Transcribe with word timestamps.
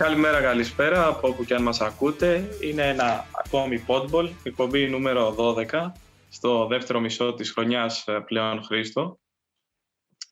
Καλημέρα, 0.00 0.40
καλησπέρα 0.40 1.06
από 1.06 1.28
όπου 1.28 1.44
και 1.44 1.54
αν 1.54 1.62
μας 1.62 1.80
ακούτε. 1.80 2.48
Είναι 2.60 2.88
ένα 2.88 3.26
ακόμη 3.44 3.84
Podball, 3.86 4.30
εκπομπή 4.42 4.88
νούμερο 4.88 5.34
12, 5.38 5.92
στο 6.28 6.66
δεύτερο 6.66 7.00
μισό 7.00 7.34
της 7.34 7.52
χρονιάς 7.52 8.06
ε, 8.06 8.20
πλέον 8.20 8.62
Χρήστο. 8.62 9.20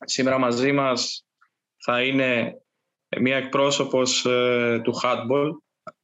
Σήμερα 0.04 0.38
μαζί 0.38 0.72
μας 0.72 1.26
θα 1.84 2.02
είναι 2.02 2.60
μια 3.20 3.36
εκπρόσωπος 3.36 4.24
ε, 4.24 4.80
του 4.84 5.00
handball, 5.02 5.50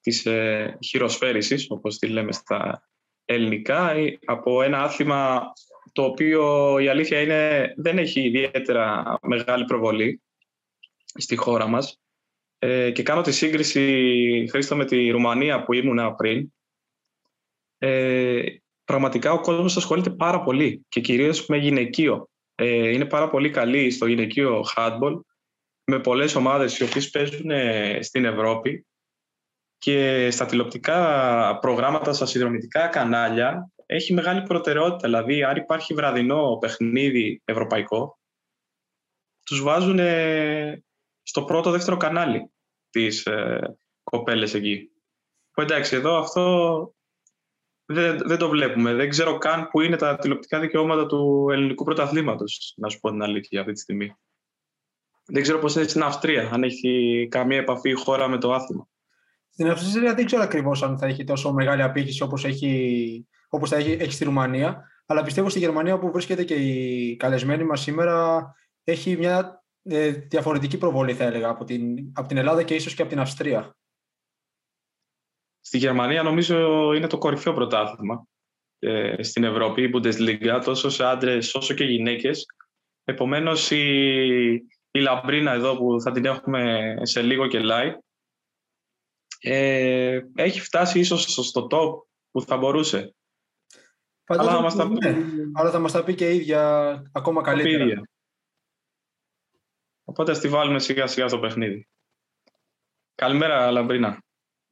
της 0.00 0.26
ε, 0.26 0.78
χειροσφαίρησης, 0.84 1.66
όπως 1.70 1.98
τη 1.98 2.08
λέμε 2.08 2.32
στα 2.32 2.88
ελληνικά, 3.24 3.92
από 4.24 4.62
ένα 4.62 4.82
άθλημα 4.82 5.52
το 5.92 6.04
οποίο 6.04 6.78
η 6.78 6.88
αλήθεια 6.88 7.20
είναι 7.20 7.72
δεν 7.76 7.98
έχει 7.98 8.20
ιδιαίτερα 8.20 9.18
μεγάλη 9.22 9.64
προβολή 9.64 10.22
στη 11.14 11.36
χώρα 11.36 11.66
μας. 11.66 11.98
Ε, 12.64 12.90
και 12.90 13.02
κάνω 13.02 13.20
τη 13.20 13.32
σύγκριση, 13.32 14.48
Χρήστο, 14.50 14.76
με 14.76 14.84
τη 14.84 15.10
Ρουμανία 15.10 15.62
που 15.64 15.72
ήμουν 15.72 16.14
πριν. 16.16 16.52
Ε, 17.78 18.42
πραγματικά 18.84 19.32
ο 19.32 19.40
κόσμος 19.40 19.76
ασχολείται 19.76 20.10
πάρα 20.10 20.42
πολύ 20.42 20.84
και 20.88 21.00
κυρίως 21.00 21.46
με 21.46 21.56
γυναικείο. 21.56 22.28
Ε, 22.54 22.88
είναι 22.90 23.04
πάρα 23.04 23.28
πολύ 23.28 23.50
καλή 23.50 23.90
στο 23.90 24.06
γυναικείο 24.06 24.64
handball 24.76 25.20
με 25.84 26.00
πολλές 26.00 26.34
ομάδες 26.34 26.78
οι 26.78 26.84
οποίες 26.84 27.10
παίζουν 27.10 27.50
ε, 27.50 27.98
στην 28.02 28.24
Ευρώπη 28.24 28.86
και 29.78 30.28
στα 30.30 30.46
τηλεοπτικά 30.46 31.58
προγράμματα, 31.58 32.12
στα 32.12 32.26
συνδρομητικά 32.26 32.86
κανάλια 32.86 33.70
έχει 33.86 34.12
μεγάλη 34.12 34.42
προτεραιότητα. 34.42 35.08
Δηλαδή, 35.08 35.42
αν 35.42 35.56
υπάρχει 35.56 35.94
βραδινό 35.94 36.58
παιχνίδι 36.60 37.42
ευρωπαϊκό, 37.44 38.18
τους 39.44 39.62
βάζουν 39.62 39.98
στο 41.22 41.44
πρώτο, 41.44 41.70
δεύτερο 41.70 41.96
κανάλι 41.96 42.48
τις 42.94 43.26
ε, 43.26 43.76
κοπέλες 44.02 44.54
εκεί. 44.54 44.90
εντάξει, 45.54 45.96
εδώ 45.96 46.18
αυτό 46.18 46.94
δεν, 47.84 48.18
δεν 48.18 48.38
το 48.38 48.48
βλέπουμε. 48.48 48.94
Δεν 48.94 49.08
ξέρω 49.08 49.38
καν 49.38 49.68
που 49.68 49.80
είναι 49.80 49.96
τα 49.96 50.16
τηλεοπτικά 50.16 50.60
δικαιώματα 50.60 51.06
του 51.06 51.48
ελληνικού 51.50 51.84
πρωταθλήματος, 51.84 52.74
να 52.76 52.88
σου 52.88 53.00
πω 53.00 53.10
την 53.10 53.22
αλήθεια 53.22 53.60
αυτή 53.60 53.72
τη 53.72 53.80
στιγμή. 53.80 54.16
Δεν 55.26 55.42
ξέρω 55.42 55.58
πώς 55.58 55.74
είναι 55.74 55.88
στην 55.88 56.02
Αυστρία, 56.02 56.50
αν 56.52 56.62
έχει 56.62 57.26
καμία 57.30 57.58
επαφή 57.58 57.90
η 57.90 57.92
χώρα 57.92 58.28
με 58.28 58.38
το 58.38 58.52
άθλημα. 58.52 58.88
Στην 59.50 59.70
Αυστρία 59.70 60.14
δεν 60.14 60.26
ξέρω 60.26 60.42
ακριβώς 60.42 60.82
αν 60.82 60.98
θα 60.98 61.06
έχει 61.06 61.24
τόσο 61.24 61.52
μεγάλη 61.52 61.82
απήχηση 61.82 62.22
όπως, 62.22 62.44
έχει, 62.44 63.26
όπως 63.48 63.70
θα 63.70 63.76
έχει, 63.76 63.90
έχει 63.90 64.12
στη 64.12 64.24
Ρουμανία. 64.24 64.88
Αλλά 65.06 65.22
πιστεύω 65.22 65.48
στη 65.48 65.58
Γερμανία 65.58 65.98
που 65.98 66.10
βρίσκεται 66.10 66.44
και 66.44 66.54
η 66.54 67.16
καλεσμένη 67.16 67.64
μας 67.64 67.80
σήμερα 67.80 68.46
έχει 68.84 69.16
μια 69.16 69.63
ε, 69.84 70.10
διαφορετική 70.10 70.78
προβολή 70.78 71.14
θα 71.14 71.24
έλεγα 71.24 71.48
από 71.48 71.64
την, 71.64 72.12
από 72.14 72.28
την 72.28 72.36
Ελλάδα 72.36 72.62
και 72.62 72.74
ίσως 72.74 72.94
και 72.94 73.02
από 73.02 73.10
την 73.10 73.20
Αυστρία. 73.20 73.76
Στη 75.60 75.78
Γερμανία 75.78 76.22
νομίζω 76.22 76.92
είναι 76.92 77.06
το 77.06 77.18
κορυφαίο 77.18 77.52
πρωτάθλημα 77.52 78.26
ε, 78.78 79.22
στην 79.22 79.44
Ευρώπη, 79.44 79.82
η 79.82 79.90
Bundesliga, 79.94 80.60
τόσο 80.64 80.88
σε 80.88 81.04
άντρες 81.04 81.54
όσο 81.54 81.74
και 81.74 81.84
γυναίκες. 81.84 82.46
Επομένως 83.04 83.70
η, 83.70 84.52
η 84.90 85.00
Λαμπρίνα 85.00 85.52
εδώ 85.52 85.76
που 85.76 86.00
θα 86.00 86.10
την 86.10 86.24
έχουμε 86.24 86.94
σε 87.02 87.22
λίγο 87.22 87.46
και 87.46 87.60
live 87.62 87.94
ε, 89.40 90.20
έχει 90.34 90.60
φτάσει 90.60 90.98
ίσως 90.98 91.22
στο 91.22 91.66
top 91.70 92.06
που 92.30 92.42
θα 92.42 92.56
μπορούσε. 92.56 93.14
αλλά, 94.24 94.50
θα 94.52 94.60
μας 94.60 94.76
τα 94.76 94.88
πει. 94.88 95.08
Ναι. 95.08 95.16
αλλά 95.54 95.70
θα 95.70 95.78
μας 95.78 95.92
τα 95.92 96.04
πει 96.04 96.14
και 96.14 96.30
η 96.30 96.36
ίδια 96.36 97.02
ακόμα 97.12 97.42
καλύτερα. 97.42 98.02
Οπότε 100.04 100.30
ας 100.30 100.38
τη 100.38 100.48
βάλουμε 100.48 100.78
σιγά 100.78 101.06
σιγά 101.06 101.28
στο 101.28 101.38
παιχνίδι. 101.38 101.88
Καλημέρα 103.14 103.70
Λαμπρίνα. 103.70 104.22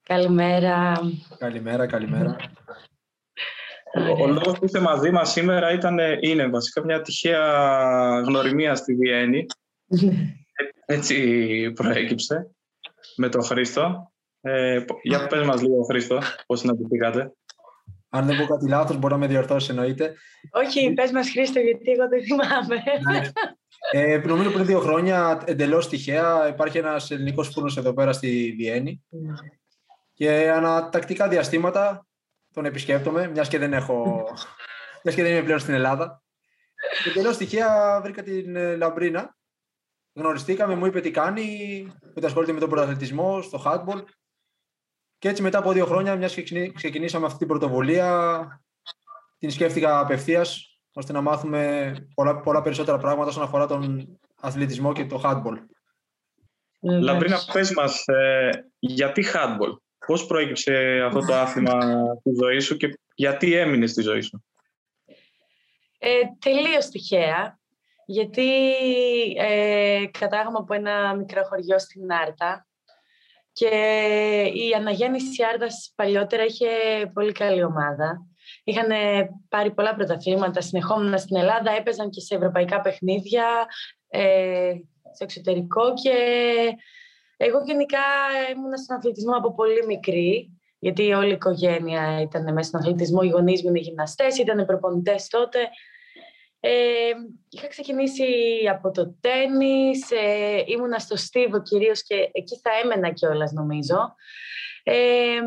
Καλημέρα. 0.02 1.00
Καλημέρα, 1.38 1.86
καλημέρα. 1.86 2.36
Ο, 3.94 4.22
ο 4.22 4.26
λόγος 4.26 4.58
που 4.58 4.64
είστε 4.64 4.80
μαζί 4.80 5.10
μας 5.10 5.32
σήμερα 5.32 5.72
ήταν, 5.72 5.98
είναι 6.20 6.48
βασικά 6.48 6.84
μια 6.84 7.02
τυχαία 7.02 8.20
γνωριμία 8.20 8.74
στη 8.74 8.94
Βιέννη. 8.94 9.46
Έτσι 10.86 11.72
προέκυψε 11.72 12.50
με 13.16 13.28
τον 13.28 13.42
Χρήστο. 13.42 14.12
Ε, 14.40 14.84
για 15.02 15.26
πες 15.26 15.46
μας 15.46 15.62
λίγο, 15.62 15.82
Χρήστο, 15.82 16.18
πώς 16.46 16.60
συναντηθήκατε. 16.60 17.32
Αν 18.14 18.26
δεν 18.26 18.36
πω 18.36 18.44
κάτι 18.44 18.68
λάθος, 18.68 18.96
μπορώ 18.96 19.14
να 19.14 19.20
με 19.20 19.26
διορθώσει, 19.26 19.70
εννοείται. 19.70 20.14
Όχι, 20.50 20.92
πες 20.92 21.10
μας 21.10 21.30
Χρήστο, 21.30 21.58
γιατί 21.60 21.90
εγώ 21.90 22.08
δεν 22.08 22.22
θυμάμαι. 22.22 22.82
Ναι. 23.12 23.30
Ε, 23.90 24.18
νομίζω 24.18 24.50
πριν 24.50 24.66
δύο 24.66 24.80
χρόνια, 24.80 25.42
εντελώς 25.44 25.88
τυχαία, 25.88 26.48
υπάρχει 26.48 26.78
ένας 26.78 27.10
ελληνικός 27.10 27.48
φούρνος 27.48 27.76
εδώ 27.76 27.92
πέρα 27.92 28.12
στη 28.12 28.54
Βιέννη. 28.56 29.02
Και 30.12 30.50
ανατακτικά 30.50 31.28
διαστήματα 31.28 32.06
τον 32.52 32.64
επισκέπτομαι, 32.64 33.28
μιας 33.28 33.48
και 33.48 33.58
δεν 33.58 33.72
έχω. 33.72 34.24
μιας 35.04 35.16
και 35.16 35.22
δεν 35.22 35.32
είμαι 35.32 35.42
πλέον 35.42 35.58
στην 35.58 35.74
Ελλάδα. 35.74 36.22
Και 37.02 37.10
εντελώς 37.10 37.36
τυχαία 37.36 38.00
βρήκα 38.02 38.22
την 38.22 38.56
ε, 38.56 38.76
Λαμπρίνα. 38.76 39.36
Γνωριστήκαμε, 40.14 40.74
μου 40.74 40.86
είπε 40.86 41.00
τι 41.00 41.10
κάνει, 41.10 41.86
ότι 42.16 42.26
ασχολείται 42.26 42.52
με 42.52 42.60
τον 42.60 42.68
πρωταθλητισμό, 42.68 43.42
στο 43.42 43.62
hardball. 43.66 44.02
Και 45.22 45.28
έτσι 45.28 45.42
μετά 45.42 45.58
από 45.58 45.72
δύο 45.72 45.86
χρόνια, 45.86 46.16
μιας 46.16 46.34
και 46.34 46.72
ξεκινήσαμε 46.72 47.26
αυτή 47.26 47.38
την 47.38 47.46
πρωτοβουλία, 47.46 48.62
την 49.38 49.50
σκέφτηκα 49.50 50.00
απευθείας 50.00 50.78
ώστε 50.92 51.12
να 51.12 51.20
μάθουμε 51.20 51.94
πολλά, 52.14 52.40
πολλά 52.40 52.62
περισσότερα 52.62 52.98
πράγματα 52.98 53.28
όσον 53.28 53.42
αφορά 53.42 53.66
τον 53.66 54.18
αθλητισμό 54.40 54.92
και 54.92 55.06
το 55.06 55.20
handball. 55.24 55.58
Λαμπρίνα, 56.80 57.38
πες 57.52 57.72
μας, 57.74 58.06
ε, 58.06 58.50
γιατί 58.78 59.24
handball, 59.34 59.76
πώς 60.06 60.26
προέκυψε 60.26 61.02
αυτό 61.06 61.20
το 61.20 61.34
άθλημα 61.34 61.78
στη 62.20 62.30
ζωή 62.42 62.58
σου 62.60 62.76
και 62.76 62.98
γιατί 63.14 63.54
έμεινες 63.54 63.90
στη 63.90 64.02
ζωή 64.02 64.20
σου; 64.20 64.44
Ε, 65.98 66.20
τελείως 66.38 66.88
τυχαία, 66.88 67.58
γιατί 68.06 68.50
ε, 69.36 70.04
κατάγαμε 70.18 70.58
από 70.58 70.74
ένα 70.74 71.14
μικρό 71.14 71.42
χωριό 71.44 71.78
στην 71.78 72.12
Άρτα 72.12 72.66
και 73.52 73.68
η 74.54 74.72
αναγέννηση 74.76 75.44
Άρτας 75.52 75.92
παλιότερα 75.94 76.44
είχε 76.44 76.66
πολύ 77.14 77.32
καλή 77.32 77.64
ομάδα 77.64 78.26
Είχαν 78.64 78.88
πάρει 79.48 79.70
πολλά 79.70 79.94
πρωταθλήματα 79.94 80.60
συνεχόμενα 80.60 81.16
στην 81.16 81.36
Ελλάδα, 81.36 81.70
έπαιζαν 81.70 82.10
και 82.10 82.20
σε 82.20 82.34
ευρωπαϊκά 82.34 82.80
παιχνίδια, 82.80 83.66
ε, 84.08 84.72
στο 85.14 85.24
εξωτερικό 85.24 85.94
και 86.02 86.16
εγώ 87.36 87.62
γενικά 87.66 87.98
ήμουν 88.54 88.76
στον 88.76 88.96
αθλητισμό 88.96 89.36
από 89.36 89.54
πολύ 89.54 89.86
μικρή, 89.86 90.60
γιατί 90.78 91.12
όλη 91.12 91.28
η 91.28 91.32
οικογένεια 91.32 92.20
ήταν 92.20 92.52
μέσα 92.52 92.68
στον 92.68 92.80
αθλητισμό, 92.80 93.20
οι 93.22 93.28
γονείς 93.28 93.62
μου 93.62 93.68
είναι 93.68 93.78
γυμναστές, 93.78 94.38
ήταν 94.38 94.66
προπονητές 94.66 95.28
τότε. 95.28 95.58
Ε, 96.64 97.10
είχα 97.48 97.66
ξεκινήσει 97.68 98.24
από 98.70 98.90
το 98.90 99.14
τένις, 99.20 100.10
ε, 100.10 100.62
ήμουνα 100.66 100.98
στο 100.98 101.16
Στίβο 101.16 101.62
κυρίως 101.62 102.02
και 102.02 102.14
εκεί 102.32 102.60
θα 102.62 102.70
έμενα 102.82 103.10
κιόλας 103.10 103.52
νομίζω. 103.52 104.14
Ε, 104.82 105.40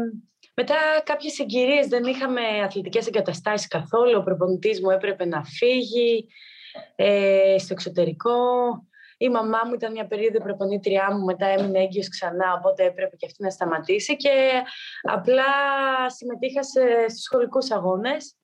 μετά 0.56 0.76
κάποιες 1.04 1.34
συγκυρίες 1.34 1.88
δεν 1.88 2.04
είχαμε 2.04 2.42
αθλητικές 2.64 3.08
εγκαταστάσεις 3.08 3.68
καθόλου. 3.68 4.18
Ο 4.18 4.24
προπονητής 4.24 4.82
μου 4.82 4.90
έπρεπε 4.90 5.26
να 5.26 5.44
φύγει 5.44 6.28
ε, 6.96 7.56
στο 7.58 7.74
εξωτερικό. 7.74 8.38
Η 9.18 9.30
μαμά 9.30 9.62
μου 9.66 9.74
ήταν 9.74 9.92
μια 9.92 10.08
περίοδο 10.08 10.40
προπονήτριά 10.40 11.14
μου, 11.14 11.24
μετά 11.24 11.46
έμεινε 11.46 11.80
έγκυος 11.80 12.10
ξανά, 12.10 12.54
οπότε 12.58 12.84
έπρεπε 12.84 13.16
και 13.16 13.26
αυτή 13.26 13.44
να 13.44 13.50
σταματήσει 13.50 14.16
και 14.16 14.64
απλά 15.02 15.44
συμμετείχα 16.10 16.64
σε, 16.64 16.82
στους 17.08 17.22
σχολικούς 17.22 17.72
αγώνες, 17.72 18.36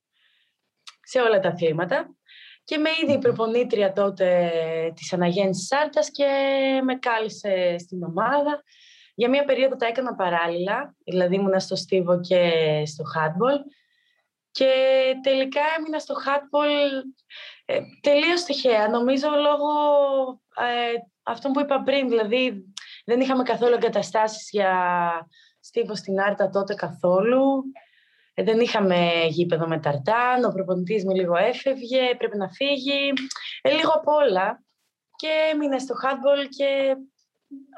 σε 1.04 1.20
όλα 1.20 1.40
τα 1.40 1.50
αθλήματα 1.50 2.16
και 2.72 2.78
με 2.78 2.90
ήδη 3.04 3.14
η 3.14 3.18
προπονήτρια 3.18 3.94
τότε 3.94 4.52
της 4.96 5.14
Αναγέννησης 5.14 5.68
Σάρτας 5.68 6.12
και 6.12 6.28
με 6.84 6.96
κάλεσε 6.96 7.76
στην 7.78 8.04
ομάδα 8.04 8.64
για 9.16 9.30
μία 9.30 9.46
περίοδο 9.46 9.76
τα 9.76 9.86
έκανα 9.86 10.16
παράλληλα, 10.16 10.96
δηλαδή 11.04 11.36
ήμουνα 11.36 11.60
στο 11.60 11.76
στίβο 11.76 12.20
και 12.20 12.52
στο 12.86 13.04
hardball 13.16 13.60
και 14.52 14.72
τελικά 15.24 15.62
έμεινα 15.78 16.00
στο 16.00 16.16
hardball 16.26 17.04
ε, 17.66 17.80
τελείως 18.02 18.44
τυχαία. 18.44 18.90
Νομίζω 18.90 19.30
λόγω 19.30 19.72
ε, 20.56 20.94
αυτό 21.24 21.52
που 21.52 21.60
είπα 21.60 21.82
πριν, 21.82 22.10
δηλαδή 22.10 22.74
δεν 23.06 23.20
είχαμε 23.20 23.44
καθόλου 23.44 23.74
εγκαταστάσεις 23.74 24.50
για 24.52 24.74
στίβο 25.60 25.96
στην 25.96 26.20
Άρτα 26.20 26.50
τότε 26.50 26.74
καθόλου. 26.74 27.64
Ε, 28.34 28.44
δεν 28.44 28.60
είχαμε 28.60 29.10
γήπεδο 29.30 29.68
με 29.68 29.80
ταρτάν, 29.80 30.44
ο 30.44 30.52
προπονητής 30.52 31.06
μου 31.06 31.16
λίγο 31.16 31.36
έφευγε, 31.36 32.16
πρέπει 32.18 32.38
να 32.38 32.50
φύγει. 32.50 33.14
Ε, 33.62 33.72
λίγο 33.72 33.92
απ' 33.92 34.08
όλα. 34.08 34.64
Και 35.16 35.28
έμεινα 35.54 35.80
στο 35.80 35.96
hardball 36.04 36.48
και 36.58 36.96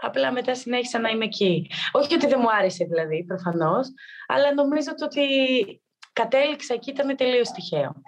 Απλά 0.01 0.31
μετά 0.31 0.55
συνέχισα 0.55 0.99
να 0.99 1.09
είμαι 1.09 1.25
εκεί. 1.25 1.69
Όχι 1.91 2.13
ότι 2.13 2.27
δεν 2.27 2.39
μου 2.41 2.51
άρεσε 2.51 2.85
δηλαδή, 2.85 3.23
προφανώς, 3.23 3.87
αλλά 4.27 4.53
νομίζω 4.53 4.91
ότι 5.03 5.21
κατέληξα 6.13 6.73
εκεί 6.73 6.89
ήταν 6.89 7.15
τελείως 7.15 7.51
τυχαίο. 7.51 8.01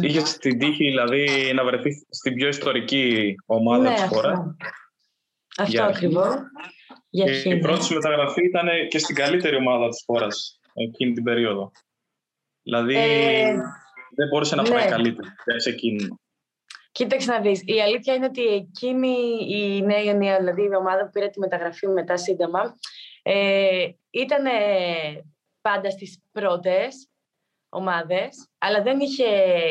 Είχες 0.00 0.38
την 0.38 0.58
τύχη 0.58 0.84
δηλαδή 0.84 1.52
να 1.54 1.64
βρεθείς 1.64 2.06
στην 2.10 2.34
πιο 2.34 2.48
ιστορική 2.48 3.34
ομάδα 3.46 3.82
ναι, 3.82 3.94
της 3.94 4.02
χώρας; 4.02 4.38
Αυτό, 5.56 5.82
αυτό 5.82 5.82
ακριβώς. 5.82 6.34
Για 7.10 7.42
και 7.42 7.48
η 7.48 7.58
πρώτη 7.58 7.84
σου 7.84 7.94
μεταγραφή 7.94 8.44
ήταν 8.44 8.68
και 8.88 8.98
στην 8.98 9.14
καλύτερη 9.14 9.56
ομάδα 9.56 9.88
της 9.88 10.02
χώρας 10.06 10.60
εκείνη 10.74 11.12
την 11.12 11.22
περίοδο. 11.22 11.70
Δηλαδή 12.62 12.96
ε, 12.96 13.54
δεν 14.14 14.28
μπορούσε 14.28 14.54
να 14.54 14.62
ναι. 14.62 14.68
πάει 14.68 14.88
καλύτερα 14.88 15.34
σε 15.56 15.70
εκείνη. 15.70 16.08
Κοίταξε 16.92 17.30
να 17.30 17.40
δεις. 17.40 17.62
Η 17.64 17.80
αλήθεια 17.80 18.14
είναι 18.14 18.26
ότι 18.26 18.46
εκείνη 18.46 19.16
η 19.48 19.82
νέα 19.82 20.38
δηλαδή 20.38 20.62
η 20.62 20.74
ομάδα 20.74 21.04
που 21.04 21.10
πήρε 21.10 21.28
τη 21.28 21.38
μεταγραφή 21.38 21.88
μετά 21.88 22.16
σύντομα, 22.16 22.74
ε, 23.22 23.88
ήταν 24.10 24.44
πάντα 25.60 25.90
στις 25.90 26.22
πρώτες 26.32 27.08
ομάδες, 27.68 28.48
αλλά 28.58 28.82
δεν 28.82 29.00
είχε 29.00 29.26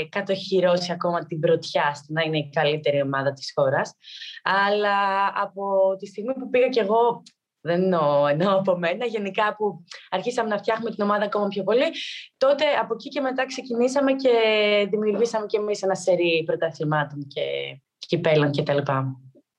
κατοχυρώσει 0.09 0.91
ακόμα 0.91 1.25
την 1.25 1.39
πρωτιά 1.39 1.93
στο 1.93 2.13
να 2.13 2.21
είναι 2.21 2.37
η 2.37 2.49
καλύτερη 2.53 3.01
ομάδα 3.01 3.33
της 3.33 3.51
χώρας. 3.55 3.93
Αλλά 4.43 5.25
από 5.35 5.95
τη 5.99 6.05
στιγμή 6.05 6.33
που 6.33 6.49
πήγα 6.49 6.67
κι 6.67 6.79
εγώ, 6.79 7.23
δεν 7.63 7.81
εννοώ, 7.81 8.27
εννοώ 8.27 8.57
από 8.57 8.77
μένα, 8.77 9.05
γενικά 9.05 9.55
που 9.55 9.83
αρχίσαμε 10.09 10.49
να 10.49 10.57
φτιάχνουμε 10.57 10.89
την 10.91 11.03
ομάδα 11.03 11.25
ακόμα 11.25 11.47
πιο 11.47 11.63
πολύ, 11.63 11.85
τότε 12.37 12.65
από 12.81 12.93
εκεί 12.93 13.09
και 13.09 13.21
μετά 13.21 13.45
ξεκινήσαμε 13.45 14.13
και 14.13 14.31
δημιουργήσαμε 14.89 15.45
κι 15.45 15.55
εμείς 15.55 15.81
ένα 15.81 15.95
σερί 15.95 16.43
πρωταθλημάτων 16.45 17.27
και 17.27 17.41
κυπέλων 17.97 18.51
κτλ. 18.51 18.77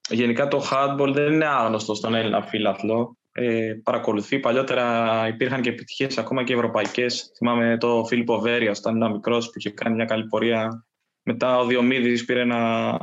Γενικά 0.09 0.47
το 0.47 0.63
handball 0.71 1.11
δεν 1.13 1.33
είναι 1.33 1.45
άγνωστο 1.45 1.93
στον 1.93 2.15
Έλληνα 2.15 2.41
φίλαθλο 2.41 3.17
ε, 3.37 3.73
παρακολουθεί. 3.83 4.39
Παλιότερα 4.39 5.27
υπήρχαν 5.27 5.61
και 5.61 5.69
επιτυχίες 5.69 6.17
ακόμα 6.17 6.43
και 6.43 6.53
ευρωπαϊκές. 6.53 7.31
Θυμάμαι 7.37 7.77
το 7.77 8.05
Φίλιππο 8.05 8.39
Βέρια, 8.39 8.71
όταν 8.77 8.95
ήταν 8.95 9.11
μικρός, 9.11 9.45
που 9.45 9.53
είχε 9.55 9.69
κάνει 9.69 9.95
μια 9.95 10.05
καλή 10.05 10.25
πορεία. 10.27 10.85
Μετά 11.23 11.57
ο 11.57 11.65
Διομήδης 11.65 12.25
πήρε 12.25 12.41
ένα 12.41 12.99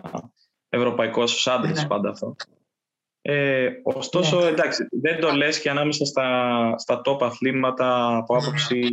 ευρωπαϊκό 0.68 1.26
στου 1.26 1.50
άντρε, 1.50 1.70
ναι. 1.70 1.86
πάντα 1.86 2.10
αυτό. 2.10 2.36
Ε, 3.24 3.70
ωστόσο, 3.82 4.40
ναι. 4.40 4.46
εντάξει, 4.46 4.86
δεν 4.90 5.20
το 5.20 5.30
λες 5.30 5.60
και 5.60 5.70
ανάμεσα 5.70 6.04
στα, 6.04 6.74
στα 6.78 7.00
top 7.04 7.22
αθλήματα 7.22 8.16
από 8.16 8.36
άποψη 8.36 8.88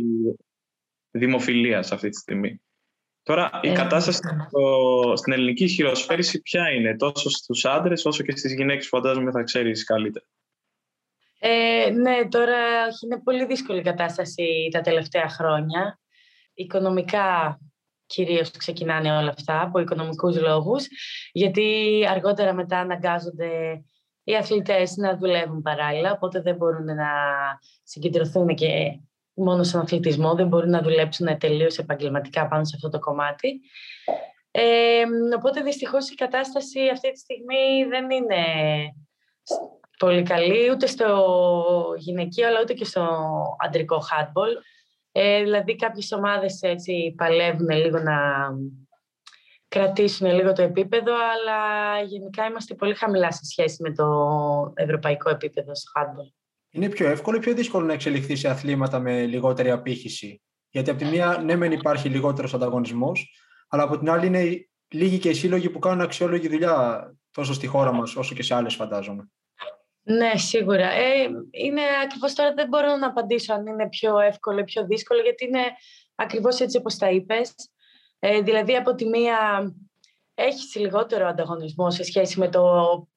δημοφιλίας 1.10 1.92
αυτή 1.92 2.08
τη 2.08 2.16
στιγμή. 2.16 2.60
Τώρα, 3.22 3.50
η 3.62 3.68
ε, 3.68 3.72
κατάσταση 3.72 4.20
ναι. 4.24 4.44
στο, 4.48 5.16
στην 5.16 5.32
ελληνική 5.32 5.68
χειροσφαίριση 5.68 6.40
ποια 6.40 6.70
είναι, 6.70 6.96
τόσο 6.96 7.30
στους 7.30 7.64
άντρες 7.64 8.04
όσο 8.04 8.22
και 8.22 8.36
στις 8.36 8.54
γυναίκες, 8.54 8.88
φαντάζομαι 8.88 9.30
θα 9.30 9.42
ξέρεις 9.42 9.84
καλύτερα; 9.84 10.24
Ε, 11.38 11.90
ναι, 11.90 12.28
τώρα 12.28 12.86
είναι 13.04 13.20
πολύ 13.24 13.46
δύσκολη 13.46 13.78
η 13.78 13.82
κατάσταση 13.82 14.68
τα 14.70 14.80
τελευταία 14.80 15.28
χρόνια. 15.28 16.00
Οικονομικά 16.54 17.58
κυρίως 18.06 18.50
ξεκινάνε 18.50 19.16
όλα 19.16 19.30
αυτά, 19.30 19.62
από 19.62 19.78
οικονομικούς 19.78 20.40
λόγους, 20.40 20.86
γιατί 21.32 21.88
αργότερα 22.08 22.54
μετά 22.54 22.78
αναγκάζονται 22.78 23.82
οι 24.24 24.36
αθλητές 24.36 24.96
να 24.96 25.16
δουλεύουν 25.16 25.62
παράλληλα, 25.62 26.12
οπότε 26.12 26.40
δεν 26.40 26.56
μπορούν 26.56 26.84
να 26.84 27.08
συγκεντρωθούν 27.82 28.54
και 28.54 29.00
μόνο 29.34 29.62
στον 29.62 29.80
αθλητισμό, 29.80 30.34
δεν 30.34 30.48
μπορούν 30.48 30.70
να 30.70 30.82
δουλέψουν 30.82 31.38
τελείως 31.38 31.78
επαγγελματικά 31.78 32.48
πάνω 32.48 32.64
σε 32.64 32.72
αυτό 32.76 32.88
το 32.88 32.98
κομμάτι. 32.98 33.60
Ε, 34.50 35.02
οπότε 35.36 35.60
δυστυχώς 35.60 36.10
η 36.10 36.14
κατάσταση 36.14 36.88
αυτή 36.92 37.12
τη 37.12 37.18
στιγμή 37.18 37.84
δεν 37.88 38.10
είναι 38.10 38.44
πολύ 39.98 40.22
καλή, 40.22 40.70
ούτε 40.70 40.86
στο 40.86 41.94
γυναικείο, 41.96 42.46
αλλά 42.46 42.60
ούτε 42.60 42.72
και 42.72 42.84
στο 42.84 43.08
αντρικό 43.58 43.96
handball. 43.96 44.62
Ε, 45.12 45.42
δηλαδή 45.42 45.76
κάποιες 45.76 46.12
ομάδες 46.12 46.62
έτσι 46.62 47.14
παλεύουν 47.16 47.68
λίγο 47.70 47.98
να 47.98 48.16
κρατήσουν 49.70 50.26
λίγο 50.34 50.52
το 50.52 50.62
επίπεδο, 50.62 51.12
αλλά 51.12 52.00
γενικά 52.02 52.46
είμαστε 52.46 52.74
πολύ 52.74 52.94
χαμηλά 52.94 53.32
σε 53.32 53.44
σχέση 53.44 53.82
με 53.82 53.92
το 53.92 54.06
ευρωπαϊκό 54.74 55.30
επίπεδο 55.30 55.74
στο 55.74 55.90
handball. 55.94 56.32
Είναι 56.70 56.88
πιο 56.88 57.08
εύκολο 57.08 57.36
ή 57.36 57.40
πιο 57.40 57.54
δύσκολο 57.54 57.86
να 57.86 57.92
εξελιχθεί 57.92 58.36
σε 58.36 58.48
αθλήματα 58.48 58.98
με 58.98 59.24
λιγότερη 59.24 59.70
απήχηση; 59.70 60.42
Γιατί 60.70 60.90
από 60.90 60.98
τη 60.98 61.04
μία, 61.04 61.42
ναι, 61.44 61.56
μεν 61.56 61.72
υπάρχει 61.72 62.08
λιγότερος 62.08 62.54
ανταγωνισμός, 62.54 63.34
αλλά 63.68 63.82
από 63.82 63.98
την 63.98 64.10
άλλη 64.10 64.26
είναι 64.26 64.68
λίγοι 64.88 65.18
και 65.18 65.28
οι 65.28 65.34
σύλλογοι 65.34 65.70
που 65.70 65.78
κάνουν 65.78 66.00
αξιόλογη 66.00 66.48
δουλειά 66.48 67.04
τόσο 67.30 67.52
στη 67.52 67.66
χώρα 67.66 67.92
μας 67.92 68.16
όσο 68.16 68.34
και 68.34 68.42
σε 68.42 68.54
άλλες, 68.54 68.74
φαντάζομαι. 68.74 69.30
Ναι, 70.02 70.36
σίγουρα. 70.36 70.90
Ε, 70.90 71.28
είναι 71.50 71.82
ακριβώς 72.04 72.34
τώρα 72.34 72.54
δεν 72.54 72.68
μπορώ 72.68 72.96
να 72.96 73.06
απαντήσω 73.06 73.54
αν 73.54 73.66
είναι 73.66 73.88
πιο 73.88 74.18
εύκολο 74.18 74.58
ή 74.58 74.64
πιο 74.64 74.86
δύσκολο, 74.86 75.20
γιατί 75.20 75.44
είναι 75.44 75.62
ακριβώς 76.14 76.60
έτσι 76.60 76.76
όπως 76.76 76.96
τα 76.96 77.10
είπες. 77.10 77.54
Ε, 78.22 78.40
δηλαδή, 78.40 78.76
από 78.76 78.94
τη 78.94 79.08
μία 79.08 79.72
έχεις 80.34 80.74
λιγότερο 80.76 81.26
ανταγωνισμό 81.26 81.90
σε 81.90 82.02
σχέση 82.02 82.38
με 82.38 82.48
το 82.48 82.62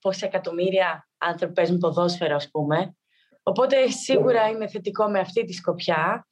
πόσα 0.02 0.26
εκατομμύρια 0.26 1.10
άνθρωποι 1.18 1.54
παίζουν 1.54 1.78
ποδόσφαιρο, 1.78 2.36
ας 2.36 2.50
πούμε. 2.52 2.96
Οπότε, 3.44 3.88
σίγουρα 3.88 4.50
είναι 4.50 4.68
θετικό 4.68 5.10
με 5.10 5.20
αυτή 5.20 5.44
τη 5.46 5.54
σκοπιά. 5.54 6.28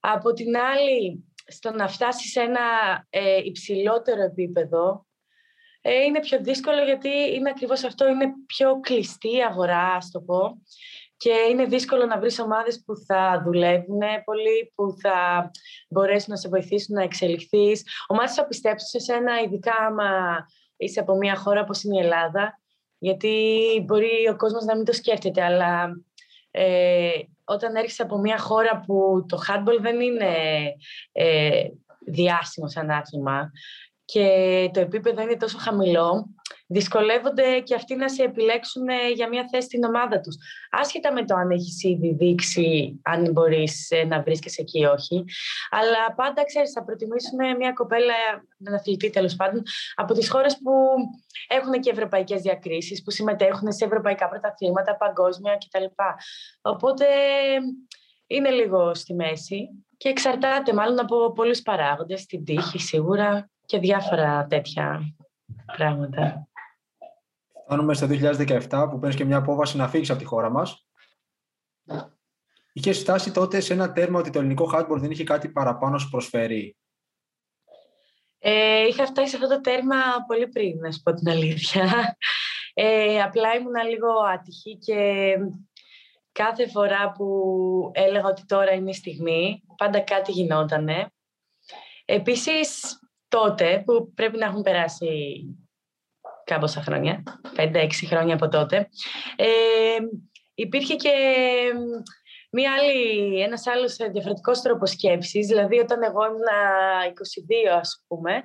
Από 0.00 0.32
την 0.32 0.56
άλλη, 0.56 1.24
στο 1.46 1.70
να 1.70 1.88
φτάσεις 1.88 2.30
σε 2.30 2.40
ένα 2.40 2.60
ε, 3.10 3.36
υψηλότερο 3.44 4.22
επίπεδο, 4.22 5.06
ε, 5.80 6.02
είναι 6.02 6.20
πιο 6.20 6.40
δύσκολο 6.40 6.82
γιατί 6.82 7.08
είναι 7.08 7.50
ακριβώς 7.50 7.84
αυτό, 7.84 8.08
είναι 8.08 8.26
πιο 8.46 8.80
κλειστή 8.80 9.36
η 9.36 9.44
αγορά, 9.44 9.82
ας 9.82 10.10
το 10.10 10.20
πω. 10.20 10.62
Και 11.16 11.32
είναι 11.50 11.64
δύσκολο 11.64 12.06
να 12.06 12.18
βρεις 12.18 12.38
ομάδες 12.38 12.82
που 12.86 12.96
θα 13.06 13.42
δουλεύουν 13.44 14.00
πολύ, 14.24 14.72
που 14.74 14.96
θα 15.00 15.50
μπορέσουν 15.88 16.26
να 16.28 16.36
σε 16.36 16.48
βοηθήσουν 16.48 16.94
να 16.94 17.02
εξελιχθείς. 17.02 17.82
Ομάδες 18.06 18.34
θα 18.34 18.46
πιστέψουν 18.46 18.88
σε 18.88 18.98
σένα, 18.98 19.40
ειδικά 19.40 19.72
άμα 19.86 20.36
είσαι 20.76 21.00
από 21.00 21.16
μια 21.16 21.36
χώρα 21.36 21.60
όπως 21.60 21.82
είναι 21.82 21.96
η 21.96 22.04
Ελλάδα, 22.04 22.60
γιατί 22.98 23.34
μπορεί 23.86 24.28
ο 24.30 24.36
κόσμος 24.36 24.64
να 24.64 24.76
μην 24.76 24.84
το 24.84 24.92
σκέφτεται, 24.92 25.42
αλλά 25.42 25.90
ε, 26.50 27.10
όταν 27.44 27.74
έρχεσαι 27.74 28.02
από 28.02 28.18
μια 28.18 28.38
χώρα 28.38 28.80
που 28.86 29.24
το 29.28 29.38
handball 29.48 29.80
δεν 29.80 30.00
είναι 30.00 30.34
ε, 31.12 31.64
διάσημο 32.06 32.68
σαν 32.68 32.90
άθλημα, 32.90 33.50
και 34.06 34.70
το 34.72 34.80
επίπεδο 34.80 35.22
είναι 35.22 35.36
τόσο 35.36 35.58
χαμηλό, 35.58 36.34
δυσκολεύονται 36.66 37.60
και 37.60 37.74
αυτοί 37.74 37.94
να 37.94 38.08
σε 38.08 38.22
επιλέξουν 38.22 38.88
ε, 38.88 39.10
για 39.14 39.28
μια 39.28 39.48
θέση 39.50 39.66
στην 39.66 39.84
ομάδα 39.84 40.20
τους. 40.20 40.36
Άσχετα 40.70 41.12
με 41.12 41.24
το 41.24 41.34
αν 41.34 41.50
έχεις 41.50 41.82
ήδη 41.82 42.14
δείξει 42.14 43.00
αν 43.02 43.30
μπορείς 43.32 43.90
ε, 43.90 44.04
να 44.04 44.22
βρίσκεσαι 44.22 44.60
εκεί 44.60 44.80
ή 44.80 44.84
όχι. 44.84 45.24
Αλλά 45.70 46.14
πάντα, 46.16 46.44
ξέρεις, 46.44 46.72
θα 46.72 46.84
προτιμήσουν 46.84 47.56
μια 47.58 47.72
κοπέλα, 47.72 48.14
έναν 48.60 48.74
αθλητή 48.74 49.10
τέλος 49.10 49.36
πάντων, 49.36 49.62
από 49.94 50.14
τις 50.14 50.30
χώρες 50.30 50.58
που 50.58 50.72
έχουν 51.48 51.80
και 51.80 51.90
ευρωπαϊκές 51.90 52.40
διακρίσεις, 52.40 53.02
που 53.02 53.10
συμμετέχουν 53.10 53.72
σε 53.72 53.84
ευρωπαϊκά 53.84 54.28
πρωταθλήματα, 54.28 54.96
παγκόσμια 54.96 55.56
κτλ. 55.56 55.84
Οπότε 56.62 57.06
είναι 58.26 58.50
λίγο 58.50 58.94
στη 58.94 59.14
μέση 59.14 59.68
και 59.96 60.08
εξαρτάται 60.08 60.72
μάλλον 60.72 60.98
από 60.98 61.32
πολλούς 61.32 61.62
παράγοντες, 61.62 62.26
την 62.26 62.44
τύχη 62.44 62.78
σίγουρα 62.78 63.50
και 63.66 63.78
διάφορα 63.78 64.46
τέτοια 64.46 65.14
πράγματα. 65.76 66.48
Φτάνουμε 67.64 67.94
στο 67.94 68.06
2017 68.10 68.88
που 68.90 68.98
παίρνεις 68.98 69.16
και 69.16 69.24
μια 69.24 69.36
απόβαση 69.36 69.76
να 69.76 69.88
φύγεις 69.88 70.10
από 70.10 70.18
τη 70.18 70.24
χώρα 70.24 70.50
μας. 70.50 70.86
Είχε 72.72 72.92
φτάσει 72.92 73.32
τότε 73.32 73.60
σε 73.60 73.72
ένα 73.72 73.92
τέρμα 73.92 74.18
ότι 74.18 74.30
το 74.30 74.38
ελληνικό 74.38 74.70
hardboard 74.74 74.98
δεν 74.98 75.10
είχε 75.10 75.24
κάτι 75.24 75.48
παραπάνω 75.48 75.98
σου 75.98 76.10
προσφέρει. 76.10 76.76
Ε, 78.38 78.86
είχα 78.86 79.06
φτάσει 79.06 79.30
σε 79.30 79.36
αυτό 79.36 79.48
το 79.48 79.60
τέρμα 79.60 79.96
πολύ 80.26 80.48
πριν, 80.48 80.78
να 80.78 80.92
σου 80.92 81.02
πω 81.02 81.14
την 81.14 81.28
αλήθεια. 81.28 82.16
Ε, 82.78 83.22
απλά 83.22 83.54
ήμουνα 83.54 83.82
λίγο 83.82 84.08
άτυχη 84.34 84.76
και 84.76 85.32
κάθε 86.32 86.68
φορά 86.68 87.12
που 87.12 87.26
έλεγα 87.94 88.28
ότι 88.28 88.44
τώρα 88.46 88.72
είναι 88.72 88.90
η 88.90 88.94
στιγμή, 88.94 89.62
πάντα 89.76 90.00
κάτι 90.00 90.32
γινότανε. 90.32 91.10
Επίσης, 92.04 92.98
τότε, 93.40 93.82
που 93.84 94.12
πρέπει 94.14 94.38
να 94.38 94.46
έχουν 94.46 94.62
περάσει 94.62 95.08
κάμποσα 96.44 96.82
χρόνια, 96.82 97.22
5-6 97.56 97.88
χρόνια 98.06 98.34
από 98.34 98.48
τότε, 98.48 98.88
ε, 99.36 99.46
υπήρχε 100.54 100.94
και 100.94 101.12
μία 102.50 102.72
άλλη, 102.72 103.40
ένας 103.40 103.66
άλλος 103.66 103.96
διαφορετικός 103.96 104.60
τρόπος 104.60 104.90
σκέψης, 104.90 105.46
δηλαδή 105.46 105.78
όταν 105.78 106.02
εγώ 106.02 106.24
ήμουν 106.24 106.48
22 107.04 107.78
ας 107.78 108.04
πούμε, 108.06 108.42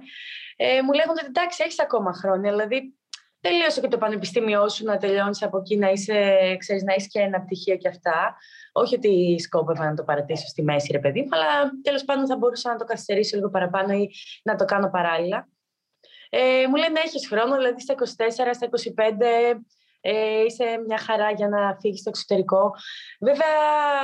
ε, 0.55 0.81
μου 0.81 0.93
λέγονται 0.93 1.25
εντάξει 1.25 1.63
έχεις 1.63 1.79
ακόμα 1.79 2.13
χρόνια, 2.13 2.51
δηλαδή 2.51 2.95
τελείωσε 3.41 3.81
και 3.81 3.87
το 3.87 3.97
πανεπιστήμιό 3.97 4.69
σου 4.69 4.85
να 4.85 4.97
τελειώνεις 4.97 5.43
από 5.43 5.57
εκεί, 5.57 5.77
να, 5.77 5.89
είσαι, 5.89 6.37
ξέρεις, 6.59 6.83
να 6.83 6.93
είσαι 6.93 7.07
και 7.07 7.19
ένα 7.19 7.41
πτυχίο 7.41 7.77
και 7.77 7.87
αυτά. 7.87 8.35
Όχι 8.71 8.95
ότι 8.95 9.39
σκόπευα 9.39 9.85
να 9.85 9.95
το 9.95 10.03
παρατήσω 10.03 10.47
στη 10.47 10.63
μέση, 10.63 10.91
ρε 10.91 10.99
παιδί 10.99 11.21
μου, 11.21 11.29
αλλά 11.31 11.71
τέλος 11.83 12.03
πάντων 12.03 12.27
θα 12.27 12.37
μπορούσα 12.37 12.69
να 12.69 12.75
το 12.75 12.85
καθυστερήσω 12.85 13.35
λίγο 13.35 13.49
παραπάνω 13.49 13.93
ή 13.93 14.09
να 14.43 14.55
το 14.55 14.65
κάνω 14.65 14.89
παράλληλα. 14.89 15.47
Ε, 16.29 16.67
μου 16.67 16.75
λένε 16.75 16.99
έχεις 16.99 17.27
χρόνο, 17.27 17.55
δηλαδή 17.55 17.81
στα 17.81 17.93
24, 17.93 18.03
στα 18.51 18.69
25 19.53 19.59
ε, 20.01 20.43
είσαι 20.43 20.83
μια 20.87 20.97
χαρά 20.97 21.31
για 21.31 21.47
να 21.47 21.77
φύγεις 21.79 21.99
στο 21.99 22.09
εξωτερικό. 22.09 22.75
Βέβαια 23.19 23.47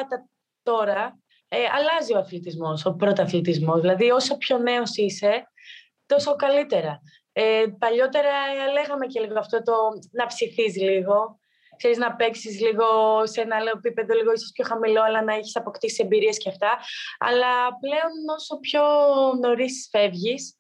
τα, 0.09 0.27
τώρα 0.63 1.19
ε, 1.47 1.57
αλλάζει 1.57 2.13
ο 2.13 2.17
αθλητισμός, 2.17 2.85
ο 2.85 2.93
πρωταθλητισμός. 2.93 3.81
Δηλαδή 3.81 4.09
όσο 4.11 4.37
πιο 4.37 4.57
νέος 4.57 4.95
είσαι, 4.95 5.47
τόσο 6.05 6.35
καλύτερα. 6.35 7.01
Ε, 7.39 7.65
παλιότερα 7.79 8.31
λέγαμε 8.73 9.05
και 9.05 9.19
λίγο 9.19 9.39
αυτό 9.39 9.61
το 9.61 9.73
να 10.11 10.25
ψηθείς 10.25 10.75
λίγο, 10.75 11.39
ξέρεις, 11.77 11.97
να 11.97 12.15
παίξεις 12.15 12.59
λίγο 12.61 12.85
σε 13.25 13.41
ένα 13.41 13.55
άλλο 13.55 13.69
επίπεδο, 13.75 14.13
λίγο 14.15 14.31
ίσως 14.31 14.51
πιο 14.51 14.65
χαμηλό, 14.65 15.01
αλλά 15.03 15.23
να 15.23 15.33
έχεις 15.33 15.55
αποκτήσει 15.55 16.01
εμπειρίες 16.03 16.37
και 16.37 16.49
αυτά. 16.49 16.77
Αλλά 17.19 17.77
πλέον 17.79 18.11
όσο 18.35 18.59
πιο 18.59 18.81
νωρίς 19.41 19.87
φεύγεις 19.91 20.55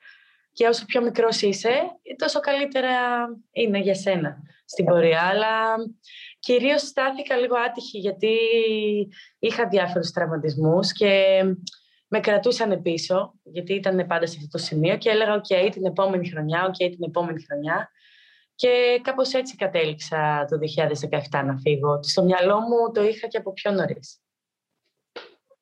και 0.51 0.67
όσο 0.67 0.85
πιο 0.85 1.01
μικρός 1.01 1.41
είσαι, 1.41 1.81
τόσο 2.17 2.39
καλύτερα 2.39 2.91
είναι 3.51 3.79
για 3.79 3.95
σένα 3.95 4.37
στην 4.65 4.85
πορεία. 4.85 5.21
Αλλά 5.21 5.75
κυρίως 6.39 6.81
στάθηκα 6.81 7.35
λίγο 7.35 7.55
άτυχη 7.57 7.97
γιατί 7.97 8.37
είχα 9.39 9.67
διάφορους 9.67 10.11
τραυματισμούς 10.11 10.91
και 10.91 11.41
με 12.07 12.19
κρατούσαν 12.19 12.81
πίσω, 12.81 13.33
γιατί 13.43 13.73
ήταν 13.73 14.07
πάντα 14.07 14.25
σε 14.25 14.35
αυτό 14.37 14.57
το 14.57 14.57
σημείο 14.57 14.97
και 14.97 15.09
έλεγα 15.09 15.33
«OK, 15.33 15.71
την 15.71 15.85
επόμενη 15.85 16.29
χρονιά, 16.29 16.65
οκ, 16.65 16.75
την 16.75 17.03
επόμενη 17.03 17.43
χρονιά». 17.43 17.91
Και 18.55 18.99
κάπως 19.03 19.33
έτσι 19.33 19.55
κατέληξα 19.55 20.45
το 20.49 20.57
2017 21.31 21.43
να 21.45 21.57
φύγω. 21.57 22.03
Στο 22.03 22.23
μυαλό 22.23 22.59
μου 22.59 22.91
το 22.93 23.03
είχα 23.03 23.27
και 23.27 23.37
από 23.37 23.53
πιο 23.53 23.71
νωρίς. 23.71 24.21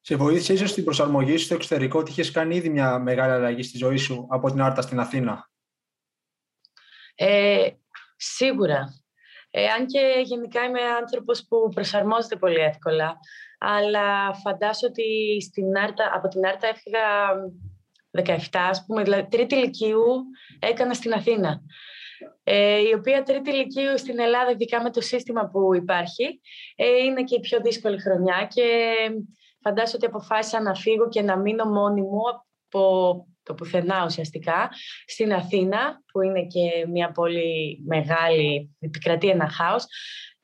Σε 0.02 0.16
βοήθησε 0.16 0.54
ίσως 0.54 0.70
στην 0.70 0.84
προσαρμογή 0.84 1.38
στο 1.38 1.54
εξωτερικό 1.54 2.00
ότι 2.00 2.12
είχες 2.12 2.32
κάνει 2.32 2.56
ήδη 2.56 2.70
μια 2.70 3.00
μεγάλη 3.00 3.32
αλλαγή 3.32 3.64
στη 3.64 3.78
ζωή 3.78 3.98
σου 3.98 4.28
από 4.30 4.52
την 4.52 4.62
Άρτα 4.62 4.82
στην 4.82 5.00
Αθήνα; 5.00 5.50
Ε, 7.16 7.70
σίγουρα. 8.16 8.94
Ε, 9.50 9.68
αν 9.68 9.86
και 9.86 10.22
γενικά 10.24 10.64
είμαι 10.64 10.82
άνθρωπος 10.82 11.46
που 11.48 11.70
προσαρμόζεται 11.74 12.36
πολύ 12.36 12.60
εύκολα. 12.60 13.18
Αλλά 13.68 14.34
φαντάσου 14.34 14.88
ότι 14.90 15.42
στην 15.42 15.78
Άρτα, 15.78 16.12
από 16.14 16.28
την 16.28 16.46
Άρτα 16.46 16.68
έφυγα 16.68 17.02
17, 18.52 18.58
ας 18.70 18.86
πούμε, 18.86 19.04
δηλαδή 19.04 19.28
τρίτη 19.30 19.56
ηλικίου 19.56 20.04
έκανα 20.60 20.94
στην 20.94 21.14
Αθήνα. 21.14 21.62
Ε, 22.44 22.80
η 22.80 22.94
οποία 22.94 23.24
τρίτη 23.24 23.50
ηλικίου 23.50 23.98
στην 23.98 24.20
Ελλάδα, 24.20 24.52
ειδικά 24.52 24.82
με 24.82 24.90
το 24.90 25.02
σύστημα 25.02 25.50
που 25.52 25.76
υπάρχει, 25.76 26.42
ε, 26.76 27.04
είναι 27.04 27.24
και 27.24 27.36
η 27.36 27.40
πιο 27.40 27.60
δύσκολη 27.62 28.02
χρονιά 28.02 28.48
και 28.54 28.96
φαντάσου 29.62 29.94
ότι 29.96 30.06
αποφάσισα 30.06 30.62
να 30.62 30.76
φύγω 30.76 31.10
και 31.10 31.22
να 31.22 31.38
μείνω 31.38 31.66
μόνη 31.66 32.02
μου 32.02 32.22
από 32.30 33.28
το 33.44 33.54
πουθενά 33.54 34.06
ουσιαστικά, 34.06 34.70
στην 35.06 35.34
Αθήνα, 35.34 36.02
που 36.12 36.22
είναι 36.22 36.46
και 36.46 36.88
μια 36.92 37.12
πολύ 37.12 37.82
μεγάλη, 37.86 38.76
επικρατεί 38.80 39.30
ένα 39.30 39.50
χάος, 39.50 39.86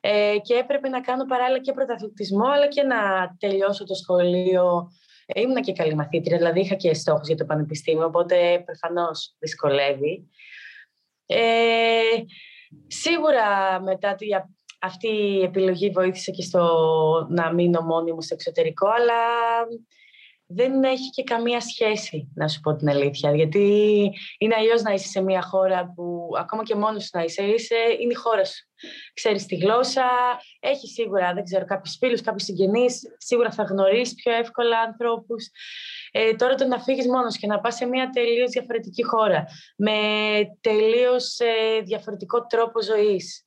ε, 0.02 0.36
και 0.42 0.54
έπρεπε 0.54 0.90
να 0.90 1.02
κάνω 1.02 1.26
παράλληλα 1.26 1.60
και 1.60 1.74
πρωταθλητισμό, 1.74 2.46
αλλά 2.46 2.68
και 2.68 2.84
να 2.84 2.98
τελειώσω 3.40 3.84
το 3.84 3.94
σχολείο. 3.94 4.92
Ε, 5.26 5.42
ήμουν 5.42 5.62
και 5.62 5.74
καλή 5.74 5.96
μαθήτρια, 5.96 6.38
δηλαδή 6.38 6.60
είχα 6.60 6.76
και 6.76 6.94
στόχους 6.94 7.28
για 7.28 7.38
το 7.38 7.46
πανεπιστήμιο, 7.46 8.06
οπότε 8.06 8.64
προφανώς 8.66 9.36
δυσκολεύει. 9.40 10.30
Ε, 11.26 12.24
σίγουρα 12.88 13.80
μετά 13.82 14.16
τη, 14.16 14.28
αυτή 14.80 15.08
η 15.08 15.42
επιλογή 15.42 15.90
βοήθησε 15.90 16.32
και 16.32 16.42
στο 16.42 16.68
να 17.30 17.54
μείνω 17.54 17.82
μόνη 17.82 18.12
μου 18.12 18.22
στο 18.22 18.34
εξωτερικό, 18.34 18.88
αλλά 18.88 19.22
δεν 20.46 20.84
έχει 20.84 21.10
και 21.10 21.24
καμία 21.24 21.62
σχέση, 21.62 22.32
να 22.36 22.48
σου 22.48 22.60
πω 22.60 22.76
την 22.76 22.90
αλήθεια. 22.90 23.36
Γιατί 23.36 23.68
είναι 24.38 24.56
αλλιώς 24.58 24.82
να 24.82 24.94
είσαι 24.94 25.08
σε 25.08 25.22
μια 25.22 25.42
χώρα 25.42 25.94
που 25.96 26.21
ακόμα 26.38 26.64
και 26.64 26.76
μόνος 26.76 27.10
να 27.14 27.24
είσαι, 27.24 27.44
είσαι 27.44 27.76
είναι 28.00 28.12
η 28.12 28.16
χώρα 28.16 28.46
σου. 28.46 28.66
Ξέρεις 29.14 29.46
τη 29.46 29.56
γλώσσα, 29.56 30.06
έχει 30.60 30.88
σίγουρα, 30.88 31.34
δεν 31.34 31.44
ξέρω, 31.44 31.66
κάποιους 31.66 31.96
φίλους, 32.00 32.22
κάποιους 32.22 32.44
συγγενείς, 32.44 33.02
σίγουρα 33.18 33.52
θα 33.52 33.64
γνωρίσεις 33.64 34.14
πιο 34.14 34.32
εύκολα 34.34 34.80
ανθρώπους. 34.80 35.50
Ε, 36.12 36.34
τώρα 36.34 36.56
το 36.56 36.68
να 36.68 36.80
φύγεις 36.80 37.08
μόνος 37.08 37.38
και 37.38 37.48
να 37.48 37.60
πας 37.60 37.76
σε 37.76 37.86
μια 37.86 38.10
τελείως 38.10 38.50
διαφορετική 38.50 39.04
χώρα, 39.04 39.46
με 39.78 39.92
τελείως 40.62 41.40
ε, 41.40 41.82
διαφορετικό 41.82 42.46
τρόπο 42.46 42.82
ζωής, 42.82 43.46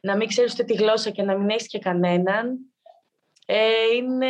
να 0.00 0.16
μην 0.16 0.28
ξέρεις 0.28 0.52
ούτε 0.52 0.64
τη 0.64 0.74
γλώσσα 0.74 1.10
και 1.10 1.22
να 1.22 1.36
μην 1.36 1.50
έχεις 1.50 1.66
και 1.66 1.78
κανέναν, 1.78 2.58
ε, 3.46 3.94
είναι 3.96 4.28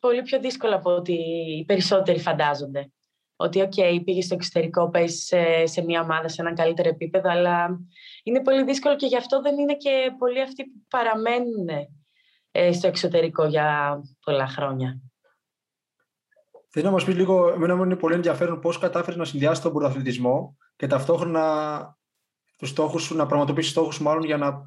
πολύ 0.00 0.22
πιο 0.22 0.40
δύσκολο 0.40 0.74
από 0.74 0.94
ό,τι 0.94 1.12
οι 1.12 1.64
περισσότεροι 1.66 2.20
φαντάζονται. 2.20 2.90
Ότι, 3.40 3.60
OK, 3.60 3.72
okay, 3.76 4.00
πήγες 4.04 4.24
στο 4.24 4.34
εξωτερικό, 4.34 4.90
παίζεις 4.90 5.16
σε, 5.16 5.66
σε 5.66 5.82
μια 5.82 6.00
ομάδα 6.00 6.28
σε 6.28 6.42
ένα 6.42 6.54
καλύτερο 6.54 6.88
επίπεδο, 6.88 7.30
αλλά 7.30 7.80
είναι 8.22 8.42
πολύ 8.42 8.64
δύσκολο 8.64 8.96
και 8.96 9.06
γι' 9.06 9.16
αυτό 9.16 9.40
δεν 9.40 9.58
είναι 9.58 9.76
και 9.76 10.14
πολλοί 10.18 10.40
αυτοί 10.42 10.64
που 10.64 10.84
παραμένουν 10.88 11.68
ε, 12.50 12.72
στο 12.72 12.86
εξωτερικό 12.86 13.44
για 13.44 14.00
πολλά 14.24 14.46
χρόνια. 14.46 15.00
Θέλω 16.68 16.86
να 16.86 16.92
μας 16.92 17.04
πεις 17.04 17.14
λίγο, 17.14 17.48
εμένα 17.48 17.76
μου 17.76 17.84
είναι 17.84 17.96
πολύ 17.96 18.14
ενδιαφέρον 18.14 18.60
πώς 18.60 18.78
κατάφερες 18.78 19.16
να 19.18 19.24
συνδυάσεις 19.24 19.62
τον 19.62 19.72
πρωταθλητισμό 19.72 20.56
και 20.76 20.86
ταυτόχρονα 20.86 21.96
τους 22.56 22.68
στόχους 22.68 23.02
σου, 23.02 23.16
να 23.16 23.26
πραγματοποιήσεις 23.26 23.70
στόχους 23.70 24.00
μάλλον 24.00 24.24
για 24.24 24.36
να, 24.36 24.64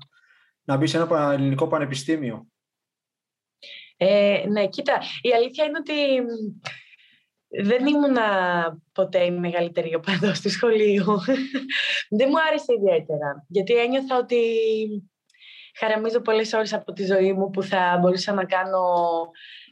να 0.63 0.77
μπεις 0.77 0.89
σε 0.89 0.97
ένα 0.97 1.31
ελληνικό 1.31 1.67
πανεπιστήμιο. 1.67 2.47
Ε, 3.97 4.45
ναι, 4.49 4.67
κοίτα, 4.67 5.01
η 5.21 5.33
αλήθεια 5.33 5.63
είναι 5.63 5.77
ότι 5.77 5.93
δεν 7.63 7.88
ήμουν 7.88 8.17
ποτέ 8.91 9.24
η 9.24 9.31
μεγαλύτερη 9.31 9.96
οπαδός 9.96 10.41
του 10.41 10.50
σχολείου. 10.50 11.05
δεν 12.17 12.27
μου 12.29 12.41
άρεσε 12.48 12.74
ιδιαίτερα, 12.77 13.46
γιατί 13.48 13.74
ένιωθα 13.74 14.17
ότι 14.17 14.38
χαραμίζω 15.79 16.22
πολλές 16.22 16.53
ώρες 16.53 16.74
από 16.74 16.93
τη 16.93 17.05
ζωή 17.05 17.34
μου 17.34 17.50
που 17.50 17.63
θα 17.63 17.98
μπορούσα 18.01 18.34
να 18.34 18.46
κάνω 18.46 18.84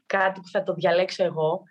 κάτι 0.05 0.39
που 0.39 0.47
θα 0.47 0.63
το 0.63 0.73
διαλέξω 0.73 1.23
εγώ. 1.23 1.63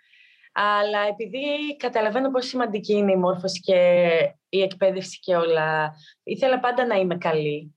Αλλά 0.53 1.07
επειδή 1.07 1.77
καταλαβαίνω 1.77 2.31
πόσο 2.31 2.49
σημαντική 2.49 2.93
είναι 2.93 3.13
η 3.13 3.17
μόρφωση 3.17 3.61
και 3.61 4.11
η 4.49 4.63
εκπαίδευση 4.63 5.19
και 5.19 5.37
όλα, 5.37 5.95
ήθελα 6.23 6.61
πάντα 6.61 6.87
να 6.87 6.95
είμαι 6.95 7.19
καλή 7.19 7.77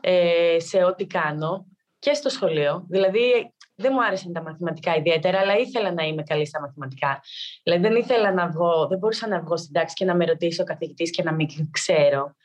ε, 0.00 0.56
σε 0.58 0.84
ό,τι 0.84 1.06
κάνω 1.06 1.66
και 1.98 2.14
στο 2.14 2.28
σχολείο. 2.28 2.86
Δηλαδή, 2.88 3.54
δεν 3.74 3.90
μου 3.94 4.04
άρεσαν 4.04 4.32
τα 4.32 4.42
μαθηματικά 4.42 4.96
ιδιαίτερα, 4.96 5.38
αλλά 5.38 5.56
ήθελα 5.56 5.92
να 5.92 6.02
είμαι 6.02 6.22
καλή 6.22 6.46
στα 6.46 6.60
μαθηματικά. 6.60 7.20
Δηλαδή 7.62 7.82
δεν 7.82 7.96
ήθελα 7.96 8.32
να 8.32 8.48
βγω, 8.48 8.86
δεν 8.86 8.98
μπορούσα 8.98 9.28
να 9.28 9.40
βγω 9.40 9.56
στην 9.56 9.72
τάξη 9.72 9.94
και 9.94 10.04
να 10.04 10.14
με 10.14 10.24
ρωτήσει 10.24 10.60
ο 10.60 10.64
καθηγητής 10.64 11.10
και 11.10 11.22
να 11.22 11.32
μην 11.32 11.48
ξέρω. 11.70 12.36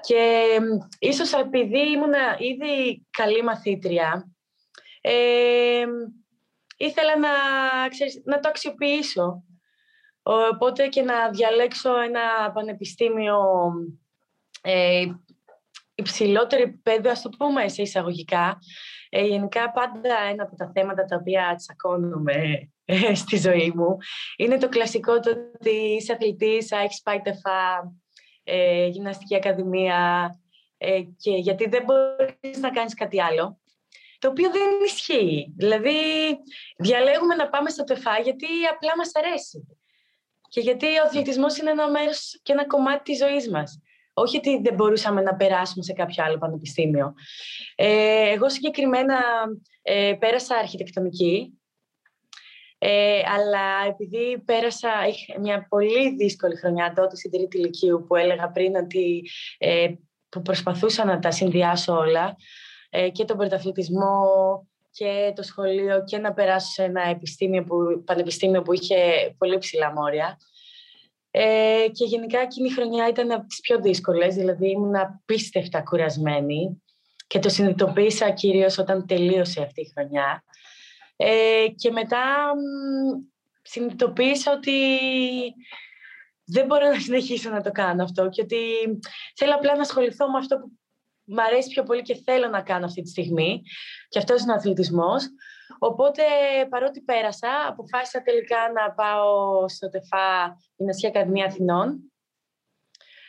Και 0.00 0.46
ίσως 0.98 1.32
επειδή 1.32 1.78
ήμουν 1.78 2.12
ήδη 2.38 3.06
καλή 3.10 3.42
μαθήτρια, 3.42 4.30
ε, 5.00 5.84
ήθελα 6.76 7.18
να, 7.18 7.28
ξέρεις, 7.88 8.22
να 8.24 8.40
το 8.40 8.48
αξιοποιήσω. 8.48 9.44
Οπότε 10.22 10.86
και 10.86 11.02
να 11.02 11.30
διαλέξω 11.30 12.00
ένα 12.00 12.52
πανεπιστήμιο 12.52 13.38
ε, 14.62 15.06
υψηλότερο 15.94 16.62
επίπεδο, 16.62 17.10
ας 17.10 17.22
το 17.22 17.28
πούμε 17.28 17.68
σε 17.68 17.82
εισαγωγικά, 17.82 18.58
ε, 19.12 19.22
γενικά 19.22 19.70
πάντα 19.70 20.14
ένα 20.30 20.42
από 20.42 20.56
τα 20.56 20.70
θέματα 20.74 21.04
τα 21.04 21.16
οποία 21.16 21.54
τσακώνουμε 21.56 22.68
ε, 22.84 23.14
στη 23.22 23.36
ζωή 23.36 23.72
μου 23.74 23.96
είναι 24.36 24.58
το 24.58 24.68
κλασικό 24.68 25.20
το 25.20 25.30
ότι 25.30 25.70
είσαι 25.70 26.12
αθλητής, 26.12 26.70
έχεις 26.70 27.02
πάει 27.02 27.20
τεφά, 27.20 27.92
ε, 28.44 28.86
γυμναστική 28.86 29.34
ακαδημία 29.34 30.30
ε, 30.78 31.00
και 31.16 31.30
γιατί 31.30 31.68
δεν 31.68 31.84
μπορείς 31.84 32.58
να 32.58 32.70
κάνεις 32.70 32.94
κάτι 32.94 33.22
άλλο. 33.22 33.60
Το 34.18 34.28
οποίο 34.28 34.50
δεν 34.50 34.68
ισχύει. 34.84 35.52
Δηλαδή, 35.56 35.92
διαλέγουμε 36.76 37.34
να 37.34 37.48
πάμε 37.48 37.70
στο 37.70 37.84
τεφά 37.84 38.18
γιατί 38.18 38.46
απλά 38.72 38.96
μας 38.96 39.10
αρέσει. 39.14 39.78
Και 40.48 40.60
γιατί 40.60 40.86
ο 40.86 41.02
αθλητισμός 41.02 41.56
είναι 41.58 41.70
ένα 41.70 41.90
μέρος 41.90 42.40
και 42.42 42.52
ένα 42.52 42.66
κομμάτι 42.66 43.02
της 43.02 43.18
ζωής 43.18 43.50
μας. 43.50 43.80
Όχι 44.12 44.36
ότι 44.36 44.60
δεν 44.62 44.74
μπορούσαμε 44.74 45.20
να 45.20 45.34
περάσουμε 45.34 45.84
σε 45.84 45.92
κάποιο 45.92 46.24
άλλο 46.24 46.38
πανεπιστήμιο. 46.38 47.14
Ε, 47.74 48.30
εγώ 48.30 48.50
συγκεκριμένα 48.50 49.18
ε, 49.82 50.14
πέρασα 50.18 50.56
αρχιτεκτονική, 50.56 51.60
ε, 52.82 53.22
αλλά 53.34 53.86
επειδή 53.88 54.42
πέρασα 54.44 54.88
μια 55.40 55.66
πολύ 55.68 56.14
δύσκολη 56.16 56.56
χρονιά 56.56 56.92
τότε 56.92 57.16
στην 57.16 57.30
τρίτη 57.30 57.58
ηλικίου 57.58 58.04
που 58.08 58.16
έλεγα 58.16 58.50
πριν 58.50 58.76
ότι 58.76 59.30
ε, 59.58 59.88
που 60.28 60.42
προσπαθούσα 60.42 61.04
να 61.04 61.18
τα 61.18 61.30
συνδυάσω 61.30 61.96
όλα 61.96 62.36
ε, 62.90 63.08
και 63.08 63.24
τον 63.24 63.36
πρωταθλητισμό 63.36 64.22
και 64.90 65.32
το 65.36 65.42
σχολείο 65.42 66.04
και 66.04 66.18
να 66.18 66.32
περάσω 66.32 66.70
σε 66.70 66.82
ένα 66.82 67.02
επιστήμιο 67.02 67.64
που, 67.64 68.02
πανεπιστήμιο 68.04 68.62
που 68.62 68.72
είχε 68.72 68.96
πολύ 69.38 69.58
ψηλά 69.58 69.92
μόρια. 69.92 70.36
Ε, 71.30 71.86
και 71.92 72.04
γενικά 72.04 72.40
εκείνη 72.40 72.68
η 72.68 72.72
χρονιά 72.72 73.08
ήταν 73.08 73.30
από 73.30 73.46
τις 73.46 73.60
πιο 73.60 73.80
δύσκολες, 73.80 74.34
δηλαδή 74.34 74.70
ήμουν 74.70 74.96
απίστευτα 74.96 75.82
κουρασμένη 75.82 76.82
και 77.26 77.38
το 77.38 77.48
συνειδητοποίησα 77.48 78.30
κυρίως 78.30 78.78
όταν 78.78 79.06
τελείωσε 79.06 79.62
αυτή 79.62 79.80
η 79.80 79.90
χρονιά. 79.94 80.44
Ε, 81.16 81.66
και 81.76 81.90
μετά 81.90 82.24
συνειδητοποίησα 83.62 84.52
ότι 84.52 84.72
δεν 86.44 86.66
μπορώ 86.66 86.88
να 86.88 87.00
συνεχίσω 87.00 87.50
να 87.50 87.60
το 87.62 87.70
κάνω 87.70 88.02
αυτό 88.02 88.28
και 88.28 88.42
ότι 88.42 88.58
θέλω 89.36 89.54
απλά 89.54 89.74
να 89.74 89.80
ασχοληθώ 89.80 90.30
με 90.30 90.38
αυτό 90.38 90.56
που 90.56 90.70
μου 91.24 91.42
αρέσει 91.42 91.68
πιο 91.68 91.82
πολύ 91.82 92.02
και 92.02 92.20
θέλω 92.24 92.48
να 92.48 92.62
κάνω 92.62 92.84
αυτή 92.84 93.02
τη 93.02 93.08
στιγμή. 93.08 93.62
Και 94.08 94.18
αυτός 94.18 94.42
είναι 94.42 94.52
ο 94.52 94.54
αθλητισμός. 94.54 95.22
Οπότε, 95.82 96.22
παρότι 96.68 97.00
πέρασα, 97.00 97.48
αποφάσισα 97.68 98.22
τελικά 98.22 98.72
να 98.74 98.92
πάω 98.92 99.68
στο 99.68 99.88
ΤΕΦΑ 99.88 100.56
Γυμναστική 100.76 101.06
Ακαδημία 101.06 101.44
Αθηνών. 101.44 102.12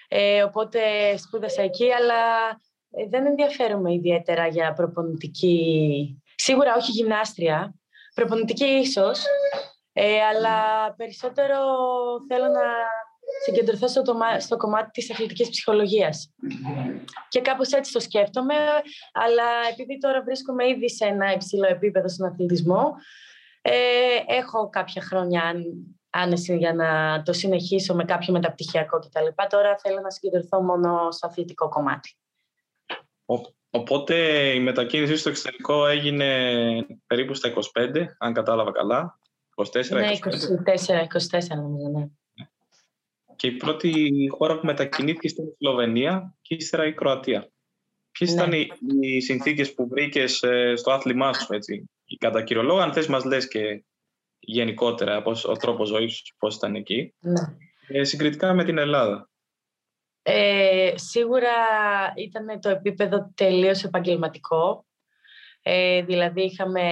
Ε, 0.07 0.43
οπότε 0.43 0.81
σπούδασα 1.17 1.61
εκεί, 1.61 1.91
αλλά 1.91 2.49
ε, 2.91 3.07
δεν 3.07 3.25
ενδιαφέρομαι 3.25 3.93
ιδιαίτερα 3.93 4.47
για 4.47 4.73
προπονητική... 4.73 6.21
Σίγουρα 6.35 6.75
όχι 6.75 6.91
γυμνάστρια, 6.91 7.73
προπονητική 8.15 8.65
ίσως, 8.65 9.25
ε, 9.93 10.21
αλλά 10.21 10.93
περισσότερο 10.93 11.57
θέλω 12.27 12.47
να 12.47 12.63
συγκεντρωθώ 13.45 13.87
στο, 13.87 14.03
στο 14.39 14.57
κομμάτι 14.57 14.89
της 14.91 15.11
αθλητικής 15.11 15.49
ψυχολογίας. 15.49 16.33
Και 17.29 17.41
κάπως 17.41 17.71
έτσι 17.71 17.91
το 17.91 17.99
σκέφτομαι, 17.99 18.55
αλλά 19.13 19.43
επειδή 19.71 19.97
τώρα 19.97 20.23
βρίσκομαι 20.23 20.67
ήδη 20.67 20.89
σε 20.89 21.05
ένα 21.05 21.33
υψηλό 21.33 21.67
επίπεδο 21.67 22.07
στον 22.07 22.27
αθλητισμό, 22.27 22.93
ε, 23.61 23.73
έχω 24.27 24.69
κάποια 24.69 25.01
χρόνια 25.01 25.53
άνεση 26.09 26.57
για 26.57 26.73
να 26.73 27.21
το 27.23 27.33
συνεχίσω 27.33 27.95
με 27.95 28.05
κάποιο 28.05 28.33
μεταπτυχιακό 28.33 28.99
κτλ. 28.99 29.45
Τώρα 29.49 29.77
θέλω 29.77 29.99
να 29.99 30.09
συγκεντρωθώ 30.09 30.61
μόνο 30.61 31.11
στο 31.11 31.27
αθλητικό 31.27 31.69
κομμάτι. 31.69 32.15
Οπότε 33.69 34.15
η 34.53 34.59
μετακίνηση 34.59 35.15
στο 35.15 35.29
εξωτερικό 35.29 35.85
έγινε 35.85 36.25
περίπου 37.07 37.33
στα 37.33 37.53
25, 37.53 38.05
αν 38.17 38.33
κατάλαβα 38.33 38.71
καλά. 38.71 39.19
24, 39.55 39.89
ναι, 39.89 40.11
24, 40.11 40.27
24 41.49 41.55
νομίζω, 41.55 41.89
ναι. 41.89 42.05
Και 43.41 43.47
η 43.47 43.51
πρώτη 43.51 44.11
χώρα 44.37 44.59
που 44.59 44.65
μετακινήθηκε 44.65 45.27
ήταν 45.27 45.45
η 45.45 45.55
Σλοβενία 45.57 46.35
και 46.41 46.55
ύστερα 46.55 46.85
η 46.85 46.93
Κροατία. 46.93 47.51
Ποιες 48.11 48.33
ναι. 48.33 48.41
ήταν 48.41 48.51
οι, 48.53 48.67
οι 48.99 49.21
συνθήκες 49.21 49.73
που 49.73 49.87
βρήκες 49.87 50.43
ε, 50.43 50.75
στο 50.75 50.91
άθλημά 50.91 51.33
σου, 51.33 51.53
έτσι; 51.53 51.89
Κατά 52.17 52.43
κύριο 52.43 52.63
λόγο, 52.63 52.79
αν 52.79 52.93
θες, 52.93 53.07
μας 53.07 53.23
λες 53.23 53.47
και 53.47 53.83
γενικότερα 54.39 55.21
πώς, 55.21 55.45
ο 55.45 55.51
τρόπος 55.51 55.87
ζωής 55.87 56.13
σου, 56.15 56.35
πώς 56.37 56.55
ήταν 56.55 56.75
εκεί. 56.75 57.13
Ναι. 57.19 57.41
Ε, 57.87 58.03
συγκριτικά 58.03 58.53
με 58.53 58.63
την 58.63 58.77
Ελλάδα. 58.77 59.29
Ε, 60.21 60.93
σίγουρα 60.95 61.53
ήταν 62.15 62.59
το 62.59 62.69
επίπεδο 62.69 63.31
τελείως 63.35 63.83
επαγγελματικό. 63.83 64.85
Ε, 65.61 66.03
δηλαδή 66.03 66.41
είχαμε 66.41 66.91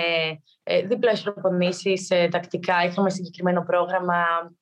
ε, 0.64 0.82
δίπλα 0.82 1.20
προπονήσεις 1.24 2.10
ε, 2.10 2.28
τακτικά, 2.28 2.84
είχαμε 2.84 3.10
συγκεκριμένο 3.10 3.64
πρόγραμμα, 3.64 4.16
ε, 4.16 4.60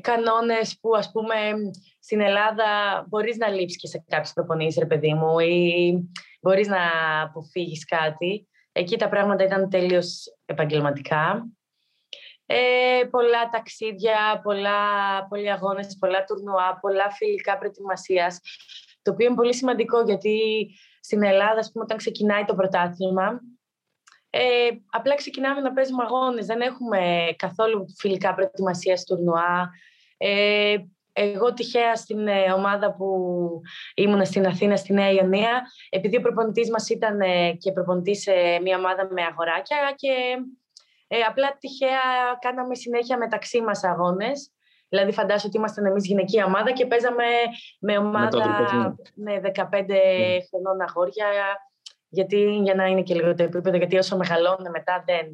κανόνες 0.00 0.78
που 0.80 0.96
ας 0.96 1.10
πούμε 1.10 1.34
στην 2.00 2.20
Ελλάδα 2.20 3.04
μπορείς 3.08 3.36
να 3.36 3.48
λείψεις 3.48 3.80
και 3.80 3.86
σε 3.86 4.04
κάποιες 4.08 4.32
προπονήσεις 4.32 4.78
ρε 4.78 4.86
παιδί 4.86 5.14
μου 5.14 5.38
ή 5.38 5.94
μπορείς 6.40 6.68
να 6.68 6.80
αποφύγεις 7.22 7.84
κάτι. 7.84 8.48
Εκεί 8.72 8.96
τα 8.96 9.08
πράγματα 9.08 9.44
ήταν 9.44 9.70
τελείως 9.70 10.36
επαγγελματικά. 10.44 11.48
Ε, 12.46 13.04
πολλά 13.10 13.48
ταξίδια, 13.48 14.40
πολλά, 14.42 14.78
πολλοί 15.28 15.50
αγώνες, 15.50 15.96
πολλά 15.98 16.24
τουρνουά, 16.24 16.78
πολλά 16.80 17.10
φιλικά 17.10 17.58
προετοιμασίας. 17.58 18.40
Το 19.02 19.10
οποίο 19.12 19.26
είναι 19.26 19.34
πολύ 19.34 19.54
σημαντικό 19.54 20.02
γιατί 20.02 20.68
στην 21.00 21.22
Ελλάδα, 21.22 21.58
ας 21.58 21.70
πούμε, 21.72 21.84
όταν 21.84 21.96
ξεκινάει 21.96 22.44
το 22.44 22.54
πρωτάθλημα, 22.54 23.40
ε, 24.34 24.68
απλά 24.90 25.14
ξεκινάμε 25.14 25.60
να 25.60 25.72
παίζουμε 25.72 26.04
αγώνες. 26.04 26.46
Δεν 26.46 26.60
έχουμε 26.60 27.34
καθόλου 27.36 27.86
φιλικά 27.98 28.34
προετοιμασίας 28.34 29.04
τουρνουά. 29.04 29.70
Ε, 30.16 30.76
εγώ 31.12 31.52
τυχαία 31.52 31.96
στην 31.96 32.26
ε, 32.28 32.52
ομάδα 32.52 32.94
που 32.94 33.06
ήμουν 33.94 34.24
στην 34.24 34.46
Αθήνα, 34.46 34.76
στη 34.76 34.92
Νέα 34.92 35.10
Ιωνία, 35.10 35.62
επειδή 35.90 36.16
ο 36.16 36.20
προπονητής 36.20 36.70
μας 36.70 36.88
ήταν 36.88 37.20
ε, 37.20 37.52
και 37.52 37.72
προπονητής 37.72 38.22
σε 38.22 38.32
μια 38.62 38.78
ομάδα 38.78 39.08
με 39.10 39.22
αγοράκια 39.22 39.92
και 39.96 40.12
ε, 41.08 41.20
απλά 41.20 41.56
τυχαία 41.60 42.00
κάναμε 42.38 42.74
συνέχεια 42.74 43.18
μεταξύ 43.18 43.60
μας 43.60 43.84
αγώνες. 43.84 44.52
Δηλαδή 44.88 45.12
φαντάζομαι 45.12 45.46
ότι 45.46 45.56
ήμασταν 45.56 45.86
εμείς 45.86 46.06
γυναική 46.06 46.42
ομάδα 46.42 46.72
και 46.72 46.86
παίζαμε 46.86 47.24
με 47.80 47.98
ομάδα 47.98 48.54
με 49.14 49.40
15 49.54 49.86
ναι. 49.86 49.96
χρονών 50.48 50.80
αγόρια 50.80 51.26
γιατί 52.14 52.60
για 52.62 52.74
να 52.74 52.86
είναι 52.86 53.02
και 53.02 53.14
λίγο 53.14 53.34
το 53.34 53.42
επίπεδο, 53.42 53.76
γιατί 53.76 53.96
όσο 53.96 54.16
μεγαλώνουν 54.16 54.70
μετά 54.70 55.04
δεν 55.06 55.26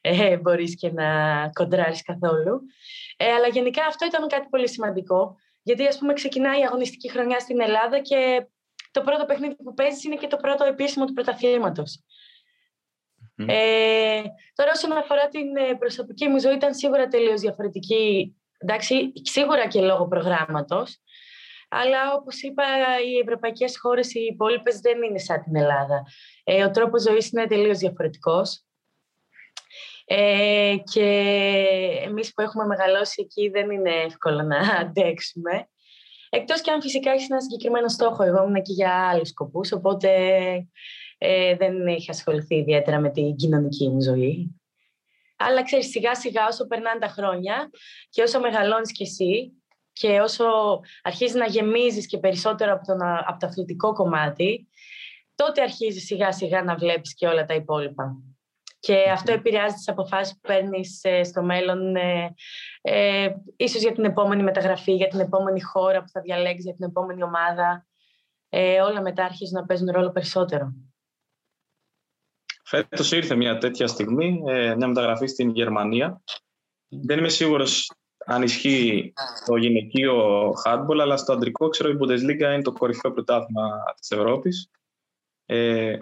ε, 0.00 0.36
μπορείς 0.36 0.76
και 0.76 0.92
να 0.92 1.06
κοντράρεις 1.52 2.02
καθόλου. 2.02 2.60
Ε, 3.16 3.32
αλλά 3.32 3.46
γενικά 3.46 3.86
αυτό 3.86 4.06
ήταν 4.06 4.28
κάτι 4.28 4.46
πολύ 4.50 4.68
σημαντικό, 4.68 5.36
γιατί 5.62 5.86
ας 5.86 5.98
πούμε 5.98 6.12
ξεκινάει 6.12 6.60
η 6.60 6.64
αγωνιστική 6.64 7.10
χρονιά 7.10 7.38
στην 7.38 7.60
Ελλάδα 7.60 7.98
και 7.98 8.46
το 8.90 9.00
πρώτο 9.00 9.24
παιχνίδι 9.24 9.54
που 9.54 9.74
παίζεις 9.74 10.04
είναι 10.04 10.16
και 10.16 10.26
το 10.26 10.36
πρώτο 10.36 10.64
επίσημο 10.64 11.04
του 11.04 11.12
πρωταθλήματος. 11.12 12.02
Ε, 13.46 14.22
τώρα 14.54 14.70
όσον 14.74 14.92
αφορά 14.92 15.28
την 15.28 15.56
ε, 15.56 15.74
προσωπική 15.78 16.28
μου 16.28 16.40
ζωή 16.40 16.54
ήταν 16.54 16.74
σίγουρα 16.74 17.08
τελείως 17.08 17.40
διαφορετική, 17.40 18.36
εντάξει, 18.58 19.12
σίγουρα 19.22 19.66
και 19.66 19.80
λόγω 19.80 20.08
προγράμματος, 20.08 21.00
αλλά 21.68 22.14
όπως 22.14 22.42
είπα 22.42 22.64
οι 23.06 23.18
ευρωπαϊκές 23.18 23.78
χώρες, 23.78 24.14
οι 24.14 24.20
υπόλοιπες 24.20 24.80
δεν 24.80 25.02
είναι 25.02 25.18
σαν 25.18 25.42
την 25.42 25.56
Ελλάδα. 25.56 26.02
Ε, 26.44 26.64
ο 26.64 26.70
τρόπος 26.70 27.02
ζωής 27.02 27.30
είναι 27.30 27.46
τελείως 27.46 27.78
διαφορετικός. 27.78 28.62
Ε, 30.04 30.76
και 30.92 31.08
εμείς 32.04 32.32
που 32.32 32.42
έχουμε 32.42 32.66
μεγαλώσει 32.66 33.22
εκεί 33.24 33.48
δεν 33.48 33.70
είναι 33.70 33.90
εύκολο 33.90 34.42
να 34.42 34.58
αντέξουμε. 34.80 35.68
Εκτός 36.30 36.60
και 36.60 36.70
αν 36.70 36.82
φυσικά 36.82 37.10
έχεις 37.10 37.30
ένα 37.30 37.40
συγκεκριμένο 37.40 37.88
στόχο. 37.88 38.22
Εγώ 38.22 38.42
ήμουν 38.42 38.54
εκεί 38.54 38.72
για 38.72 39.08
άλλους 39.08 39.28
σκοπούς, 39.28 39.72
οπότε 39.72 40.10
ε, 41.18 41.56
δεν 41.56 41.86
έχει 41.86 42.10
ασχοληθεί 42.10 42.56
ιδιαίτερα 42.56 42.98
με 43.00 43.10
την 43.10 43.36
κοινωνική 43.36 43.88
μου 43.88 44.02
ζωή. 44.02 44.60
Αλλά 45.36 45.62
ξέρεις, 45.62 45.90
σιγά 45.90 46.14
σιγά 46.14 46.46
όσο 46.46 46.66
περνάνε 46.66 46.98
τα 46.98 47.08
χρόνια 47.08 47.70
και 48.10 48.22
όσο 48.22 48.40
μεγαλώνεις 48.40 48.92
κι 48.92 49.02
εσύ 49.02 49.57
και 49.98 50.20
όσο 50.20 50.44
αρχίζεις 51.02 51.34
να 51.34 51.46
γεμίζεις 51.46 52.06
και 52.06 52.18
περισσότερο 52.18 52.72
από, 52.72 52.86
τον, 52.86 53.02
από 53.02 53.38
το 53.38 53.46
αθλητικό 53.46 53.92
κομμάτι, 53.92 54.68
τότε 55.34 55.62
αρχίζεις 55.62 56.04
σιγά 56.04 56.32
σιγά 56.32 56.62
να 56.62 56.76
βλέπεις 56.76 57.14
και 57.14 57.26
όλα 57.26 57.44
τα 57.44 57.54
υπόλοιπα. 57.54 58.16
Και 58.80 59.10
αυτό 59.10 59.32
επηρεάζει 59.32 59.74
τις 59.74 59.88
αποφάσεις 59.88 60.32
που 60.32 60.40
παίρνεις 60.40 61.00
ε, 61.02 61.22
στο 61.22 61.42
μέλλον, 61.42 61.96
ε, 61.96 62.34
ε, 62.80 63.28
ίσως 63.56 63.82
για 63.82 63.92
την 63.92 64.04
επόμενη 64.04 64.42
μεταγραφή, 64.42 64.92
για 64.94 65.08
την 65.08 65.20
επόμενη 65.20 65.60
χώρα 65.60 66.00
που 66.00 66.08
θα 66.08 66.20
διαλέξεις, 66.20 66.64
για 66.64 66.74
την 66.74 66.88
επόμενη 66.88 67.22
ομάδα. 67.22 67.86
Ε, 68.48 68.80
όλα 68.80 69.02
μετά 69.02 69.24
αρχίζουν 69.24 69.60
να 69.60 69.66
παίζουν 69.66 69.90
ρόλο 69.90 70.10
περισσότερο. 70.10 70.72
Φέτος 72.64 73.12
ήρθε 73.12 73.34
μια 73.34 73.58
τέτοια 73.58 73.86
στιγμή, 73.86 74.42
ε, 74.46 74.74
μια 74.74 74.86
μεταγραφή 74.86 75.26
στην 75.26 75.50
Γερμανία. 75.50 76.22
Δεν 76.88 77.18
είμαι 77.18 77.28
σίγουρος 77.28 77.90
αν 78.30 78.42
ισχύει 78.42 79.12
το 79.46 79.56
γυναικείο 79.56 80.48
handball, 80.64 80.98
αλλά 81.00 81.16
στο 81.16 81.32
αντρικό 81.32 81.68
ξέρω 81.68 81.90
η 81.90 81.96
Bundesliga 82.00 82.52
είναι 82.52 82.62
το 82.62 82.72
κορυφαίο 82.72 83.12
πρωτάθλημα 83.12 83.82
της 84.00 84.10
Ευρώπης. 84.10 84.70
Ε, 85.46 85.98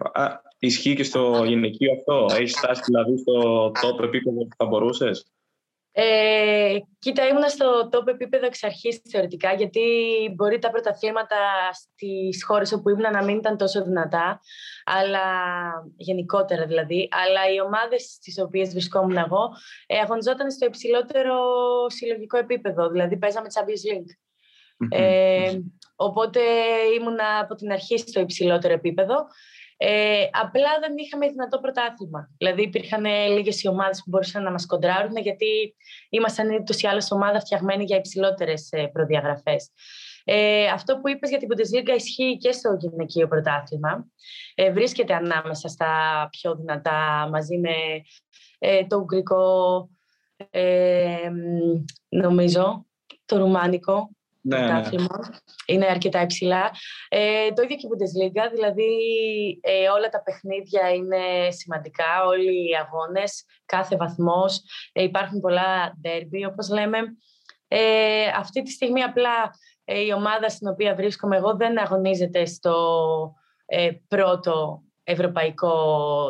ισχύει 0.58 0.94
και 0.94 1.02
στο 1.02 1.44
γυναικείο 1.44 1.92
αυτό, 1.92 2.34
έχεις 2.36 2.56
φτάσει 2.56 2.82
δηλαδή 2.86 3.18
στο 3.18 3.66
top 3.66 4.04
επίπεδο 4.04 4.46
που 4.46 4.56
θα 4.56 4.64
μπορούσες; 4.64 5.26
Ε, 5.98 6.78
κοίτα, 6.98 7.28
ήμουν 7.28 7.48
στο 7.48 7.88
top 7.92 8.06
επίπεδο 8.06 8.46
εξ 8.46 8.64
αρχής 8.64 9.00
θεωρητικά, 9.10 9.52
γιατί 9.52 9.80
μπορεί 10.34 10.58
τα 10.58 10.70
πρωταθλήματα 10.70 11.36
στις 11.72 12.44
χώρες 12.44 12.72
όπου 12.72 12.88
ήμουν 12.88 13.10
να 13.10 13.24
μην 13.24 13.36
ήταν 13.36 13.56
τόσο 13.56 13.84
δυνατά, 13.84 14.40
αλλά 14.84 15.24
γενικότερα 15.96 16.66
δηλαδή. 16.66 17.08
Αλλά 17.10 17.52
οι 17.52 17.60
ομάδες 17.60 18.02
στις 18.02 18.38
οποίες 18.38 18.70
βρισκόμουν 18.70 19.16
εγώ 19.16 19.48
ε, 19.86 19.98
αγωνιζόταν 19.98 20.50
στο 20.50 20.66
υψηλότερο 20.66 21.34
συλλογικό 21.88 22.38
επίπεδο, 22.38 22.88
δηλαδή 22.88 23.16
παίζαμε 23.16 23.46
Champions 23.54 23.92
League. 23.92 24.10
Ε, 24.90 25.58
οπότε 25.96 26.40
ήμουν 26.98 27.18
από 27.40 27.54
την 27.54 27.72
αρχή 27.72 27.98
στο 27.98 28.20
υψηλότερο 28.20 28.72
επίπεδο. 28.72 29.26
Ε, 29.76 30.26
απλά 30.30 30.78
δεν 30.80 30.96
είχαμε 30.96 31.28
δυνατό 31.28 31.58
πρωτάθλημα. 31.58 32.30
Δηλαδή, 32.38 32.62
υπήρχαν 32.62 33.04
λίγες 33.04 33.62
οι 33.62 33.68
ομάδες 33.68 33.98
που 33.98 34.04
μπορούσαν 34.08 34.42
να 34.42 34.50
μας 34.50 34.66
κοντράρουν, 34.66 35.16
γιατί 35.16 35.76
ήμασταν 36.08 36.54
ούτως 36.54 36.80
ή 36.80 36.86
άλλως 36.86 37.10
ομάδα 37.10 37.40
φτιαγμένη 37.40 37.84
για 37.84 37.96
υψηλότερες 37.96 38.68
προδιαγραφές. 38.92 39.70
Ε, 40.28 40.66
αυτό 40.66 40.98
που 40.98 41.08
είπες 41.08 41.30
για 41.30 41.38
την 41.38 41.48
Bundesliga 41.50 41.96
ισχύει 41.96 42.36
και 42.36 42.52
στο 42.52 42.76
γυναικείο 42.80 43.28
πρωτάθλημα. 43.28 44.06
Ε, 44.54 44.72
βρίσκεται 44.72 45.14
ανάμεσα 45.14 45.68
στα 45.68 45.88
πιο 46.30 46.54
δυνατά 46.54 47.28
μαζί 47.30 47.58
με 47.58 47.74
ε, 48.58 48.86
το 48.86 48.96
Ουγγρικό, 48.96 49.88
ε, 50.50 51.30
νομίζω, 52.08 52.86
το 53.24 53.36
Ρουμάνικο 53.36 54.15
ναι, 54.46 54.58
ναι. 54.58 55.06
Είναι 55.66 55.86
αρκετά 55.86 56.22
υψηλά. 56.22 56.70
Ε, 57.08 57.52
το 57.52 57.62
ίδιο 57.62 57.76
και 57.76 57.86
η 57.86 57.90
Bundesliga, 57.90 58.50
δηλαδή 58.54 58.90
ε, 59.60 59.88
όλα 59.88 60.08
τα 60.08 60.22
παιχνίδια 60.22 60.90
είναι 60.90 61.50
σημαντικά, 61.50 62.24
όλοι 62.26 62.68
οι 62.68 62.74
αγώνες, 62.76 63.44
κάθε 63.66 63.96
βαθμός. 63.96 64.62
Ε, 64.92 65.02
υπάρχουν 65.02 65.40
πολλά 65.40 65.98
derby, 66.04 66.48
όπως 66.48 66.68
λέμε. 66.68 66.98
Ε, 67.68 68.26
αυτή 68.36 68.62
τη 68.62 68.70
στιγμή 68.70 69.02
απλά 69.02 69.50
ε, 69.84 70.00
η 70.00 70.12
ομάδα 70.12 70.48
στην 70.48 70.68
οποία 70.68 70.94
βρίσκομαι 70.94 71.36
εγώ 71.36 71.56
δεν 71.56 71.78
αγωνίζεται 71.78 72.44
στο 72.44 72.76
πρώτο 74.08 74.82
ευρωπαϊκό 75.04 75.74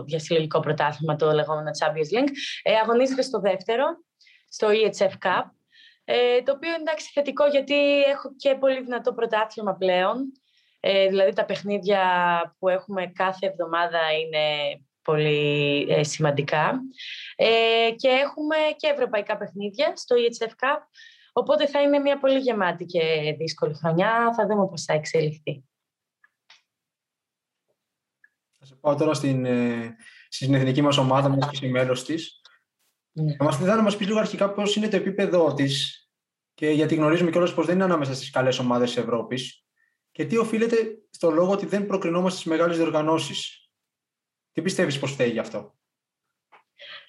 διασυλλογικό 0.06 0.60
πρωτάθλημα, 0.60 1.16
το 1.16 1.32
λεγόμενο 1.32 1.70
Champions 1.80 2.18
League. 2.18 2.30
αγωνίζεται 2.82 3.22
στο 3.22 3.40
δεύτερο, 3.40 3.84
στο 4.48 4.68
EHF 4.70 5.10
Cup, 5.10 5.44
ε, 6.08 6.42
το 6.42 6.52
οποίο 6.52 6.68
είναι 6.68 6.80
εντάξει 6.80 7.10
θετικό 7.12 7.46
γιατί 7.46 8.02
έχω 8.02 8.34
και 8.36 8.54
πολύ 8.54 8.82
δυνατό 8.82 9.14
πρωτάθλημα 9.14 9.74
πλέον. 9.74 10.32
Ε, 10.80 11.08
δηλαδή 11.08 11.32
τα 11.32 11.44
παιχνίδια 11.44 12.02
που 12.58 12.68
έχουμε 12.68 13.06
κάθε 13.06 13.46
εβδομάδα 13.46 13.98
είναι 14.12 14.76
πολύ 15.02 15.86
ε, 15.88 16.02
σημαντικά. 16.02 16.80
Ε, 17.36 17.90
και 17.96 18.08
έχουμε 18.08 18.56
και 18.76 18.86
ευρωπαϊκά 18.86 19.36
παιχνίδια 19.36 19.96
στο 19.96 20.16
EHF 20.18 20.48
Cup, 20.48 20.80
οπότε 21.32 21.66
θα 21.66 21.82
είναι 21.82 21.98
μια 21.98 22.18
πολύ 22.18 22.38
γεμάτη 22.38 22.84
και 22.84 23.34
δύσκολη 23.38 23.74
χρονιά. 23.74 24.34
Θα 24.36 24.46
δούμε 24.46 24.66
πώς 24.68 24.82
θα 24.84 24.92
εξελιχθεί. 24.92 25.64
Θα 28.58 28.66
σε 28.66 28.74
πάω 28.74 28.94
τώρα 28.94 29.14
στην, 29.14 29.44
ε, 29.44 29.96
στην 30.28 30.54
εθνική 30.54 30.82
μας 30.82 30.96
ομάδα, 30.96 31.28
μας 31.28 31.50
και 31.50 31.68
μέλος 31.68 32.04
της. 32.04 32.40
Ναι. 33.18 33.36
Θα 33.36 33.44
μας, 33.44 33.60
να 33.60 33.82
μας 33.82 33.96
πεις 33.96 34.06
λίγο 34.06 34.18
αρχικά 34.18 34.52
πώς 34.52 34.76
είναι 34.76 34.88
το 34.88 34.96
επίπεδο 34.96 35.54
της 35.54 36.00
και 36.54 36.70
γιατί 36.70 36.94
γνωρίζουμε 36.94 37.30
κιόλας 37.30 37.54
πως 37.54 37.66
δεν 37.66 37.74
είναι 37.74 37.84
ανάμεσα 37.84 38.14
στις 38.14 38.30
καλές 38.30 38.58
ομάδες 38.58 38.94
της 38.94 39.02
Ευρώπης 39.02 39.64
και 40.12 40.24
τι 40.24 40.36
οφείλεται 40.36 40.76
στο 41.10 41.30
λόγο 41.30 41.52
ότι 41.52 41.66
δεν 41.66 41.86
προκρινόμαστε 41.86 42.38
στις 42.38 42.50
μεγάλες 42.50 42.76
διοργανώσεις. 42.76 43.70
Τι 44.52 44.62
πιστεύεις 44.62 44.98
πως 44.98 45.12
φταίει 45.12 45.30
γι' 45.30 45.38
αυτό; 45.38 45.74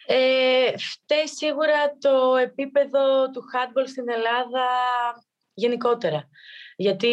Ε, 0.06 0.78
φταίει 0.78 1.28
σίγουρα 1.28 1.98
το 2.00 2.36
επίπεδο 2.36 3.32
του 3.32 3.42
handball 3.54 3.88
στην 3.88 4.10
Ελλάδα 4.10 4.66
γενικότερα. 5.54 6.30
Γιατί 6.76 7.08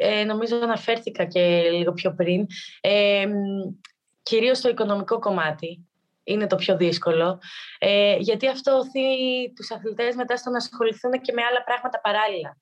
ε, 0.00 0.24
νομίζω 0.24 0.56
αναφέρθηκα 0.56 1.24
και 1.24 1.70
λίγο 1.70 1.92
πιο 1.92 2.14
πριν, 2.14 2.46
ε, 2.80 3.28
κυρίως 4.22 4.60
το 4.60 4.68
οικονομικό 4.68 5.18
κομμάτι 5.18 5.87
είναι 6.28 6.46
το 6.46 6.56
πιο 6.56 6.76
δύσκολο, 6.76 7.40
ε, 7.78 8.16
γιατί 8.16 8.48
αυτό 8.48 8.72
οθεί 8.72 9.02
τους 9.54 9.70
αθλητές 9.70 10.14
μετά 10.14 10.36
στο 10.36 10.50
να 10.50 10.56
ασχοληθούν 10.56 11.10
και 11.10 11.32
με 11.32 11.42
άλλα 11.42 11.64
πράγματα 11.64 12.00
παράλληλα. 12.00 12.56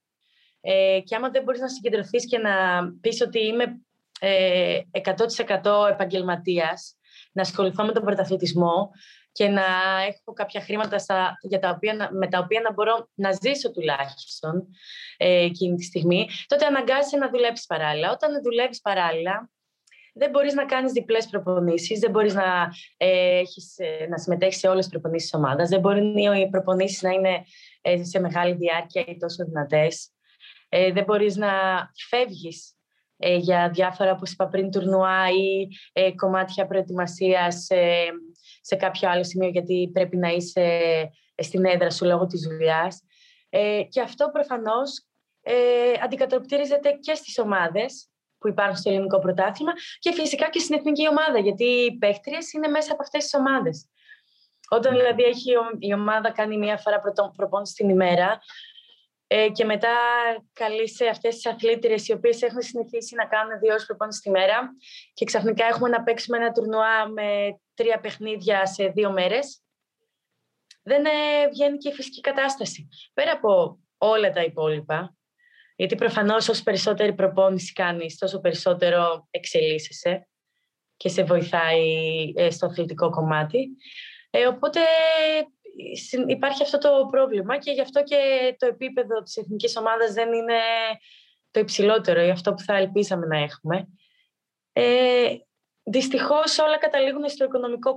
Ε, 0.60 1.00
και 1.04 1.16
άμα 1.16 1.30
δεν 1.30 1.42
μπορείς 1.42 1.60
να 1.60 1.68
συγκεντρωθείς 1.68 2.26
και 2.26 2.38
να 2.38 2.52
πεις 3.00 3.20
ότι 3.20 3.46
είμαι 3.46 3.64
ε, 4.20 4.80
100% 4.90 5.88
επαγγελματίας, 5.90 6.96
να 7.32 7.42
ασχοληθώ 7.42 7.84
με 7.84 7.92
τον 7.92 8.04
πρωταθλητισμό 8.04 8.90
και 9.32 9.48
να 9.48 9.64
έχω 10.08 10.32
κάποια 10.32 10.60
χρήματα 10.60 10.98
στα, 10.98 11.38
για 11.42 11.58
τα 11.58 11.70
οποία, 11.70 12.10
με 12.12 12.28
τα 12.28 12.38
οποία 12.38 12.60
να 12.60 12.72
μπορώ 12.72 13.08
να 13.14 13.32
ζήσω 13.32 13.70
τουλάχιστον 13.70 14.66
ε, 15.16 15.44
εκείνη 15.44 15.76
τη 15.76 15.84
στιγμή, 15.84 16.28
τότε 16.46 16.66
αναγκάζεσαι 16.66 17.16
να 17.16 17.30
δουλέψεις 17.30 17.66
παράλληλα. 17.66 18.10
Όταν 18.10 18.42
δουλεύεις 18.42 18.80
παράλληλα, 18.80 19.50
δεν 20.18 20.30
μπορείς 20.30 20.54
να 20.54 20.64
κάνεις 20.64 20.92
διπλές 20.92 21.26
προπονήσεις, 21.26 21.98
δεν 21.98 22.10
μπορείς 22.10 22.34
να, 22.34 22.44
ε, 22.96 23.38
έχεις, 23.38 23.74
ε, 23.78 24.06
να 24.08 24.18
συμμετέχεις 24.18 24.58
σε 24.58 24.68
όλες 24.68 24.82
τις 24.82 24.92
προπονήσεις 24.92 25.30
της 25.30 25.38
ομάδας, 25.40 25.68
δεν 25.68 25.80
μπορεί 25.80 26.40
οι 26.40 26.48
προπονήσεις 26.50 27.02
να 27.02 27.10
είναι 27.10 27.44
ε, 27.80 28.04
σε 28.04 28.20
μεγάλη 28.20 28.54
διάρκεια 28.54 29.04
ή 29.06 29.16
τόσο 29.16 29.44
δυνατές, 29.44 30.10
ε, 30.68 30.92
δεν 30.92 31.04
μπορείς 31.04 31.36
να 31.36 31.50
φεύγεις 32.08 32.76
ε, 33.16 33.36
για 33.36 33.70
διάφορα, 33.70 34.10
όπως 34.12 34.32
είπα 34.32 34.46
πριν, 34.48 34.70
τουρνουά 34.70 35.28
ή 35.28 35.68
ε, 35.92 36.12
κομμάτια 36.12 36.66
προετοιμασίας 36.66 37.70
ε, 37.70 38.06
σε 38.60 38.76
κάποιο 38.76 39.10
άλλο 39.10 39.24
σημείο 39.24 39.48
γιατί 39.48 39.90
πρέπει 39.92 40.16
να 40.16 40.28
είσαι 40.28 40.90
στην 41.36 41.64
έδρα 41.64 41.90
σου 41.90 42.04
λόγω 42.04 42.26
της 42.26 42.40
δουλειάς. 42.40 43.02
Ε, 43.50 43.82
και 43.88 44.00
αυτό 44.00 44.30
προφανώς 44.32 45.06
ε, 45.42 45.54
αντικατοπτρίζεται 46.04 46.90
και 46.90 47.14
στις 47.14 47.38
ομάδες 47.38 48.10
που 48.38 48.48
υπάρχουν 48.48 48.76
στο 48.76 48.90
ελληνικό 48.90 49.18
πρωτάθλημα 49.18 49.72
και 49.98 50.12
φυσικά 50.12 50.50
και 50.50 50.58
στην 50.58 50.76
εθνική 50.78 51.08
ομάδα, 51.08 51.38
γιατί 51.38 51.64
οι 51.64 51.98
παίχτριες 51.98 52.52
είναι 52.52 52.68
μέσα 52.68 52.92
από 52.92 53.02
αυτές 53.02 53.22
τις 53.22 53.34
ομάδες. 53.34 53.88
Όταν 54.70 54.92
ναι. 54.92 54.98
δηλαδή 54.98 55.22
έχει 55.22 55.52
η 55.78 55.92
ομάδα 55.92 56.30
κάνει 56.30 56.58
μία 56.58 56.76
φορά 56.76 57.00
προπόνηση 57.36 57.74
την 57.74 57.88
ημέρα, 57.88 58.40
ε, 59.28 59.48
και 59.48 59.64
μετά 59.64 59.94
καλεί 60.52 60.88
σε 60.88 61.06
αυτές 61.06 61.34
τις 61.34 61.46
αθλήτριες 61.46 62.08
οι 62.08 62.12
οποίες 62.12 62.42
έχουν 62.42 62.62
συνηθίσει 62.62 63.14
να 63.14 63.26
κάνουν 63.26 63.58
δύο 63.58 63.70
ώρες 63.70 63.86
προπόνησης 63.86 64.22
τη 64.22 64.30
μέρα 64.30 64.70
και 65.14 65.24
ξαφνικά 65.24 65.66
έχουμε 65.66 65.88
να 65.88 66.02
παίξουμε 66.02 66.36
ένα 66.36 66.52
τουρνουά 66.52 67.08
με 67.08 67.58
τρία 67.74 68.00
παιχνίδια 68.00 68.66
σε 68.66 68.86
δύο 68.86 69.10
μέρες. 69.10 69.60
Δεν 70.82 71.04
ε, 71.04 71.48
βγαίνει 71.52 71.76
και 71.76 71.88
η 71.88 71.92
φυσική 71.92 72.20
κατάσταση. 72.20 72.88
Πέρα 73.14 73.32
από 73.32 73.78
όλα 73.98 74.30
τα 74.30 74.42
υπόλοιπα, 74.42 75.15
γιατί 75.76 75.94
προφανώς 75.94 76.48
όσο 76.48 76.62
περισσότερη 76.62 77.14
προπόνηση 77.14 77.72
κάνεις, 77.72 78.18
τόσο 78.18 78.40
περισσότερο 78.40 79.26
εξελίσσεσαι 79.30 80.28
και 80.96 81.08
σε 81.08 81.22
βοηθάει 81.22 82.32
ε, 82.36 82.50
στο 82.50 82.66
αθλητικό 82.66 83.10
κομμάτι. 83.10 83.68
Ε, 84.30 84.46
οπότε 84.46 84.80
υπάρχει 86.26 86.62
αυτό 86.62 86.78
το 86.78 87.08
πρόβλημα 87.10 87.58
και 87.58 87.70
γι' 87.70 87.80
αυτό 87.80 88.02
και 88.02 88.16
το 88.58 88.66
επίπεδο 88.66 89.22
της 89.22 89.36
εθνικής 89.36 89.76
ομάδας 89.76 90.12
δεν 90.12 90.32
είναι 90.32 90.58
το 91.50 91.60
υψηλότερο 91.60 92.20
ή 92.20 92.30
αυτό 92.30 92.54
που 92.54 92.62
θα 92.62 92.76
ελπίσαμε 92.76 93.26
να 93.26 93.38
έχουμε. 93.38 93.88
Ε, 94.72 95.36
δυστυχώς 95.82 96.58
όλα 96.58 96.78
καταλήγουν 96.78 97.28
στο 97.28 97.44
οικονομικό 97.44 97.94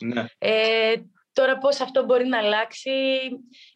Ναι. 0.00 0.24
Ε, 0.38 0.94
τώρα 1.32 1.58
πώς 1.58 1.80
αυτό 1.80 2.04
μπορεί 2.04 2.26
να 2.26 2.38
αλλάξει 2.38 2.90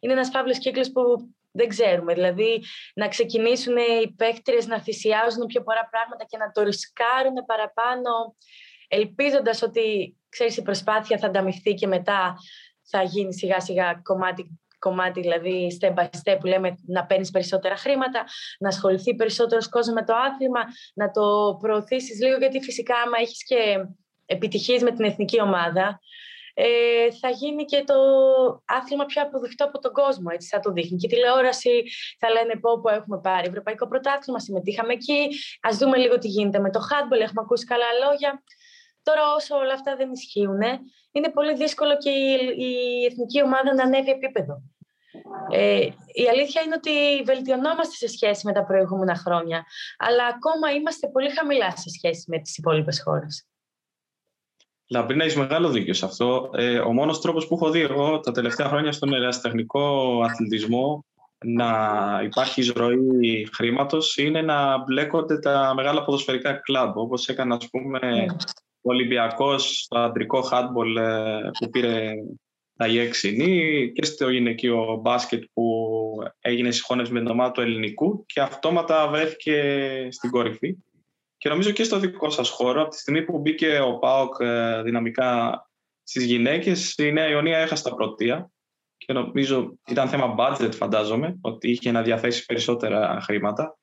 είναι 0.00 0.12
ένας 0.12 0.28
φαύλος 0.28 0.58
κύκλος 0.58 0.92
που 0.92 1.34
δεν 1.52 1.68
ξέρουμε. 1.68 2.14
Δηλαδή 2.14 2.62
να 2.94 3.08
ξεκινήσουν 3.08 3.76
οι 3.76 4.14
παίκτρες 4.16 4.66
να 4.66 4.80
θυσιάζουν 4.80 5.46
πιο 5.46 5.62
πολλά 5.62 5.88
πράγματα 5.90 6.24
και 6.24 6.36
να 6.36 6.50
το 6.50 6.62
ρισκάρουν 6.62 7.34
παραπάνω 7.46 8.10
ελπίζοντας 8.88 9.62
ότι 9.62 10.16
ξέρεις, 10.28 10.56
η 10.56 10.62
προσπάθεια 10.62 11.18
θα 11.18 11.26
ανταμυφθεί 11.26 11.74
και 11.74 11.86
μετά 11.86 12.34
θα 12.82 13.02
γίνει 13.02 13.34
σιγά 13.34 13.60
σιγά 13.60 14.00
κομμάτι 14.02 14.62
κομμάτι, 14.78 15.20
δηλαδή 15.20 15.78
step 15.80 15.94
by 15.94 16.04
step 16.04 16.36
που 16.40 16.46
λέμε 16.46 16.74
να 16.86 17.06
παίρνεις 17.06 17.30
περισσότερα 17.30 17.76
χρήματα, 17.76 18.24
να 18.58 18.68
ασχοληθεί 18.68 19.14
περισσότερος 19.14 19.68
κόσμος 19.68 19.94
με 19.94 20.04
το 20.04 20.14
άθλημα, 20.14 20.60
να 20.94 21.10
το 21.10 21.56
προωθήσεις 21.60 22.20
λίγο, 22.20 22.36
γιατί 22.36 22.60
φυσικά 22.60 22.94
άμα 22.96 23.16
έχεις 23.20 23.44
και 23.44 23.86
επιτυχίες 24.26 24.82
με 24.82 24.90
την 24.90 25.04
εθνική 25.04 25.40
ομάδα, 25.40 26.00
ε, 26.54 27.10
θα 27.20 27.28
γίνει 27.28 27.64
και 27.64 27.84
το 27.86 27.94
άθλημα 28.64 29.04
πιο 29.04 29.22
αποδεικτό 29.22 29.64
από 29.64 29.78
τον 29.78 29.92
κόσμο, 29.92 30.28
έτσι 30.32 30.48
θα 30.48 30.60
το 30.60 30.72
δείχνει. 30.72 30.96
Και 30.96 31.06
η 31.06 31.08
τηλεόραση 31.08 31.82
θα 32.18 32.30
λένε 32.30 32.60
πω 32.60 32.80
που 32.80 32.88
έχουμε 32.88 33.20
πάρει 33.20 33.48
ευρωπαϊκό 33.48 33.88
πρωτάθλημα, 33.88 34.38
συμμετείχαμε 34.38 34.92
εκεί, 34.92 35.28
ας 35.60 35.76
δούμε 35.76 35.96
λίγο 35.96 36.18
τι 36.18 36.28
γίνεται 36.28 36.58
με 36.58 36.70
το 36.70 36.80
handball, 36.80 37.20
έχουμε 37.20 37.42
ακούσει 37.44 37.64
καλά 37.64 37.86
λόγια. 38.04 38.42
Τώρα 39.02 39.34
όσο 39.36 39.56
όλα 39.56 39.72
αυτά 39.72 39.96
δεν 39.96 40.10
ισχύουν, 40.12 40.60
είναι 41.12 41.30
πολύ 41.30 41.54
δύσκολο 41.54 41.96
και 41.96 42.10
η, 42.10 43.04
εθνική 43.10 43.42
ομάδα 43.42 43.74
να 43.74 43.82
ανέβει 43.82 44.10
επίπεδο. 44.10 44.62
Ε, 45.50 45.88
η 46.12 46.28
αλήθεια 46.30 46.62
είναι 46.62 46.74
ότι 46.76 47.22
βελτιωνόμαστε 47.24 47.94
σε 47.94 48.08
σχέση 48.08 48.46
με 48.46 48.52
τα 48.52 48.64
προηγούμενα 48.64 49.14
χρόνια, 49.14 49.64
αλλά 49.98 50.26
ακόμα 50.26 50.70
είμαστε 50.70 51.08
πολύ 51.08 51.30
χαμηλά 51.30 51.70
σε 51.76 51.90
σχέση 51.90 52.24
με 52.28 52.38
τις 52.38 52.56
υπόλοιπες 52.56 53.02
χώρες. 53.02 53.46
Λαμπρίνα, 54.92 55.24
έχεις 55.24 55.36
μεγάλο 55.36 55.68
δίκιο 55.68 55.94
σε 55.94 56.04
αυτό. 56.04 56.50
Ε, 56.54 56.78
ο 56.78 56.92
μόνος 56.92 57.20
τρόπος 57.20 57.46
που 57.46 57.54
έχω 57.54 57.70
δει 57.70 57.80
εγώ 57.80 58.20
τα 58.20 58.32
τελευταία 58.32 58.68
χρόνια 58.68 58.92
στον 58.92 59.12
ερασιτεχνικό 59.12 60.20
αθλητισμό 60.24 61.04
να 61.44 61.70
υπάρχει 62.24 62.60
εισρωή 62.60 63.48
χρήματος 63.52 64.16
είναι 64.16 64.42
να 64.42 64.78
μπλέκονται 64.78 65.38
τα 65.38 65.72
μεγάλα 65.76 66.04
ποδοσφαιρικά 66.04 66.52
κλαμπ, 66.52 66.96
όπως 66.96 67.28
έκανε 67.28 67.54
ας 67.54 67.68
πούμε 67.70 67.98
ναι. 67.98 68.24
Ο 68.84 68.92
Ολυμπιακός 68.92 69.82
στο 69.82 69.98
αντρικό 69.98 70.40
χάντμπολ 70.40 70.96
ε, 70.96 71.50
που 71.58 71.70
πήρε 71.70 72.12
τα 72.76 72.86
ΙΕΞΙΝΗ 72.86 73.92
και 73.92 74.04
στο 74.04 74.28
γυναικείο 74.28 74.98
μπάσκετ 75.02 75.42
που 75.52 75.64
έγινε 76.40 76.70
συγχώνευση 76.70 77.12
με 77.12 77.18
την 77.18 77.28
ομάδα 77.28 77.50
του 77.50 77.60
ελληνικού 77.60 78.24
και 78.26 78.40
αυτόματα 78.40 79.08
βρέθηκε 79.08 79.62
στην 80.10 80.30
κορυφή. 80.30 80.76
Και 81.42 81.48
νομίζω 81.48 81.70
και 81.70 81.84
στο 81.84 81.98
δικό 81.98 82.30
σας 82.30 82.48
χώρο, 82.48 82.80
από 82.80 82.90
τη 82.90 82.98
στιγμή 82.98 83.22
που 83.22 83.38
μπήκε 83.38 83.80
ο 83.80 83.98
ΠΑΟΚ 83.98 84.34
ε, 84.38 84.82
δυναμικά 84.82 85.60
στις 86.02 86.24
γυναίκες, 86.24 86.94
η 86.98 87.12
Νέα 87.12 87.28
Ιωνία 87.28 87.58
έχασε 87.58 87.82
τα 87.82 87.94
πρωτεία 87.94 88.50
και 88.96 89.12
νομίζω 89.12 89.78
ήταν 89.86 90.08
θέμα 90.08 90.34
budget 90.38 90.70
φαντάζομαι, 90.72 91.38
ότι 91.40 91.70
είχε 91.70 91.90
να 91.90 92.02
διαθέσει 92.02 92.44
περισσότερα 92.44 93.20
χρήματα 93.20 93.78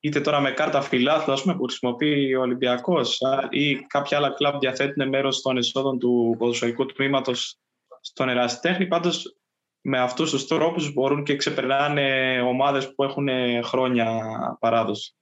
είτε 0.00 0.20
τώρα 0.20 0.40
με 0.40 0.50
κάρτα 0.50 0.80
φιλάθλου 0.80 1.34
πούμε, 1.42 1.56
που 1.56 1.62
χρησιμοποιεί 1.62 2.34
ο 2.34 2.40
Ολυμπιακός 2.40 3.20
ή 3.50 3.74
κάποια 3.74 4.16
άλλα 4.16 4.30
κλαμπ 4.30 4.58
διαθέτουν 4.58 5.08
μέρος 5.08 5.42
των 5.42 5.56
εσόδων 5.56 5.98
του 5.98 6.36
ποδοσφαιρικού 6.38 6.86
τμήματος 6.86 7.58
στον 8.00 8.28
ερασιτέχνη. 8.28 8.86
Πάντως 8.86 9.36
με 9.80 9.98
αυτούς 9.98 10.30
τους 10.30 10.46
τρόπους 10.46 10.92
μπορούν 10.92 11.24
και 11.24 11.36
ξεπερνάνε 11.36 12.40
ομάδες 12.40 12.94
που 12.94 13.04
έχουν 13.04 13.28
χρόνια 13.62 14.20
παράδοση. 14.60 15.12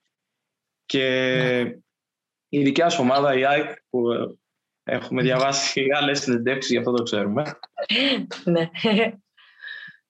Και 0.87 1.05
ναι. 1.63 1.73
η 2.49 2.63
δικιά 2.63 2.89
σου 2.89 3.03
ομάδα, 3.03 3.39
η 3.39 3.45
ΑΕΚ, 3.47 3.71
που 3.91 4.01
έχουμε 4.83 5.23
διαβάσει 5.23 5.87
άλλες 5.95 6.21
συνεντεύξεις, 6.21 6.71
γι' 6.71 6.79
αυτό 6.79 6.93
το 6.93 7.03
ξέρουμε. 7.03 7.59
Ναι. 8.45 8.71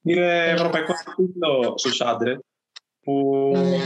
Είναι 0.02 0.50
ευρωπαϊκό 0.50 0.92
τίτλο 1.16 1.74
στους 1.76 2.00
άντρες 2.00 2.38
που 3.00 3.52
ναι. 3.54 3.78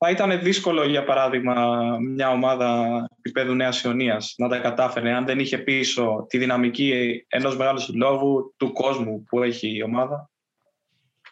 Θα 0.00 0.10
ήταν 0.10 0.40
δύσκολο, 0.42 0.84
για 0.84 1.04
παράδειγμα, 1.04 1.76
μια 2.00 2.30
ομάδα 2.30 3.04
επίπεδου 3.18 3.54
Νέας 3.54 3.82
Ιωνίας 3.82 4.34
να 4.36 4.48
τα 4.48 4.58
κατάφερε 4.58 5.12
αν 5.12 5.24
δεν 5.24 5.38
είχε 5.38 5.58
πίσω 5.58 6.26
τη 6.28 6.38
δυναμική 6.38 7.24
ενός 7.28 7.56
μεγάλου 7.56 7.80
συλλόγου 7.80 8.54
του 8.56 8.72
κόσμου 8.72 9.22
που 9.22 9.42
έχει 9.42 9.76
η 9.76 9.82
ομάδα. 9.82 10.30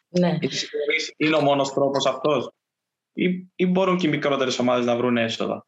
Ναι. 0.08 0.38
Είναι 1.16 1.36
ο 1.36 1.40
μόνος 1.40 1.72
τρόπος 1.72 2.06
αυτός; 2.06 2.50
Ή, 3.16 3.50
ή 3.54 3.66
μπορούν 3.66 3.96
και 3.96 4.06
οι 4.06 4.10
μικρότερες 4.10 4.58
ομάδες 4.58 4.84
να 4.84 4.96
βρουν 4.96 5.16
έσοδα; 5.16 5.66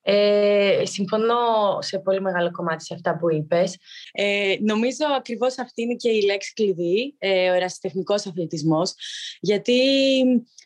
Ε, 0.00 0.82
συμφωνώ 0.84 1.34
σε 1.80 1.98
πολύ 1.98 2.20
μεγάλο 2.20 2.50
κομμάτι 2.50 2.84
σε 2.84 2.94
αυτά 2.94 3.16
που 3.16 3.32
είπες. 3.32 3.76
Ε, 4.12 4.56
νομίζω 4.60 5.06
ακριβώς 5.16 5.58
αυτή 5.58 5.82
είναι 5.82 5.94
και 5.94 6.10
η 6.10 6.24
λέξη 6.24 6.52
κλειδί, 6.52 7.14
ε, 7.18 7.50
ο 7.50 7.54
ερασιτεχνικός 7.54 8.26
αθλητισμός, 8.26 8.94
γιατί 9.40 9.80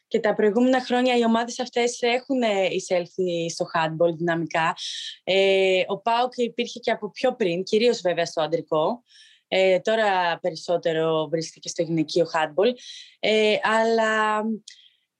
και 0.09 0.21
τα 0.21 0.35
προηγούμενα 0.35 0.81
χρόνια 0.85 1.17
οι 1.17 1.25
ομάδες 1.25 1.61
αυτές 1.61 1.99
έχουν 2.01 2.43
εισέλθει 2.71 3.51
στο 3.51 3.65
handball 3.75 4.15
δυναμικά. 4.17 4.75
Ε, 5.25 5.83
ο 5.87 6.01
ΠΑΟΚ 6.01 6.37
υπήρχε 6.37 6.79
και 6.79 6.91
από 6.91 7.11
πιο 7.11 7.35
πριν, 7.35 7.63
κυρίως 7.63 8.01
βέβαια 8.01 8.27
στο 8.27 8.43
αντρικό. 8.43 9.03
Ε, 9.49 9.79
τώρα 9.79 10.39
περισσότερο 10.41 11.29
βρίσκεται 11.31 11.69
στο 11.69 11.83
γυναικείο 11.83 12.27
handball. 12.35 12.73
Ε, 13.21 13.55
αλλά 13.63 14.43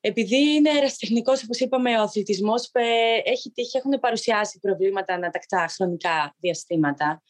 επειδή 0.05 0.55
είναι 0.55 0.71
ερασιτεχνικός, 0.71 1.43
όπως 1.43 1.59
είπαμε, 1.61 1.99
ο 1.99 2.03
αθλητισμός 2.03 2.71
ε, 2.73 2.83
έχει 3.25 3.51
τύχει, 3.51 3.77
έχουν 3.77 4.01
παρουσιάσει 4.01 4.59
προβλήματα 4.59 5.15
ανατακτά 5.15 5.67
χρονικά 5.75 6.35
διαστήματα. 6.39 7.23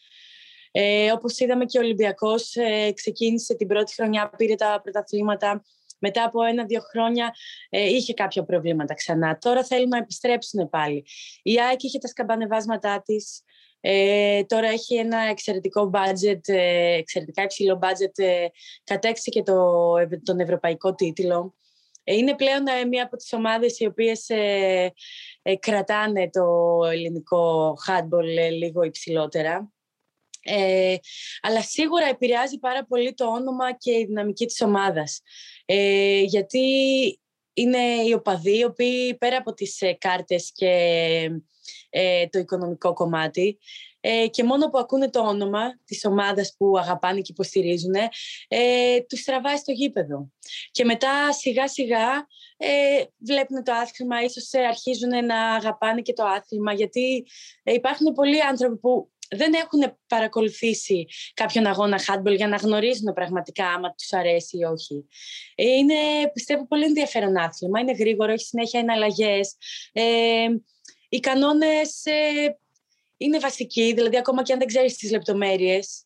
Ε, 0.70 1.12
όπως 1.12 1.38
είδαμε 1.38 1.64
και 1.64 1.78
ο 1.78 1.80
Ολυμπιακός 1.80 2.54
ε, 2.56 2.92
ξεκίνησε 2.92 3.54
την 3.54 3.66
πρώτη 3.66 3.94
χρονιά, 3.94 4.30
πήρε 4.37 4.54
τα 4.54 4.80
πρωταθλήματα, 4.82 5.64
μετά 5.98 6.24
από 6.24 6.42
ένα-δύο 6.44 6.80
χρόνια 6.80 7.35
ε, 7.68 7.88
είχε 7.88 8.14
κάποια 8.14 8.44
προβλήματα 8.44 8.94
ξανά. 8.94 9.38
Τώρα 9.38 9.64
θέλουμε 9.64 9.96
να 9.96 10.02
επιστρέψουν 10.02 10.68
πάλι. 10.68 11.04
Η 11.42 11.61
ΑΕΚ 11.61 11.82
είχε 11.82 11.98
τα 11.98 12.08
σκαμπανεβάσματά 12.08 13.02
της, 13.02 13.42
ε, 13.85 14.44
τώρα 14.44 14.68
έχει 14.68 14.94
ένα 14.94 15.18
εξαιρετικό 15.18 15.90
budget, 15.94 16.40
ε, 16.46 16.94
εξαιρετικά 16.94 17.42
υψηλό 17.42 17.78
budget, 17.82 18.24
ε, 18.24 18.46
κατέξει 18.85 19.30
και 19.30 19.42
το, 19.42 19.94
τον 20.22 20.40
ευρωπαϊκό 20.40 20.94
τίτλο. 20.94 21.54
Ε, 22.05 22.15
είναι 22.15 22.35
πλέον 22.35 22.67
ε, 22.67 22.85
μία 22.85 23.05
από 23.05 23.17
τις 23.17 23.33
ομάδες 23.33 23.79
οι 23.79 23.87
οποίες 23.87 24.29
ε, 24.29 24.93
κρατάνε 25.59 26.31
το 26.31 26.45
ελληνικό 26.93 27.75
handball 27.88 28.25
λίγο 28.59 28.83
υψηλότερα. 28.83 29.73
Ε, 30.45 30.97
αλλά 31.41 31.62
σίγουρα 31.62 32.09
επηρεάζει 32.09 32.59
πάρα 32.59 32.85
πολύ 32.87 33.15
το 33.15 33.27
όνομα 33.27 33.77
και 33.77 33.93
η 33.93 34.05
δυναμική 34.05 34.47
της 34.47 34.61
ομάδας. 34.61 35.21
γιατί 36.25 36.61
είναι 37.55 37.79
οι 37.79 38.12
οπαδοί, 38.12 38.59
οι 38.59 38.65
οποίοι 38.65 39.17
πέρα 39.17 39.37
από 39.37 39.53
τις 39.53 39.79
κάρτες 39.99 40.53
και 40.55 41.31
το 42.31 42.38
οικονομικό 42.38 42.93
κομμάτι, 42.93 43.59
ε, 44.05 44.27
και 44.27 44.45
μόνο 44.45 44.69
που 44.71 44.79
ακούνε 44.79 45.11
το 45.11 45.21
όνομα 45.21 45.79
της 45.85 46.05
ομάδας 46.05 46.55
που 46.59 46.79
αγαπάνε 46.79 47.21
και 47.21 47.33
υποστηρίζουν, 47.33 47.95
ε, 48.49 49.01
τους 49.09 49.25
τραβάει 49.25 49.57
στο 49.57 49.73
γήπεδο. 49.73 50.31
Και 50.71 50.85
μετά 50.85 51.33
σιγά 51.33 51.69
σιγά 51.69 52.27
ε, 52.57 53.05
βλέπουν 53.19 53.65
το 53.65 53.73
άθλημα, 53.73 54.23
ίσως 54.23 54.53
ε, 54.53 54.59
αρχίζουν 54.59 55.25
να 55.27 55.55
αγαπάνε 55.55 56.01
και 56.01 56.12
το 56.12 56.25
άθλημα, 56.25 56.73
γιατί 56.73 57.27
ε, 57.62 57.73
υπάρχουν 57.73 58.12
πολλοί 58.12 58.43
άνθρωποι 58.43 58.77
που 58.79 59.11
δεν 59.35 59.53
έχουν 59.55 59.99
παρακολουθήσει 60.07 61.07
κάποιον 61.35 61.67
αγώνα 61.67 62.01
handball 62.07 62.37
για 62.37 62.49
να 62.49 62.57
γνωρίζουν 62.57 63.12
πραγματικά 63.12 63.67
άμα 63.67 63.95
τους 63.95 64.12
αρέσει 64.12 64.59
ή 64.59 64.65
όχι. 64.65 65.07
Είναι, 65.55 66.31
πιστεύω, 66.33 66.67
πολύ 66.67 66.85
ενδιαφέρον 66.85 67.37
άθλημα. 67.37 67.81
Είναι 67.81 67.93
γρήγορο, 67.93 68.33
έχει 68.33 68.45
συνέχεια 68.45 68.81
εναλλαγές. 68.81 69.57
Ε, 69.93 70.47
οι 71.09 71.21
κανόνες 71.21 72.03
είναι 73.22 73.38
βασική, 73.38 73.92
δηλαδή 73.92 74.16
ακόμα 74.16 74.42
και 74.42 74.52
αν 74.52 74.58
δεν 74.58 74.68
ξέρεις 74.68 74.96
τις 74.96 75.11
λεπτομέρειες, 75.11 76.04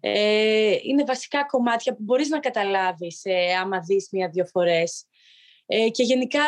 ε, 0.00 0.76
είναι 0.82 1.04
βασικά 1.04 1.46
κομμάτια 1.46 1.92
που 1.94 2.02
μπορείς 2.02 2.28
να 2.28 2.38
καταλάβεις 2.38 3.20
ε, 3.24 3.52
άμα 3.60 3.80
δεις 3.80 4.08
μία-δύο 4.10 4.44
φορές. 4.44 5.04
Ε, 5.66 5.88
και 5.88 6.02
γενικά 6.02 6.44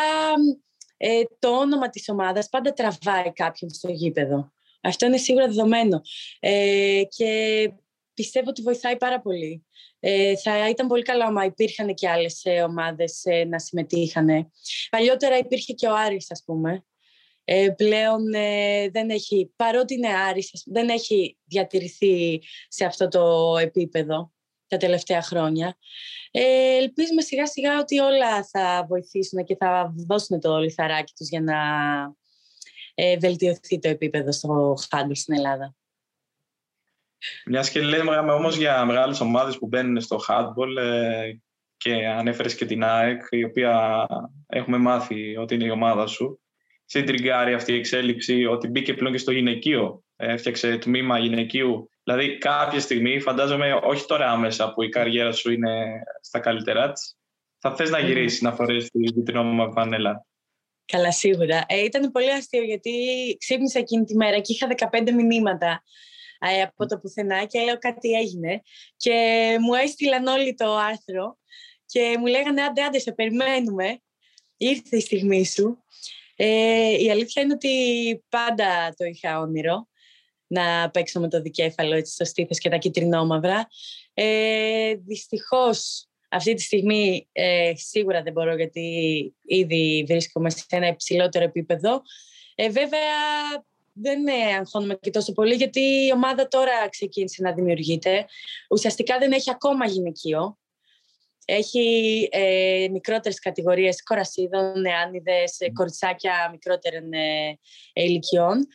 ε, 0.97 1.21
το 1.39 1.49
όνομα 1.49 1.89
της 1.89 2.09
ομάδας 2.09 2.49
πάντα 2.49 2.73
τραβάει 2.73 3.31
κάποιον 3.33 3.69
στο 3.69 3.91
γήπεδο. 3.91 4.51
Αυτό 4.81 5.05
είναι 5.05 5.17
σίγουρα 5.17 5.47
δεδομένο. 5.47 6.01
Ε, 6.39 7.01
και 7.09 7.71
πιστεύω 8.13 8.49
ότι 8.49 8.61
βοηθάει 8.61 8.97
πάρα 8.97 9.21
πολύ. 9.21 9.65
Ε, 9.99 10.37
θα 10.37 10.69
ήταν 10.69 10.87
πολύ 10.87 11.01
καλό 11.01 11.23
άμα 11.23 11.45
υπήρχαν 11.45 11.93
και 11.93 12.09
άλλες 12.09 12.41
ε, 12.43 12.61
ομάδες 12.61 13.23
να 13.47 13.59
συμμετείχαν. 13.59 14.51
Παλιότερα 14.89 15.37
υπήρχε 15.37 15.73
και 15.73 15.87
ο 15.87 15.95
Άρης, 15.95 16.31
ας 16.31 16.43
πούμε, 16.45 16.85
ε, 17.49 17.69
πλέον 17.69 18.33
ε, 18.33 18.89
δεν 18.89 19.09
έχει, 19.09 19.53
παρότι 19.55 19.93
είναι 19.93 20.07
άριστος, 20.07 20.63
δεν 20.65 20.89
έχει 20.89 21.37
διατηρηθεί 21.43 22.41
σε 22.67 22.85
αυτό 22.85 23.07
το 23.07 23.57
επίπεδο 23.57 24.31
τα 24.67 24.77
τελευταία 24.77 25.21
χρόνια. 25.21 25.77
Ε, 26.31 26.77
ελπίζουμε 26.77 27.21
σιγά 27.21 27.47
σιγά 27.47 27.79
ότι 27.79 27.99
όλα 27.99 28.43
θα 28.43 28.85
βοηθήσουν 28.87 29.43
και 29.43 29.55
θα 29.55 29.93
δώσουν 30.07 30.39
το 30.39 30.57
λιθαράκι 30.57 31.13
τους 31.17 31.29
για 31.29 31.41
να 31.41 31.57
ε, 32.95 33.17
βελτιωθεί 33.17 33.79
το 33.79 33.89
επίπεδο 33.89 34.31
στο 34.31 34.75
χάντμπολ 34.89 35.15
στην 35.15 35.35
Ελλάδα. 35.35 35.75
Μιας 37.45 37.69
και 37.69 37.81
λέμε 37.81 38.17
όμως 38.17 38.55
για 38.55 38.85
μεγάλες 38.85 39.19
ομάδες 39.19 39.57
που 39.57 39.67
μπαίνουν 39.67 40.01
στο 40.01 40.19
handball 40.27 40.77
ε, 40.77 41.31
και 41.77 42.07
ανέφερες 42.07 42.55
και 42.55 42.65
την 42.65 42.83
ΑΕΚ, 42.83 43.21
η 43.29 43.43
οποία 43.43 44.05
έχουμε 44.47 44.77
μάθει 44.77 45.37
ότι 45.37 45.55
είναι 45.55 45.65
η 45.65 45.69
ομάδα 45.69 46.07
σου 46.07 46.41
σε 46.89 47.01
τριγκάρει 47.01 47.53
αυτή 47.53 47.73
η 47.73 47.77
εξέλιξη 47.77 48.45
ότι 48.45 48.67
μπήκε 48.67 48.93
πλέον 48.93 49.13
και 49.13 49.19
στο 49.19 49.31
γυναικείο. 49.31 50.03
Έφτιαξε 50.15 50.77
τμήμα 50.77 51.19
γυναικείου. 51.19 51.89
Δηλαδή, 52.03 52.37
κάποια 52.37 52.79
στιγμή, 52.79 53.19
φαντάζομαι, 53.19 53.79
όχι 53.83 54.05
τώρα 54.05 54.31
άμεσα 54.31 54.73
που 54.73 54.83
η 54.83 54.89
καριέρα 54.89 55.31
σου 55.31 55.51
είναι 55.51 56.01
στα 56.21 56.39
καλύτερά 56.39 56.91
της, 56.91 57.17
θα 57.59 57.75
θες 57.75 57.89
να 57.89 57.99
γυρίσεις 57.99 58.41
να 58.41 58.51
φορέσεις 58.51 58.89
τη 58.89 58.99
βιτρινόμαυρη 58.99 59.71
φανέλα. 59.71 60.25
Καλά, 60.85 61.11
σίγουρα. 61.11 61.63
Ε, 61.67 61.83
ήταν 61.83 62.11
πολύ 62.11 62.31
αστείο 62.31 62.63
γιατί 62.63 62.91
ξύπνησα 63.39 63.79
εκείνη 63.79 64.03
τη 64.03 64.15
μέρα 64.15 64.39
και 64.39 64.53
είχα 64.53 64.67
15 64.91 65.11
μηνύματα 65.11 65.83
ε, 66.39 66.61
από 66.61 66.85
το 66.85 66.99
πουθενά 66.99 67.45
και 67.45 67.59
λέω 67.59 67.77
κάτι 67.77 68.11
έγινε. 68.11 68.61
Και 68.97 69.45
μου 69.61 69.73
έστειλαν 69.73 70.27
όλοι 70.27 70.53
το 70.53 70.75
άρθρο 70.75 71.37
και 71.85 72.15
μου 72.19 72.25
λέγανε 72.25 72.61
άντε, 72.61 72.83
άντε, 72.83 72.99
σε 72.99 73.11
περιμένουμε. 73.11 74.01
Ήρθε 74.57 74.97
η 74.97 74.99
στιγμή 74.99 75.45
σου. 75.45 75.83
Ε, 76.39 77.03
η 77.03 77.11
αλήθεια 77.11 77.41
είναι 77.41 77.53
ότι 77.53 77.69
πάντα 78.29 78.93
το 78.97 79.05
είχα 79.05 79.39
όνειρο 79.39 79.87
να 80.47 80.89
παίξω 80.89 81.19
με 81.19 81.27
το 81.29 81.41
δικέφαλο 81.41 81.95
έτσι 81.95 82.13
στο 82.13 82.25
στήθος 82.25 82.57
και 82.57 82.69
τα 82.69 82.77
κυτρινόμαυρα. 82.77 83.67
Ε, 84.13 84.93
δυστυχώς 85.05 86.07
αυτή 86.29 86.53
τη 86.53 86.61
στιγμή 86.61 87.29
ε, 87.31 87.71
σίγουρα 87.75 88.21
δεν 88.21 88.33
μπορώ 88.33 88.55
γιατί 88.55 88.85
ήδη 89.45 90.05
βρίσκομαι 90.07 90.49
σε 90.49 90.65
ένα 90.69 90.87
υψηλότερο 90.87 91.43
επίπεδο. 91.43 92.01
Ε, 92.55 92.69
βέβαια 92.69 92.99
δεν 93.93 94.27
ε, 94.27 94.55
αγχώνομαι 94.59 94.97
και 95.01 95.09
τόσο 95.09 95.31
πολύ 95.31 95.55
γιατί 95.55 95.79
η 95.79 96.11
ομάδα 96.13 96.47
τώρα 96.47 96.89
ξεκίνησε 96.89 97.41
να 97.41 97.53
δημιουργείται. 97.53 98.25
Ουσιαστικά 98.69 99.17
δεν 99.17 99.31
έχει 99.31 99.49
ακόμα 99.49 99.85
γυναικείο. 99.85 100.57
Έχει 101.49 102.27
ε, 102.31 102.87
μικρότερες 102.91 103.39
κατηγορίες 103.39 104.03
κορασίδων, 104.03 104.81
νεάνιδες, 104.81 105.57
mm. 105.59 105.69
κοριτσάκια 105.73 106.49
μικρότερων 106.51 107.13
ε, 107.13 107.59
ηλικιών. 107.93 108.67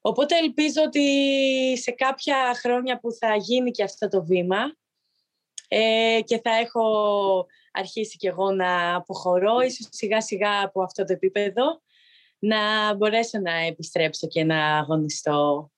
Οπότε 0.00 0.36
ελπίζω 0.38 0.82
ότι 0.82 1.02
σε 1.78 1.90
κάποια 1.90 2.54
χρόνια 2.54 2.98
που 2.98 3.12
θα 3.12 3.36
γίνει 3.36 3.70
και 3.70 3.82
αυτό 3.82 4.08
το 4.08 4.24
βήμα 4.24 4.76
ε, 5.68 6.20
και 6.24 6.40
θα 6.40 6.50
έχω 6.50 7.46
αρχίσει 7.72 8.16
κι 8.16 8.26
εγώ 8.26 8.50
να 8.50 8.94
αποχωρώ, 8.94 9.60
ίσως 9.60 9.88
σιγά 9.90 10.20
σιγά 10.20 10.62
από 10.62 10.82
αυτό 10.82 11.04
το 11.04 11.12
επίπεδο, 11.12 11.82
να 12.38 12.94
μπορέσω 12.94 13.38
να 13.38 13.52
επιστρέψω 13.52 14.28
και 14.28 14.44
να 14.44 14.78
αγωνιστώ 14.78 15.70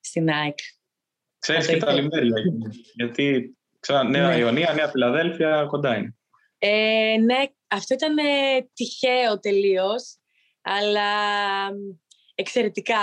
στην 0.00 0.30
ΑΕΚ. 0.30 0.58
Ξέρεις 1.38 1.66
και 1.66 1.76
τα 1.76 1.92
λιμέρια, 1.92 2.42
γιατί 2.94 3.56
Ξέρω, 3.84 4.02
Νέα 4.02 4.28
ναι. 4.28 4.36
Ιωνία, 4.36 4.72
Νέα 4.72 4.88
Φιλαδέλφια, 4.88 5.64
κοντά 5.68 5.96
είναι. 5.96 6.14
Ε, 6.58 7.16
ναι, 7.24 7.44
αυτό 7.68 7.94
ήταν 7.94 8.18
ε, 8.18 8.68
τυχαίο 8.74 9.40
τελείως, 9.40 10.16
αλλά 10.62 11.02
εξαιρετικά 12.34 12.98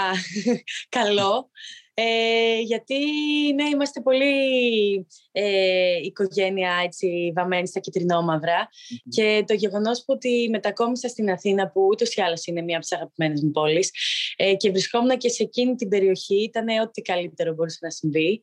καλό. 0.97 1.49
Ε, 1.93 2.59
γιατί 2.59 2.95
ναι, 3.53 3.63
είμαστε 3.69 4.01
πολύ 4.01 5.07
ε, 5.31 5.95
οικογένεια 6.03 6.81
έτσι, 6.83 7.31
βαμμένη 7.35 7.67
στα 7.67 7.79
κυτρινόμαυρα 7.79 8.69
και 9.09 9.43
το 9.47 9.53
γεγονός 9.53 9.99
που 9.99 10.13
ότι 10.13 10.47
μετακόμισα 10.51 11.07
στην 11.07 11.31
Αθήνα 11.31 11.69
που 11.69 11.87
ούτως 11.91 12.15
ή 12.15 12.21
άλλως 12.21 12.45
είναι 12.45 12.61
μία 12.61 12.75
από 12.75 12.85
τις 12.85 12.95
αγαπημένες 12.95 13.41
μου 13.41 13.51
πόλεις 13.51 13.91
ε, 14.35 14.55
και 14.55 14.69
βρισκόμουν 14.69 15.17
και 15.17 15.29
σε 15.29 15.43
εκείνη 15.43 15.75
την 15.75 15.89
περιοχή 15.89 16.43
ήταν 16.43 16.67
ό,τι 16.83 17.01
καλύτερο 17.01 17.53
μπορούσε 17.53 17.79
να 17.81 17.89
συμβεί. 17.89 18.41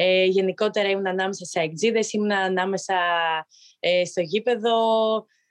Ε, 0.00 0.24
γενικότερα 0.24 0.88
ήμουν 0.88 1.06
ανάμεσα 1.06 1.44
σε 1.44 1.60
αεκτζίδες, 1.60 2.12
ήμουν 2.12 2.32
ανάμεσα 2.32 2.96
ε, 3.78 4.04
στο 4.04 4.20
γήπεδο, 4.20 4.76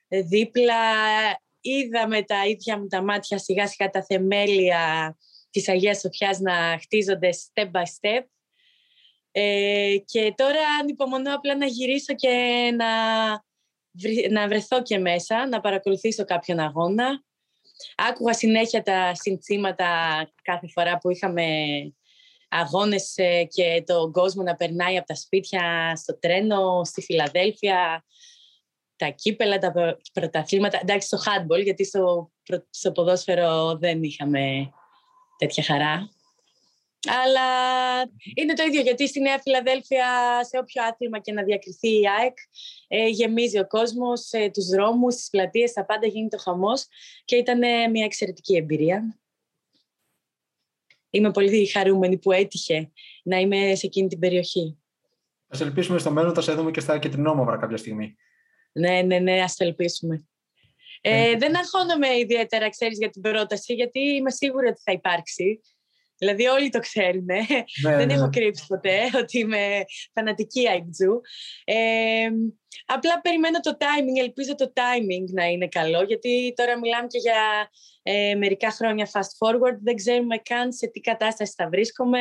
ε, 0.08 0.22
δίπλα. 0.22 0.74
Είδα 1.62 2.08
με 2.08 2.22
τα 2.22 2.48
ίδια 2.48 2.80
μου 2.80 2.88
τα 2.88 3.02
μάτια 3.02 3.38
σιγά 3.38 3.68
σιγά 3.68 3.90
τα 3.90 4.04
θεμέλια 4.04 5.16
της 5.50 5.70
Αγίας 5.70 6.00
Σοφιάς 6.00 6.40
να 6.40 6.78
χτίζονται 6.82 7.30
step 7.30 7.72
by 7.72 7.82
step. 7.82 8.24
Ε, 9.32 9.96
και 10.06 10.34
τώρα 10.36 10.62
ανυπομονώ 10.82 11.36
απλά 11.36 11.58
να 11.58 11.66
γυρίσω 11.66 12.16
και 12.16 12.30
να 12.76 12.86
να 14.30 14.48
βρεθώ 14.48 14.82
και 14.82 14.98
μέσα, 14.98 15.48
να 15.48 15.60
παρακολουθήσω 15.60 16.26
κάποιον 16.26 16.60
αγώνα. 16.60 17.24
Άκουγα 17.96 18.34
συνέχεια 18.34 18.82
τα 18.82 19.12
συνθήματα 19.16 19.88
κάθε 20.42 20.68
φορά 20.68 20.98
που 20.98 21.10
είχαμε 21.10 21.46
αγώνες 22.48 23.14
ε, 23.16 23.44
και 23.44 23.84
τον 23.86 24.12
κόσμο 24.12 24.44
να 24.44 24.56
περνάει 24.56 24.98
από 24.98 25.08
τα 25.08 25.16
σπίτια 25.16 25.94
στο 25.96 26.20
τρένο, 26.20 26.82
στη 26.84 27.02
Φιλαδέλφια, 27.02 28.06
τα 28.96 29.10
κύπελα, 29.10 29.58
τα 29.58 29.98
πρωταθλήματα. 30.14 30.80
Εντάξει, 30.82 31.08
στο 31.08 31.18
handball, 31.18 31.64
γιατί 31.64 31.86
στο, 31.86 32.32
στο 32.70 32.92
ποδόσφαιρο 32.92 33.78
δεν 33.78 34.04
είχαμε 34.04 34.70
τέτοια 35.38 35.64
χαρά. 35.64 36.10
Αλλά 37.24 37.42
είναι 38.36 38.54
το 38.54 38.64
ίδιο, 38.64 38.82
γιατί 38.82 39.08
στη 39.08 39.20
Νέα 39.20 39.40
Φιλαδέλφια, 39.40 40.06
σε 40.50 40.58
όποιο 40.58 40.84
άθλημα 40.84 41.20
και 41.20 41.32
να 41.32 41.44
διακριθεί 41.44 42.00
η 42.00 42.04
ΑΕΚ, 42.20 42.38
ε, 42.88 43.08
γεμίζει 43.08 43.60
ο 43.60 43.68
κόσμος, 43.68 44.32
ε, 44.32 44.50
τους 44.50 44.66
δρόμους, 44.66 45.16
τις 45.16 45.30
πλατείες, 45.30 45.74
τα 45.74 45.86
πάντα 45.86 46.08
γίνεται 46.08 46.36
ο 46.36 46.40
χαμός 46.40 46.86
και 47.26 47.36
ήταν 47.36 47.60
μια 47.92 48.06
εξαιρετική 48.06 48.56
εμπειρία. 48.56 49.20
Είμαι 51.10 51.32
πολύ 51.32 51.65
χαρούμενη 51.65 52.17
που 52.17 52.32
έτυχε 52.32 52.91
να 53.24 53.38
είμαι 53.38 53.76
σε 53.76 53.86
εκείνη 53.86 54.08
την 54.08 54.20
περιοχή. 54.20 54.78
Ας 55.48 55.62
ελπίσουμε 55.62 56.00
στο 56.00 56.12
μέλλον 56.12 56.34
θα 56.34 56.41
σε 56.41 56.54
δούμε 56.54 56.72
και 56.72 56.80
στα 56.80 57.00
κεντρινόμαυρα 57.00 57.58
κάποια 57.58 57.78
στιγμή. 57.78 58.15
Ναι, 58.72 59.02
ναι, 59.02 59.20
ναι, 59.20 59.41
ας 59.41 59.56
το 59.56 59.63
ελπίσουμε. 59.63 60.28
Ε, 61.02 61.30
ε, 61.30 61.36
δεν 61.38 61.58
αγχώνομαι 61.58 62.17
ιδιαίτερα, 62.17 62.70
ξέρεις, 62.70 62.98
για 62.98 63.10
την 63.10 63.22
πρόταση, 63.22 63.74
γιατί 63.74 64.00
είμαι 64.00 64.32
σίγουρη 64.32 64.67
ότι 64.67 64.82
θα 64.84 64.91
υπάρξει. 64.91 65.62
Δηλαδή 66.18 66.46
όλοι 66.46 66.70
το 66.70 66.80
ξέρουν. 66.80 67.26
Ναι, 67.26 67.96
δεν 67.96 68.08
ναι. 68.08 68.14
έχω 68.14 68.30
κρύψει 68.32 68.66
ποτέ 68.68 68.98
ότι 69.22 69.40
είμαι 69.40 69.84
φανατική 70.14 70.62
Αιγτζού. 70.68 71.22
Ε, 71.64 72.28
απλά 72.86 73.22
περιμένω 73.22 73.60
το 73.60 73.78
timing, 73.80 74.20
ελπίζω 74.22 74.56
το 74.56 74.74
timing 74.76 75.26
να 75.34 75.46
είναι 75.46 75.68
καλό, 75.68 76.04
γιατί 76.04 76.54
τώρα 76.56 76.80
μιλάμε 76.80 77.08
και 77.08 77.18
για 77.18 77.70
ε, 78.04 78.36
μερικά 78.36 78.72
χρόνια 78.72 79.10
fast 79.14 79.48
forward, 79.48 79.78
δεν 79.82 79.96
ξέρουμε 79.96 80.38
καν 80.38 80.74
σε 80.74 80.88
τι 80.88 81.00
κατάσταση 81.00 81.54
θα 81.56 81.70
βρίσκομαι, 81.70 82.20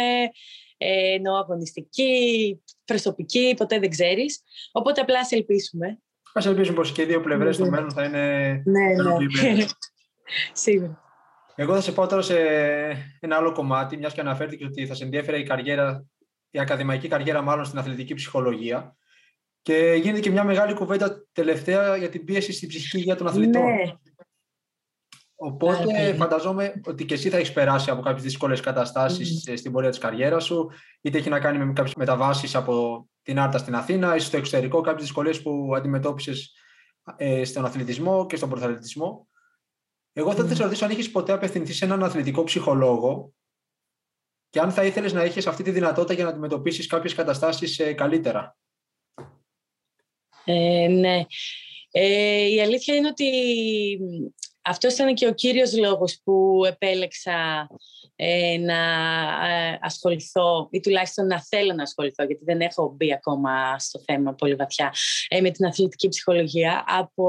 ε, 0.76 1.12
εννοώ 1.14 1.36
αγωνιστική, 1.36 2.62
προσωπική, 2.84 3.54
ποτέ 3.56 3.78
δεν 3.78 3.90
ξέρεις. 3.90 4.42
Οπότε 4.72 5.00
απλά 5.00 5.18
ας 5.18 5.32
ελπίσουμε. 5.32 5.98
Ας 6.32 6.46
ελπίσουμε 6.46 6.76
πως 6.76 6.92
και 6.92 7.02
οι 7.02 7.04
δύο 7.04 7.20
πλευρές 7.20 7.54
στο 7.54 7.70
μέλλον 7.70 7.92
θα 7.92 8.04
είναι 8.04 8.62
ναι, 8.64 8.86
ναι. 9.52 9.64
Σίγουρα. 10.52 11.05
Εγώ 11.58 11.74
θα 11.74 11.80
σε 11.80 11.92
πω 11.92 12.06
τώρα 12.06 12.22
σε 12.22 12.38
ένα 13.20 13.36
άλλο 13.36 13.52
κομμάτι, 13.52 13.96
μιας 13.96 14.12
και 14.12 14.20
αναφέρθηκε 14.20 14.64
ότι 14.64 14.86
θα 14.86 14.94
σε 14.94 15.04
ενδιαφέρει 15.04 15.40
η 15.40 15.44
καριέρα, 15.44 16.04
η 16.50 16.58
ακαδημαϊκή 16.58 17.08
καριέρα 17.08 17.42
μάλλον 17.42 17.64
στην 17.64 17.78
αθλητική 17.78 18.14
ψυχολογία. 18.14 18.96
Και 19.62 19.98
γίνεται 20.02 20.20
και 20.20 20.30
μια 20.30 20.44
μεγάλη 20.44 20.74
κουβέντα 20.74 21.26
τελευταία 21.32 21.96
για 21.96 22.08
την 22.08 22.24
πίεση 22.24 22.52
στην 22.52 22.68
ψυχική 22.68 22.98
υγεία 22.98 23.16
των 23.16 23.26
αθλητών. 23.26 23.62
Ναι. 23.62 23.92
Οπότε 25.38 26.14
φανταζόμαι 26.14 26.80
ότι 26.86 27.04
και 27.04 27.14
εσύ 27.14 27.28
θα 27.28 27.36
έχεις 27.36 27.52
περάσει 27.52 27.90
από 27.90 28.02
κάποιες 28.02 28.22
δύσκολες 28.22 28.60
καταστάσεις 28.60 29.44
mm. 29.48 29.52
στην 29.56 29.72
πορεία 29.72 29.90
της 29.90 29.98
καριέρας 29.98 30.44
σου, 30.44 30.70
είτε 31.00 31.18
έχει 31.18 31.28
να 31.28 31.40
κάνει 31.40 31.64
με 31.64 31.72
κάποιες 31.72 31.94
μεταβάσεις 31.94 32.54
από 32.54 33.06
την 33.22 33.38
Άρτα 33.38 33.58
στην 33.58 33.74
Αθήνα, 33.74 34.16
ή 34.16 34.18
στο 34.18 34.36
εξωτερικό, 34.36 34.80
κάποιες 34.80 35.02
δυσκολίες 35.02 35.42
που 35.42 35.72
αντιμετώπισες 35.76 36.52
ε, 37.16 37.44
στον 37.44 37.64
αθλητισμό 37.64 38.26
και 38.26 38.36
στον 38.36 38.48
πρωταθλητισμό. 38.48 39.28
Εγώ 40.18 40.32
θα 40.32 40.42
ήθελα 40.42 40.58
να 40.58 40.64
ρωτήσω 40.64 40.84
αν 40.84 40.90
έχεις 40.90 41.10
ποτέ 41.10 41.32
απευθυνθεί 41.32 41.72
σε 41.72 41.84
έναν 41.84 42.02
αθλητικό 42.02 42.44
ψυχολόγο 42.44 43.32
και 44.50 44.60
αν 44.60 44.72
θα 44.72 44.84
ήθελες 44.84 45.12
να 45.12 45.22
έχει 45.22 45.48
αυτή 45.48 45.62
τη 45.62 45.70
δυνατότητα 45.70 46.12
για 46.12 46.24
να 46.24 46.30
αντιμετωπίσεις 46.30 46.86
κάποιες 46.86 47.14
καταστάσεις 47.14 47.78
ε, 47.78 47.92
καλύτερα. 47.92 48.56
Ε, 50.44 50.88
ναι. 50.88 51.24
Ε, 51.90 52.46
η 52.46 52.60
αλήθεια 52.60 52.94
είναι 52.94 53.08
ότι 53.08 53.30
αυτός 54.62 54.94
ήταν 54.94 55.14
και 55.14 55.26
ο 55.26 55.34
κύριος 55.34 55.76
λόγος 55.76 56.20
που 56.24 56.62
επέλεξα 56.66 57.68
ε, 58.16 58.58
να 58.58 58.74
ε, 59.48 59.78
ασχοληθώ 59.80 60.68
ή 60.70 60.80
τουλάχιστον 60.80 61.26
να 61.26 61.42
θέλω 61.42 61.72
να 61.72 61.82
ασχοληθώ 61.82 62.24
γιατί 62.24 62.44
δεν 62.44 62.60
έχω 62.60 62.94
μπει 62.96 63.12
ακόμα 63.12 63.78
στο 63.78 64.00
θέμα 64.04 64.34
πολύ 64.34 64.54
βαθιά 64.54 64.92
ε, 65.28 65.40
με 65.40 65.50
την 65.50 65.66
αθλητική 65.66 66.08
ψυχολογία 66.08 66.84
από 66.86 67.24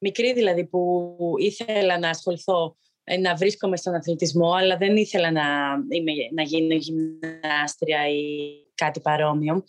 μικρή 0.00 0.32
δηλαδή 0.32 0.66
που 0.66 1.14
ήθελα 1.38 1.98
να 1.98 2.08
ασχοληθώ 2.08 2.76
ε, 3.04 3.16
να 3.16 3.34
βρίσκομαι 3.34 3.76
στον 3.76 3.94
αθλητισμό 3.94 4.52
αλλά 4.52 4.76
δεν 4.76 4.96
ήθελα 4.96 5.30
να, 5.30 5.42
είμαι, 5.88 6.12
να 6.32 6.42
γίνω 6.42 6.74
γυμνάστρια 6.74 8.08
ή 8.08 8.24
κάτι 8.74 9.00
παρόμοιο. 9.00 9.64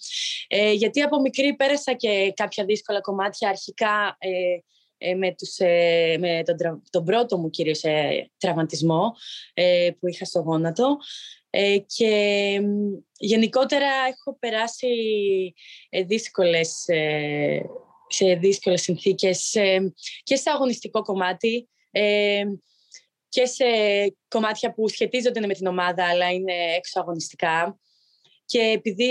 Ε, 0.47 0.71
γιατί 0.71 1.01
από 1.01 1.21
μικρή 1.21 1.55
πέρασα 1.55 1.93
και 1.93 2.33
κάποια 2.35 2.65
δύσκολα 2.65 3.01
κομμάτια. 3.01 3.49
Αρχικά 3.49 4.17
ε, 5.03 5.15
με, 5.15 5.35
τους, 5.37 5.57
ε, 5.57 6.17
με 6.19 6.43
τον, 6.45 6.83
τον 6.89 7.03
πρώτο 7.03 7.37
μου 7.37 7.49
κυρίως 7.49 7.83
ε, 7.83 8.31
τραυματισμό 8.37 9.13
που 9.99 10.07
είχα 10.07 10.25
στο 10.25 10.39
γόνατο. 10.39 10.97
Και 11.85 12.61
γενικότερα 13.17 13.87
έχω 13.87 14.37
περάσει 14.39 14.87
δύσκολες, 16.05 16.85
σε 18.13 18.35
δύσκολες 18.35 18.81
συνθήκες 18.81 19.55
και 20.23 20.35
σε 20.35 20.49
αγωνιστικό 20.49 21.01
κομμάτι 21.01 21.69
και 23.29 23.45
σε 23.45 23.65
κομμάτια 24.27 24.73
που 24.73 24.87
σχετίζονται 24.89 25.47
με 25.47 25.53
την 25.53 25.67
ομάδα 25.67 26.05
αλλά 26.07 26.31
είναι 26.31 26.53
έξω 26.75 26.99
αγωνιστικά. 26.99 27.79
Και 28.45 28.59
επειδή 28.59 29.07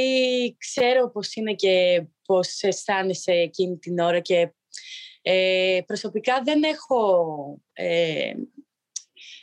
ξέρω 0.59 1.11
πώς 1.11 1.35
είναι 1.35 1.55
και 1.55 2.05
πώς 2.27 2.63
αισθάνεσαι 2.63 3.33
εκείνη 3.33 3.79
την 3.79 3.99
ώρα 3.99 4.21
και 4.21 4.53
ε, 5.23 5.81
προσωπικά 5.87 6.43
δεν 6.45 6.63
έχω 6.63 7.61
ε, 7.73 8.33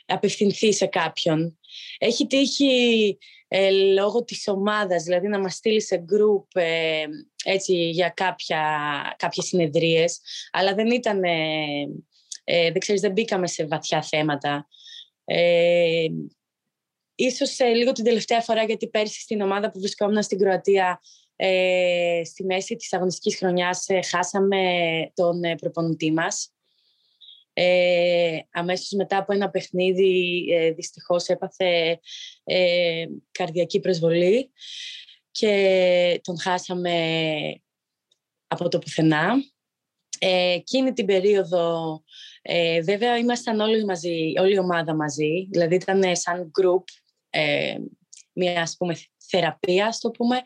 απευθυνθεί 0.06 0.74
σε 0.74 0.86
κάποιον. 0.86 1.60
Έχει 1.98 2.28
τύχει 2.28 3.18
ε, 3.48 3.70
λόγω 3.70 4.24
της 4.24 4.48
ομάδας, 4.48 5.04
δηλαδή 5.04 5.28
να 5.28 5.40
μας 5.40 5.54
στείλει 5.54 5.82
σε 5.82 6.06
group 6.12 6.62
ε, 6.62 7.06
έτσι, 7.44 7.90
για 7.90 8.10
κάποια, 8.10 8.62
κάποιες 9.18 9.46
συνεδρίες, 9.46 10.20
αλλά 10.52 10.74
δεν 10.74 10.92
ήταν, 10.92 11.24
ε, 11.24 12.72
δεν 12.72 12.80
ξέρεις, 12.80 13.02
δεν 13.02 13.12
μπήκαμε 13.12 13.48
σε 13.48 13.66
βαθιά 13.66 14.02
θέματα. 14.02 14.68
Ε, 15.26 16.06
ίσως 17.16 17.60
λίγο 17.60 17.92
την 17.92 18.04
τελευταία 18.04 18.42
φορά, 18.42 18.64
γιατί 18.64 18.88
πέρσι 18.88 19.22
στην 19.22 19.42
ομάδα 19.42 19.72
που 19.72 19.80
βρισκόμουν 19.80 20.22
στην 20.24 20.38
Κροατία 20.38 21.02
ε, 21.40 22.22
στη 22.24 22.44
μέση 22.44 22.76
της 22.76 22.94
αγωνιστικής 22.94 23.38
χρονιάς 23.38 23.88
ε, 23.88 24.00
χάσαμε 24.02 24.62
τον 25.14 25.44
ε, 25.44 25.56
προπονητή 25.56 26.12
μας. 26.12 26.52
Ε, 27.54 28.40
αμέσως 28.52 28.92
μετά 28.92 29.18
από 29.18 29.34
ένα 29.34 29.50
παιχνίδι 29.50 30.46
ε, 30.52 30.72
δυστυχώς 30.72 31.28
έπαθε 31.28 32.00
ε, 32.44 33.06
καρδιακή 33.32 33.80
προσβολή 33.80 34.52
και 35.38 36.20
τον 36.24 36.40
χάσαμε 36.40 36.94
από 38.48 38.70
το 38.70 38.80
πουθενά. 38.80 39.34
Ε, 40.20 40.52
εκείνη 40.52 40.94
την 40.94 41.06
περίοδο 41.06 42.04
ε, 42.42 42.82
βέβαια 42.82 43.18
ήμασταν 43.18 43.60
όλοι 43.60 43.86
μαζί, 43.86 44.32
όλη 44.40 44.54
η 44.54 44.60
ομάδα 44.60 44.96
μαζί, 44.96 45.48
δηλαδή 45.52 45.76
ήταν 45.76 46.16
σαν 46.16 46.52
group, 46.60 46.84
ε, 47.30 47.76
μια 48.34 48.62
ας 48.62 48.76
πούμε 48.78 48.96
θεραπεία, 49.30 49.96
το 50.00 50.12
πούμε. 50.12 50.42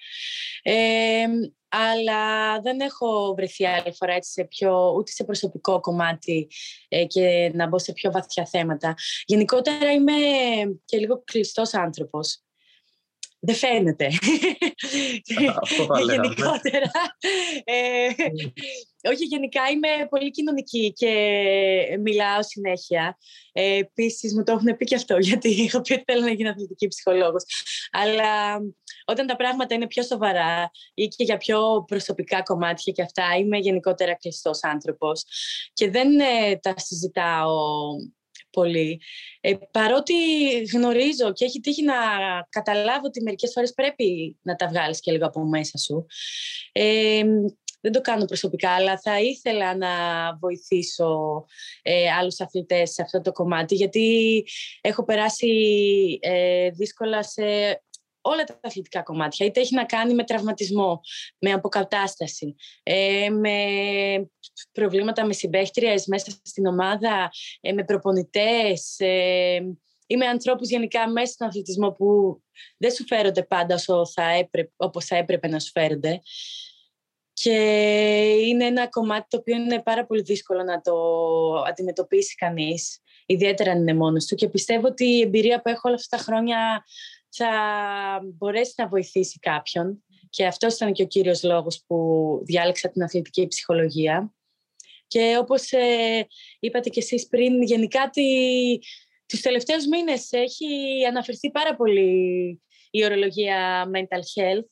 Ε, 0.61 1.25
αλλά 1.67 2.59
δεν 2.61 2.79
έχω 2.79 3.33
βρεθεί 3.35 3.65
άλλη 3.65 3.93
φορά 3.93 4.13
έτσι 4.13 4.31
σε 4.31 4.43
πιο, 4.43 4.93
ούτε 4.97 5.11
σε 5.11 5.23
προσωπικό 5.23 5.79
κομμάτι 5.79 6.47
ε, 6.87 7.05
και 7.05 7.51
να 7.53 7.67
μπω 7.67 7.79
σε 7.79 7.93
πιο 7.93 8.11
βαθιά 8.11 8.45
θέματα. 8.45 8.93
Γενικότερα 9.25 9.91
είμαι 9.91 10.13
και 10.85 10.97
λίγο 10.97 11.23
κλειστός 11.25 11.73
άνθρωπος. 11.73 12.43
Δεν 13.43 13.55
φαίνεται. 13.55 14.07
Γενικότερα. 16.05 16.91
Ε, 17.63 18.07
όχι, 19.09 19.23
γενικά 19.23 19.61
είμαι 19.69 20.07
πολύ 20.09 20.31
κοινωνική 20.31 20.93
και 20.93 21.13
μιλάω 22.01 22.43
συνέχεια. 22.43 23.17
Ε, 23.51 23.77
Επίσης, 23.77 24.33
μου 24.33 24.43
το 24.43 24.51
έχουν 24.51 24.77
πει 24.77 24.85
και 24.85 24.95
αυτό, 24.95 25.17
γιατί 25.17 25.63
έχω 25.63 25.81
πει 25.81 25.93
ότι 25.93 26.03
θέλω 26.05 26.21
να 26.21 26.31
γίνω 26.31 26.49
αθλητική 26.49 26.87
ψυχολόγος. 26.87 27.43
Αλλά 27.91 28.59
όταν 29.05 29.27
τα 29.27 29.35
πράγματα 29.35 29.75
είναι 29.75 29.87
πιο 29.87 30.03
σοβαρά 30.03 30.71
ή 30.93 31.07
και 31.07 31.23
για 31.23 31.37
πιο 31.37 31.83
προσωπικά 31.87 32.43
κομμάτια 32.43 32.93
και 32.93 33.01
αυτά, 33.01 33.23
είμαι 33.39 33.57
γενικότερα 33.57 34.15
κλειστός 34.15 34.63
άνθρωπος 34.63 35.23
και 35.73 35.89
δεν 35.89 36.19
ε, 36.19 36.55
τα 36.61 36.73
συζητάω 36.77 37.57
πολύ. 38.51 39.01
Ε, 39.41 39.53
παρότι 39.71 40.13
γνωρίζω 40.73 41.33
και 41.33 41.45
έχει 41.45 41.59
τύχει 41.59 41.83
να 41.83 41.95
καταλάβω 42.49 43.05
ότι 43.05 43.21
μερικές 43.21 43.51
φορές 43.53 43.73
πρέπει 43.73 44.37
να 44.41 44.55
τα 44.55 44.67
βγάλεις 44.67 44.99
και 44.99 45.11
λίγο 45.11 45.25
από 45.25 45.43
μέσα 45.43 45.77
σου. 45.77 46.05
Ε, 46.71 47.23
δεν 47.81 47.91
το 47.91 48.01
κάνω 48.01 48.25
προσωπικά, 48.25 48.69
αλλά 48.69 48.99
θα 48.99 49.19
ήθελα 49.19 49.77
να 49.77 49.89
βοηθήσω 50.39 51.45
ε, 51.81 52.11
άλλους 52.11 52.39
αθλητές 52.39 52.91
σε 52.91 53.01
αυτό 53.01 53.21
το 53.21 53.31
κομμάτι, 53.31 53.75
γιατί 53.75 54.45
έχω 54.81 55.03
περάσει 55.03 55.49
ε, 56.21 56.69
δύσκολα 56.69 57.23
σε 57.23 57.43
όλα 58.21 58.43
τα 58.43 58.59
αθλητικά 58.63 59.03
κομμάτια. 59.03 59.45
Είτε 59.45 59.59
έχει 59.59 59.75
να 59.75 59.85
κάνει 59.85 60.13
με 60.13 60.23
τραυματισμό, 60.23 61.01
με 61.39 61.51
αποκατάσταση, 61.51 62.55
ε, 62.83 63.29
με 63.29 63.55
προβλήματα 64.71 65.25
με 65.25 65.33
συμπαίχτριες 65.33 66.05
μέσα 66.05 66.31
στην 66.43 66.65
ομάδα, 66.65 67.31
ε, 67.61 67.71
με 67.71 67.83
προπονητές 67.83 68.95
ε, 68.97 69.55
ή 70.07 70.17
με 70.17 70.25
ανθρώπους 70.25 70.69
γενικά 70.69 71.09
μέσα 71.09 71.31
στον 71.31 71.47
αθλητισμό 71.47 71.91
που 71.91 72.41
δεν 72.77 72.91
σου 72.91 73.05
φέρονται 73.07 73.43
πάντα 73.43 73.75
όσο 73.75 74.05
θα 74.05 74.23
έπρεπε, 74.23 74.71
όπως 74.75 75.05
θα 75.05 75.15
έπρεπε 75.15 75.47
να 75.47 75.59
σου 75.59 75.71
φέρονται. 75.71 76.21
Και 77.33 77.51
είναι 78.47 78.65
ένα 78.65 78.89
κομμάτι 78.89 79.25
το 79.29 79.37
οποίο 79.37 79.55
είναι 79.55 79.81
πάρα 79.81 80.05
πολύ 80.05 80.21
δύσκολο 80.21 80.63
να 80.63 80.81
το 80.81 80.93
αντιμετωπίσει 81.67 82.35
κανείς, 82.35 82.99
ιδιαίτερα 83.25 83.71
αν 83.71 83.79
είναι 83.79 83.93
μόνος 83.93 84.25
του. 84.25 84.35
Και 84.35 84.49
πιστεύω 84.49 84.87
ότι 84.87 85.05
η 85.05 85.21
εμπειρία 85.21 85.61
που 85.61 85.69
έχω 85.69 85.81
όλα 85.83 85.95
αυτά 85.95 86.17
τα 86.17 86.23
χρόνια 86.23 86.83
θα 87.31 88.21
μπορέσει 88.23 88.73
να 88.77 88.87
βοηθήσει 88.87 89.39
κάποιον. 89.39 90.03
Και 90.29 90.45
αυτός 90.45 90.75
ήταν 90.75 90.93
και 90.93 91.03
ο 91.03 91.07
κύριος 91.07 91.43
λόγος 91.43 91.83
που 91.87 91.97
διάλεξα 92.43 92.89
την 92.89 93.03
αθλητική 93.03 93.47
ψυχολογία. 93.47 94.33
Και 95.07 95.37
όπως 95.39 95.71
ε, 95.71 96.27
είπατε 96.59 96.89
και 96.89 96.99
εσείς 96.99 97.27
πριν, 97.27 97.61
γενικά 97.61 98.09
τη, 98.09 98.23
τους 99.25 99.41
τελευταίους 99.41 99.87
μήνες 99.87 100.31
έχει 100.31 100.65
αναφερθεί 101.07 101.51
πάρα 101.51 101.75
πολύ 101.75 102.61
η 102.91 103.05
ορολογία 103.05 103.89
mental 103.93 104.41
health 104.41 104.67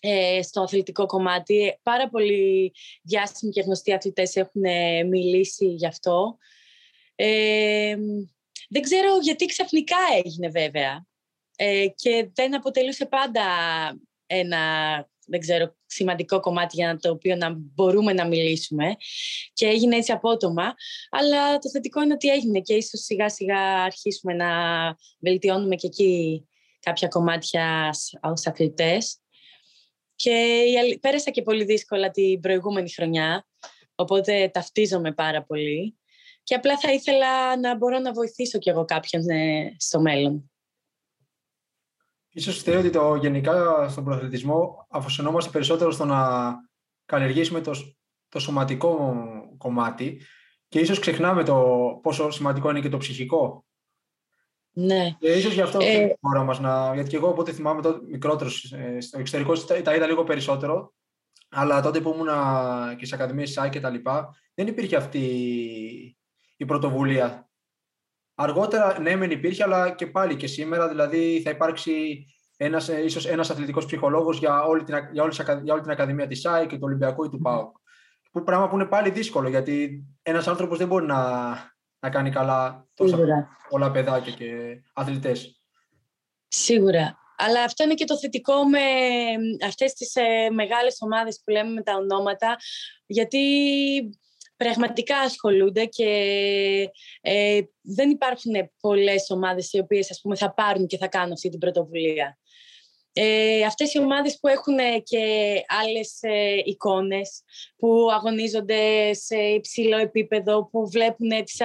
ε, 0.00 0.42
στο 0.42 0.62
αθλητικό 0.62 1.06
κομμάτι. 1.06 1.78
Πάρα 1.82 2.08
πολλοί 2.08 2.72
διάσημοι 3.02 3.52
και 3.52 3.60
γνωστοί 3.60 3.92
αθλητές 3.92 4.36
έχουν 4.36 4.64
ε, 4.64 5.02
μιλήσει 5.02 5.66
γι' 5.66 5.86
αυτό. 5.86 6.36
Ε, 7.14 7.96
δεν 8.68 8.82
ξέρω 8.82 9.18
γιατί 9.22 9.46
ξαφνικά 9.46 9.96
έγινε 10.24 10.48
βέβαια 10.48 11.06
ε, 11.56 11.86
και 11.94 12.30
δεν 12.34 12.56
αποτελούσε 12.56 13.06
πάντα 13.06 13.44
ένα 14.26 14.60
δεν 15.26 15.40
ξέρω, 15.40 15.76
σημαντικό 15.86 16.40
κομμάτι 16.40 16.76
για 16.76 16.96
το 16.96 17.10
οποίο 17.10 17.36
να 17.36 17.54
μπορούμε 17.56 18.12
να 18.12 18.26
μιλήσουμε 18.26 18.96
και 19.52 19.66
έγινε 19.66 19.96
έτσι 19.96 20.12
απότομα, 20.12 20.74
αλλά 21.10 21.58
το 21.58 21.70
θετικό 21.70 22.02
είναι 22.02 22.12
ότι 22.12 22.28
έγινε 22.28 22.60
και 22.60 22.74
ίσως 22.74 23.00
σιγά 23.00 23.28
σιγά 23.28 23.82
αρχίσουμε 23.82 24.34
να 24.34 24.48
βελτιώνουμε 25.20 25.74
και 25.74 25.86
εκεί 25.86 26.46
κάποια 26.80 27.08
κομμάτια 27.08 27.90
ως 28.20 28.46
αθλητές. 28.46 29.16
Και 30.14 30.64
πέρασα 31.00 31.30
και 31.30 31.42
πολύ 31.42 31.64
δύσκολα 31.64 32.10
την 32.10 32.40
προηγούμενη 32.40 32.92
χρονιά, 32.92 33.46
οπότε 33.94 34.50
ταυτίζομαι 34.52 35.12
πάρα 35.12 35.44
πολύ. 35.44 35.96
Και 36.42 36.54
απλά 36.54 36.78
θα 36.78 36.92
ήθελα 36.92 37.56
να 37.56 37.76
μπορώ 37.76 37.98
να 37.98 38.12
βοηθήσω 38.12 38.58
κι 38.58 38.70
εγώ 38.70 38.84
κάποιον 38.84 39.28
ε, 39.28 39.74
στο 39.78 40.00
μέλλον. 40.00 40.51
Ίσως 42.32 42.62
θεωρώ 42.62 42.80
ότι 42.80 42.90
το, 42.90 43.14
γενικά 43.14 43.88
στον 43.88 44.04
προαθλητισμό 44.04 44.86
αφοσιωνόμαστε 44.90 45.50
περισσότερο 45.50 45.90
στο 45.90 46.04
να 46.04 46.52
καλλιεργήσουμε 47.04 47.60
το, 47.60 47.72
το 48.28 48.38
σωματικό 48.38 49.14
κομμάτι 49.58 50.20
και 50.68 50.78
ίσως 50.78 50.98
ξεχνάμε 50.98 51.44
το 51.44 51.64
πόσο 52.02 52.30
σημαντικό 52.30 52.70
είναι 52.70 52.80
και 52.80 52.88
το 52.88 52.96
ψυχικό. 52.96 53.64
Ναι. 54.74 55.16
Και 55.18 55.32
ίσως 55.32 55.52
γι' 55.52 55.60
αυτό 55.60 55.78
ε... 55.80 56.04
η 56.04 56.16
χώρα 56.20 56.44
μας 56.44 56.60
να... 56.60 56.94
Γιατί 56.94 57.10
και 57.10 57.16
εγώ 57.16 57.28
όποτε 57.28 57.52
θυμάμαι 57.52 57.82
το 57.82 58.00
μικρότερος 58.10 58.72
ε, 58.72 59.00
στο 59.00 59.18
εξωτερικό 59.18 59.58
τα, 59.58 59.82
τα 59.82 59.94
είδα 59.94 60.06
λίγο 60.06 60.24
περισσότερο 60.24 60.94
αλλά 61.48 61.82
τότε 61.82 62.00
που 62.00 62.12
ήμουν 62.14 62.28
και 62.96 63.06
σε 63.06 63.14
ακαδημίες 63.14 63.50
ΣΑΙ 63.50 63.68
και 63.68 63.80
τα 63.80 63.90
λοιπά 63.90 64.36
δεν 64.54 64.66
υπήρχε 64.66 64.96
αυτή 64.96 65.20
η 66.56 66.64
πρωτοβουλία 66.64 67.50
Αργότερα, 68.34 68.98
ναι, 69.00 69.16
μεν 69.16 69.30
υπήρχε, 69.30 69.62
αλλά 69.62 69.90
και 69.90 70.06
πάλι 70.06 70.36
και 70.36 70.46
σήμερα, 70.46 70.88
δηλαδή 70.88 71.40
θα 71.44 71.50
υπάρξει 71.50 72.26
ένας, 72.56 72.88
ε, 72.88 73.04
ίσως 73.04 73.26
ένας 73.26 73.50
αθλητικός 73.50 73.86
ψυχολόγος 73.86 74.38
για 74.38 74.62
όλη 74.62 74.82
την, 74.82 74.94
για 75.12 75.22
όλη, 75.22 75.34
για 75.62 75.72
όλη 75.72 75.82
την 75.82 75.90
Ακαδημία 75.90 76.26
της 76.26 76.40
ΣΑΙ 76.40 76.66
και 76.66 76.74
του 76.74 76.84
Ολυμπιακού 76.84 77.24
ή 77.24 77.28
του 77.28 77.40
ΠΑΟΚ. 77.40 77.76
Που 78.32 78.42
πράγμα 78.42 78.68
που 78.68 78.74
είναι 78.74 78.84
πάλι 78.84 79.10
δύσκολο, 79.10 79.48
γιατί 79.48 80.04
ένας 80.22 80.48
άνθρωπος 80.48 80.78
δεν 80.78 80.86
μπορεί 80.86 81.06
να, 81.06 81.50
να 81.98 82.10
κάνει 82.10 82.30
καλά 82.30 82.86
τόσα 82.94 83.18
πολλά 83.68 83.90
παιδάκια 83.90 84.32
και 84.32 84.82
αθλητές. 84.92 85.62
Σίγουρα. 86.48 87.16
Αλλά 87.36 87.62
αυτό 87.62 87.84
είναι 87.84 87.94
και 87.94 88.04
το 88.04 88.18
θετικό 88.18 88.64
με 88.64 88.80
αυτές 89.66 89.92
τις 89.92 90.14
ε, 90.14 90.50
μεγάλες 90.50 90.96
ομάδες 91.00 91.42
που 91.44 91.50
λέμε 91.50 91.70
με 91.70 91.82
τα 91.82 91.94
ονόματα, 91.94 92.56
γιατί 93.06 93.38
πραγματικά 94.56 95.18
ασχολούνται 95.18 95.84
και 95.84 96.08
ε, 97.20 97.60
δεν 97.80 98.10
υπάρχουν 98.10 98.52
πολλές 98.80 99.30
ομάδες 99.30 99.72
οι 99.72 99.78
οποίες 99.78 100.10
ας 100.10 100.20
πούμε, 100.20 100.36
θα 100.36 100.54
πάρουν 100.54 100.86
και 100.86 100.96
θα 100.96 101.08
κάνουν 101.08 101.32
αυτή 101.32 101.48
την 101.48 101.58
πρωτοβουλία. 101.58 102.38
Ε, 103.14 103.62
αυτές 103.64 103.94
οι 103.94 103.98
ομάδες 103.98 104.38
που 104.40 104.48
έχουν 104.48 104.76
και 105.02 105.54
άλλες 105.66 106.18
ε, 106.20 106.60
εικόνες, 106.64 107.42
που 107.76 108.08
αγωνίζονται 108.12 109.12
σε 109.14 109.36
υψηλό 109.36 109.96
επίπεδο, 109.96 110.68
που 110.68 110.90
βλέπουν 110.90 111.44
τις 111.44 111.56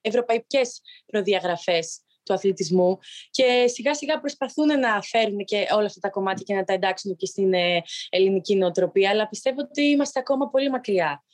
ευρωπαϊκές 0.00 0.80
προδιαγραφές 1.06 2.00
του 2.22 2.32
αθλητισμού 2.32 2.98
και 3.30 3.66
σιγά 3.66 3.94
σιγά 3.94 4.20
προσπαθούν 4.20 4.80
να 4.80 5.02
φέρουν 5.02 5.44
και 5.44 5.66
όλα 5.72 5.86
αυτά 5.86 6.00
τα 6.00 6.10
κομμάτια 6.10 6.44
και 6.46 6.54
να 6.54 6.64
τα 6.64 6.72
εντάξουν 6.72 7.16
και 7.16 7.26
στην 7.26 7.52
ε, 7.52 7.82
ελληνική 8.08 8.56
νοοτροπία, 8.56 9.10
αλλά 9.10 9.28
πιστεύω 9.28 9.60
ότι 9.60 9.82
είμαστε 9.82 10.20
ακόμα 10.20 10.48
πολύ 10.48 10.70
μακριά 10.70 11.24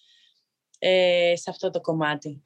ε, 0.84 1.32
σε 1.36 1.50
αυτό 1.50 1.70
το 1.70 1.80
κομμάτι. 1.80 2.44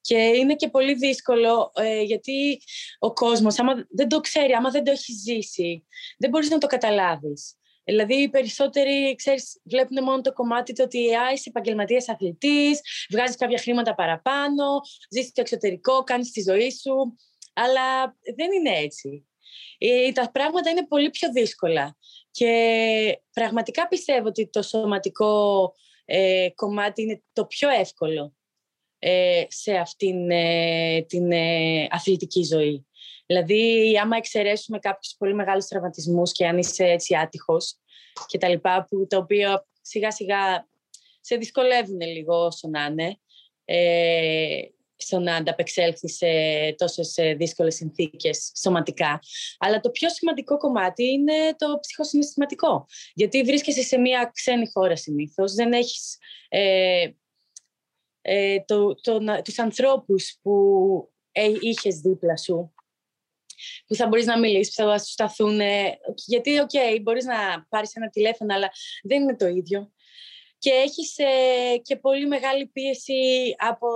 Και 0.00 0.16
είναι 0.16 0.54
και 0.54 0.68
πολύ 0.68 0.94
δύσκολο 0.94 1.72
ε, 1.74 2.02
γιατί 2.02 2.60
ο 2.98 3.12
κόσμος, 3.12 3.58
άμα 3.58 3.86
δεν 3.90 4.08
το 4.08 4.20
ξέρει, 4.20 4.52
άμα 4.52 4.70
δεν 4.70 4.84
το 4.84 4.90
έχει 4.90 5.12
ζήσει, 5.12 5.86
δεν 6.18 6.30
μπορείς 6.30 6.50
να 6.50 6.58
το 6.58 6.66
καταλάβεις. 6.66 7.56
Δηλαδή, 7.84 8.14
οι 8.14 8.28
περισσότεροι, 8.28 9.14
ξέρεις, 9.14 9.60
βλέπουν 9.64 10.04
μόνο 10.04 10.20
το 10.20 10.32
κομμάτι 10.32 10.72
του 10.72 10.82
ότι 10.84 11.14
α, 11.14 11.32
είσαι 11.32 11.48
επαγγελματίας 11.48 12.08
αθλητής, 12.08 12.80
βγάζεις 13.10 13.36
κάποια 13.36 13.58
χρήματα 13.58 13.94
παραπάνω, 13.94 14.80
ζεις 15.10 15.26
στο 15.26 15.40
εξωτερικό, 15.40 16.02
κάνεις 16.02 16.30
τη 16.30 16.42
ζωή 16.42 16.70
σου. 16.70 17.16
Αλλά 17.52 18.16
δεν 18.36 18.52
είναι 18.52 18.78
έτσι. 18.78 19.26
Ε, 19.78 20.12
τα 20.12 20.30
πράγματα 20.30 20.70
είναι 20.70 20.86
πολύ 20.86 21.10
πιο 21.10 21.32
δύσκολα. 21.32 21.96
Και 22.30 23.20
πραγματικά 23.32 23.88
πιστεύω 23.88 24.28
ότι 24.28 24.48
το 24.48 24.62
σωματικό 24.62 25.74
ε, 26.14 26.48
κομμάτι 26.54 27.02
είναι 27.02 27.22
το 27.32 27.44
πιο 27.46 27.68
εύκολο 27.68 28.34
ε, 28.98 29.44
σε 29.48 29.72
αυτήν 29.74 30.30
ε, 30.30 31.02
την 31.02 31.32
ε, 31.32 31.86
αθλητική 31.90 32.42
ζωή. 32.42 32.86
Δηλαδή, 33.26 33.92
άμα 34.02 34.16
εξαιρέσουμε 34.16 34.78
κάποιους 34.78 35.14
πολύ 35.18 35.34
μεγάλους 35.34 35.66
τραυματισμούς 35.66 36.32
και 36.32 36.46
αν 36.46 36.58
είσαι 36.58 36.84
έτσι 36.84 37.16
άτυχος 37.16 37.78
και 38.26 38.38
τα 38.38 38.48
λοιπά, 38.48 38.86
που, 38.88 39.06
το 39.08 39.16
οποίο 39.16 39.66
σιγά 39.80 40.10
σιγά 40.10 40.68
σε 41.20 41.36
δυσκολεύουν 41.36 42.00
λίγο 42.00 42.44
όσο 42.44 42.68
να 42.68 42.84
είναι, 42.84 43.18
στο 45.02 45.18
να 45.18 45.36
ανταπεξέλθει 45.36 46.08
σε 46.08 46.26
τόσες 46.76 47.16
ε, 47.16 47.34
δύσκολες 47.34 47.74
συνθήκες 47.74 48.52
σωματικά. 48.60 49.20
Αλλά 49.58 49.80
το 49.80 49.90
πιο 49.90 50.08
σημαντικό 50.08 50.56
κομμάτι 50.56 51.04
είναι 51.04 51.54
το 51.58 51.78
ψυχοσυναισθηματικό. 51.80 52.86
Γιατί 53.14 53.42
βρίσκεσαι 53.42 53.82
σε 53.82 53.98
μια 53.98 54.30
ξένη 54.34 54.70
χώρα 54.72 54.96
συνήθως, 54.96 55.52
δεν 55.52 55.72
έχεις 55.72 56.18
ε, 56.48 57.10
ε, 58.22 58.60
το, 58.60 58.94
το, 58.94 59.18
τους 59.44 59.58
ανθρώπους 59.58 60.38
που 60.42 60.52
ε, 61.32 61.52
είχες 61.60 61.96
δίπλα 61.96 62.36
σου 62.36 62.74
που 63.86 63.94
θα 63.94 64.06
μπορείς 64.06 64.26
να 64.26 64.38
μιλήσεις, 64.38 64.74
που 64.74 64.82
θα 64.82 64.98
σου 64.98 65.10
σταθούν. 65.10 65.60
Γιατί, 66.26 66.58
OK, 66.58 66.70
okay, 66.72 67.00
μπορείς 67.02 67.24
να 67.24 67.66
πάρεις 67.68 67.94
ένα 67.94 68.08
τηλέφωνο, 68.08 68.54
αλλά 68.54 68.70
δεν 69.02 69.22
είναι 69.22 69.36
το 69.36 69.46
ίδιο 69.46 69.92
και 70.62 70.70
έχεις 70.70 71.18
ε, 71.18 71.76
και 71.82 71.96
πολύ 71.96 72.26
μεγάλη 72.26 72.66
πίεση 72.66 73.54
από 73.58 73.88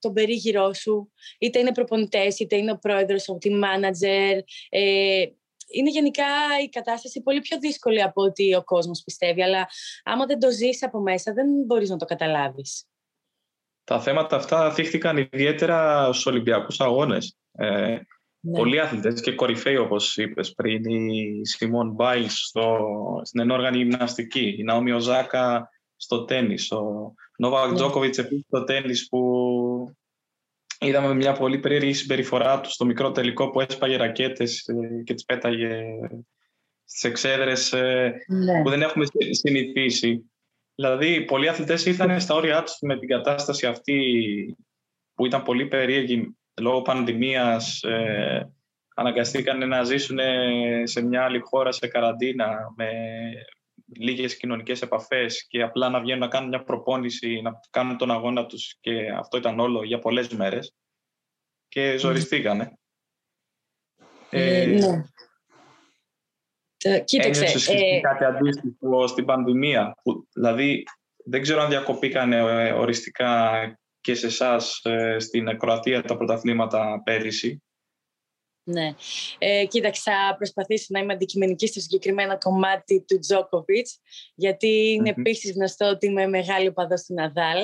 τον 0.00 0.12
περίγυρό 0.12 0.72
σου. 0.72 1.12
Είτε 1.38 1.58
είναι 1.58 1.72
προπονητές, 1.72 2.38
είτε 2.38 2.56
είναι 2.56 2.70
ο 2.70 2.78
πρόεδρος, 2.78 3.28
ο 3.28 3.38
team 3.40 3.52
manager. 3.52 4.38
Ε, 4.68 5.24
είναι 5.72 5.90
γενικά 5.90 6.24
η 6.64 6.68
κατάσταση 6.68 7.22
πολύ 7.22 7.40
πιο 7.40 7.58
δύσκολη 7.58 8.02
από 8.02 8.22
ό,τι 8.22 8.54
ο 8.54 8.64
κόσμος 8.64 9.02
πιστεύει, 9.04 9.42
αλλά 9.42 9.68
άμα 10.04 10.26
δεν 10.26 10.38
το 10.38 10.50
ζεις 10.50 10.82
από 10.82 11.00
μέσα 11.00 11.32
δεν 11.32 11.46
μπορείς 11.66 11.90
να 11.90 11.96
το 11.96 12.04
καταλάβεις. 12.04 12.84
Τα 13.84 14.00
θέματα 14.00 14.36
αυτά 14.36 14.72
θίχτηκαν 14.72 15.28
ιδιαίτερα 15.32 16.04
στους 16.12 16.26
Ολυμπιακούς 16.26 16.80
Αγώνες. 16.80 17.36
Ε, 17.52 17.98
ναι. 18.40 18.58
Πολλοί 18.58 18.80
αθλητές 18.80 19.20
και 19.20 19.32
κορυφαίοι, 19.32 19.76
όπως 19.76 20.16
είπες 20.16 20.52
πριν, 20.52 20.84
η 20.84 21.40
Σιμών 21.42 21.90
Μπάιλς 21.90 22.52
στην 23.22 23.40
ενόργανη 23.40 23.76
γυμναστική, 23.76 24.54
η 24.58 24.62
Ναόμι 24.62 24.92
Οζάκα 24.92 25.70
στο 25.96 26.24
τέννις. 26.24 26.70
Ο 26.70 27.14
Νόβακ 27.38 27.70
ναι. 27.70 27.74
Τζόκοβιτς 27.74 28.18
επίσης 28.18 28.44
στο 28.46 28.64
τέννις 28.64 29.08
που 29.08 29.20
είδαμε 30.80 31.14
μια 31.14 31.32
πολύ 31.32 31.58
περίεργη 31.58 31.92
συμπεριφορά 31.92 32.60
του 32.60 32.70
στο 32.70 32.84
μικρό 32.84 33.12
τελικό 33.12 33.50
που 33.50 33.60
έσπαγε 33.60 33.96
ρακέτες 33.96 34.66
ε, 34.66 35.02
και 35.04 35.14
τις 35.14 35.24
πέταγε 35.24 35.82
στις 36.84 37.04
εξέδρες 37.04 37.72
ε, 37.72 38.14
ναι. 38.28 38.62
που 38.62 38.70
δεν 38.70 38.82
έχουμε 38.82 39.04
συνηθίσει. 39.30 40.30
Δηλαδή, 40.74 41.24
πολλοί 41.24 41.48
αθλητές 41.48 41.86
ήρθαν 41.86 42.20
στα 42.20 42.34
όρια 42.34 42.62
τους 42.62 42.76
με 42.80 42.98
την 42.98 43.08
κατάσταση 43.08 43.66
αυτή 43.66 44.00
που 45.14 45.26
ήταν 45.26 45.42
πολύ 45.42 45.66
περίεργη 45.66 46.36
λόγω 46.60 46.82
πανδημίας, 46.82 47.82
ε, 47.82 48.50
αναγκαστήκαν 48.94 49.68
να 49.68 49.82
ζήσουν 49.82 50.18
σε 50.82 51.02
μια 51.02 51.24
άλλη 51.24 51.38
χώρα 51.38 51.72
σε 51.72 51.86
καραντίνα 51.86 52.56
με 52.76 52.90
λίγες 53.94 54.36
κοινωνικές 54.36 54.82
επαφές 54.82 55.46
και 55.48 55.62
απλά 55.62 55.88
να 55.88 56.00
βγαίνουν 56.00 56.20
να 56.20 56.28
κάνουν 56.28 56.48
μια 56.48 56.62
προπόνηση, 56.62 57.40
να 57.40 57.60
κάνουν 57.70 57.96
τον 57.96 58.10
αγώνα 58.10 58.46
τους 58.46 58.76
και 58.80 59.10
αυτό 59.10 59.36
ήταν 59.36 59.60
όλο 59.60 59.84
για 59.84 59.98
πολλές 59.98 60.28
μέρες 60.28 60.74
και 61.68 61.96
ζοριστήκανε. 61.96 62.78
Ε, 64.30 64.62
ε, 64.62 64.66
ναι. 64.66 65.04
Κοίταξε. 67.00 67.72
ε... 67.72 68.00
κάτι 68.00 68.24
αντίστοιχο 68.24 69.06
στην 69.06 69.24
πανδημία. 69.24 69.94
Που, 70.02 70.28
δηλαδή, 70.32 70.84
δεν 71.24 71.42
ξέρω 71.42 71.62
αν 71.62 71.68
διακοπήκαν 71.68 72.32
ε, 72.32 72.72
οριστικά 72.72 73.60
και 74.00 74.14
σε 74.14 74.26
εσάς 74.26 74.80
ε, 74.84 75.18
στην 75.18 75.58
Κροατία 75.58 76.02
τα 76.02 76.16
πρωταθλήματα 76.16 77.02
πέρυσι. 77.04 77.62
Ναι. 78.68 78.94
Ε, 79.38 79.66
κοίταξε, 79.66 80.02
θα 80.10 80.34
προσπαθήσω 80.36 80.86
να 80.88 80.98
είμαι 80.98 81.12
αντικειμενική 81.12 81.66
στο 81.66 81.80
συγκεκριμένο 81.80 82.38
κομμάτι 82.38 83.04
του 83.08 83.18
Τζόκοβιτ, 83.18 83.86
γιατί 84.34 84.92
είναι 84.92 85.10
mm-hmm. 85.10 85.18
επίσης 85.18 85.52
γνωστό 85.52 85.88
ότι 85.88 86.06
είμαι 86.06 86.26
μεγάλη 86.26 86.66
οπαδός 86.66 87.02
του 87.02 87.14
Ναδάλ. 87.14 87.62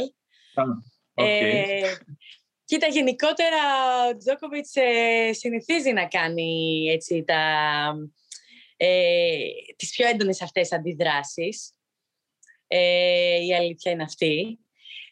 okay. 1.15 1.25
ε, 1.25 1.93
κοίτα, 2.65 2.87
γενικότερα 2.87 3.59
ο 4.11 4.17
Τζόκοβιτ 4.17 4.67
ε, 4.73 5.33
συνηθίζει 5.33 5.93
να 5.93 6.07
κάνει 6.09 6.85
έτσι, 6.91 7.25
τα, 7.25 7.43
ε, 8.77 9.39
τις 9.77 9.91
πιο 9.91 10.09
έντονες 10.09 10.43
αυτές 10.43 10.73
αντιδράσεις. 10.73 11.75
Ε, 12.67 13.45
η 13.45 13.55
αλήθεια 13.55 13.93
είναι 13.93 14.03
αυτή. 14.03 14.59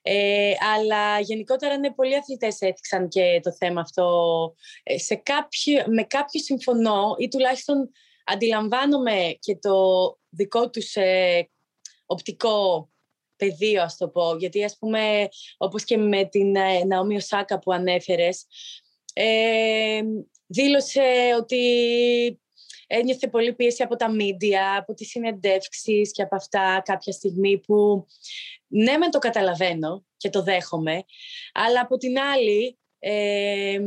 Ε, 0.02 0.52
αλλά 0.74 1.20
γενικότερα 1.20 1.78
ναι, 1.78 1.92
πολλοί 1.92 2.16
αθλητές 2.16 2.60
έθιξαν 2.60 3.08
και 3.08 3.40
το 3.42 3.52
θέμα 3.52 3.80
αυτό. 3.80 4.06
Ε, 4.82 4.98
σε 4.98 5.14
κάποιο, 5.14 5.84
με 5.86 6.02
κάποιους 6.02 6.44
συμφωνώ 6.44 7.14
ή 7.18 7.28
τουλάχιστον 7.28 7.90
αντιλαμβάνομαι 8.24 9.36
και 9.38 9.56
το 9.56 9.74
δικό 10.28 10.70
τους 10.70 10.94
ε, 10.94 11.50
οπτικό 12.06 12.90
πεδίο, 13.36 13.82
ας 13.82 13.96
το 13.96 14.08
πω. 14.08 14.36
Γιατί, 14.36 14.64
ας 14.64 14.76
πούμε, 14.78 15.28
όπως 15.56 15.84
και 15.84 15.96
με 15.96 16.24
την 16.24 16.56
ε, 16.56 16.84
Ναόμι 16.84 17.16
Οσάκα 17.16 17.58
που 17.58 17.72
ανέφερες, 17.72 18.46
ε, 19.12 20.00
δήλωσε 20.46 21.34
ότι 21.38 21.60
ένιωθε 22.92 23.28
πολύ 23.28 23.52
πίεση 23.52 23.82
από 23.82 23.96
τα 23.96 24.10
μίντια, 24.10 24.76
από 24.76 24.94
τις 24.94 25.08
συνεντεύξεις 25.08 26.12
και 26.12 26.22
από 26.22 26.36
αυτά 26.36 26.82
κάποια 26.84 27.12
στιγμή 27.12 27.58
που 27.58 28.06
ναι 28.66 28.96
με 28.96 29.08
το 29.08 29.18
καταλαβαίνω 29.18 30.04
και 30.16 30.30
το 30.30 30.42
δέχομαι, 30.42 31.04
αλλά 31.52 31.80
από 31.80 31.96
την 31.96 32.18
άλλη 32.18 32.78
ε, 32.98 33.78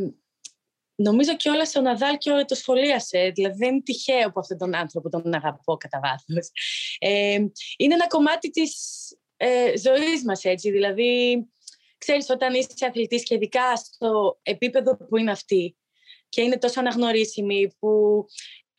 νομίζω 0.95 1.35
και 1.35 1.49
όλα 1.49 1.65
στον 1.65 1.83
Ναδάλ 1.83 2.17
και 2.17 2.31
το 2.47 2.55
σχολίασε. 2.55 3.31
Δηλαδή 3.35 3.57
δεν 3.57 3.69
είναι 3.69 3.81
τυχαίο 3.81 4.31
που 4.31 4.39
αυτόν 4.39 4.57
τον 4.57 4.75
άνθρωπο 4.75 5.09
τον 5.09 5.33
αγαπώ 5.33 5.77
κατά 5.77 5.99
βάθος. 6.03 6.51
Ε, 6.99 7.33
είναι 7.77 7.93
ένα 7.93 8.07
κομμάτι 8.07 8.49
της 8.49 8.73
ε, 9.37 9.77
ζωής 9.77 10.23
μας 10.25 10.43
έτσι. 10.43 10.71
Δηλαδή 10.71 11.43
ξέρεις 11.97 12.29
όταν 12.29 12.53
είσαι 12.53 12.85
αθλητής 12.85 13.23
και 13.23 13.35
ειδικά 13.35 13.75
στο 13.75 14.39
επίπεδο 14.43 14.97
που 14.97 15.17
είναι 15.17 15.31
αυτή 15.31 15.77
και 16.29 16.41
είναι 16.41 16.57
τόσο 16.57 16.79
αναγνωρίσιμη 16.79 17.75
που 17.79 18.25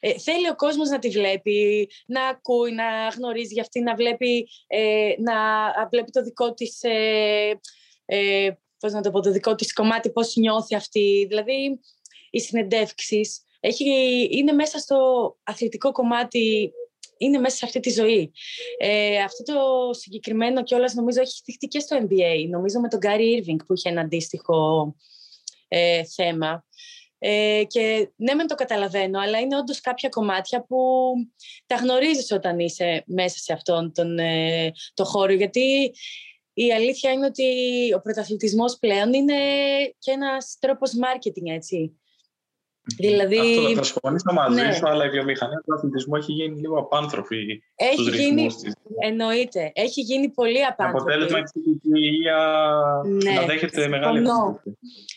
ε, 0.07 0.19
θέλει 0.19 0.49
ο 0.49 0.55
κόσμος 0.55 0.89
να 0.89 0.99
τη 0.99 1.09
βλέπει, 1.09 1.91
να 2.07 2.25
ακούει, 2.25 2.73
να 2.73 3.09
γνωρίζει 3.17 3.53
για 3.53 3.63
αυτή, 3.63 3.81
να 3.81 3.95
βλέπει, 3.95 4.49
ε, 4.67 5.13
να 5.19 5.35
βλέπει 5.91 6.11
το 6.11 6.23
δικό 6.23 6.55
της, 6.55 6.79
ε, 6.83 7.61
ε, 8.05 8.51
πώς 8.79 8.93
να 8.93 9.01
το 9.01 9.11
πω, 9.11 9.21
το 9.21 9.31
δικό 9.31 9.55
της 9.55 9.73
κομμάτι, 9.73 10.11
πώς 10.11 10.37
νιώθει 10.37 10.75
αυτή. 10.75 11.27
Δηλαδή, 11.29 11.81
οι 12.31 12.41
συνεντεύξεις 12.41 13.43
έχει, 13.61 13.85
είναι 14.31 14.53
μέσα 14.53 14.79
στο 14.79 14.99
αθλητικό 15.43 15.93
κομμάτι 15.93 16.73
είναι 17.19 17.39
μέσα 17.39 17.57
σε 17.57 17.65
αυτή 17.65 17.81
τη 17.81 17.91
ζωή. 17.91 18.33
Ε, 18.79 19.19
αυτό 19.19 19.43
το 19.53 19.93
συγκεκριμένο 19.93 20.63
κιόλας 20.63 20.95
νομίζω 20.95 21.21
έχει 21.21 21.37
στηχτεί 21.37 21.67
και 21.67 21.79
στο 21.79 21.97
NBA. 22.01 22.49
Νομίζω 22.51 22.81
με 22.81 22.89
τον 22.89 22.99
Γκάρι 22.99 23.45
Irving 23.47 23.65
που 23.67 23.75
είχε 23.75 23.89
ένα 23.89 24.01
αντίστοιχο 24.01 24.95
ε, 25.69 26.05
θέμα. 26.05 26.65
Ε, 27.27 27.65
και 27.67 28.11
ναι, 28.17 28.35
μεν 28.35 28.47
το 28.47 28.55
καταλαβαίνω, 28.55 29.21
αλλά 29.21 29.41
είναι 29.41 29.57
όντως 29.57 29.81
κάποια 29.81 30.09
κομμάτια 30.09 30.65
που 30.65 31.13
τα 31.67 31.75
γνωρίζεις 31.75 32.31
όταν 32.31 32.59
είσαι 32.59 33.05
μέσα 33.07 33.39
σε 33.39 33.53
αυτόν 33.53 33.93
τον 33.93 34.19
ε, 34.19 34.73
το 34.95 35.05
χώρο. 35.05 35.33
Γιατί 35.33 35.93
η 36.53 36.73
αλήθεια 36.73 37.13
είναι 37.13 37.27
ότι 37.27 37.45
ο 37.95 38.01
πρωταθλητισμός 38.01 38.79
πλέον 38.79 39.13
είναι 39.13 39.35
και 39.99 40.11
ένας 40.11 40.57
τρόπος 40.61 40.93
marketing, 40.93 41.55
έτσι. 41.55 41.99
Δηλαδή... 42.97 43.39
Αυτό 43.57 43.75
θα 43.75 43.83
συμφωνήσω 43.83 44.33
μαζί 44.33 44.63
ναι. 44.63 44.73
σου, 44.73 44.89
αλλά 44.89 45.05
η 45.05 45.09
βιομηχανία 45.09 45.63
του 45.67 45.75
αθλητισμού 45.75 46.17
έχει 46.17 46.33
γίνει 46.33 46.61
λίγο 46.61 46.79
απάνθρωπη 46.79 47.63
έχει 47.75 48.03
στους 48.03 48.17
γίνει... 48.17 48.47
της. 48.47 48.75
Εννοείται. 48.99 49.73
Έχει 49.75 50.01
γίνει 50.01 50.29
πολύ 50.29 50.65
απάνθρωπη. 50.65 51.13
Αποτέλεσμα 51.13 51.39
η 51.39 51.81
υγεία 51.85 52.39
ναι. 53.05 53.33
να 53.33 53.43
δέχεται 53.43 53.89
μεγάλη 53.89 54.19
Συμφωνώ. 54.19 54.61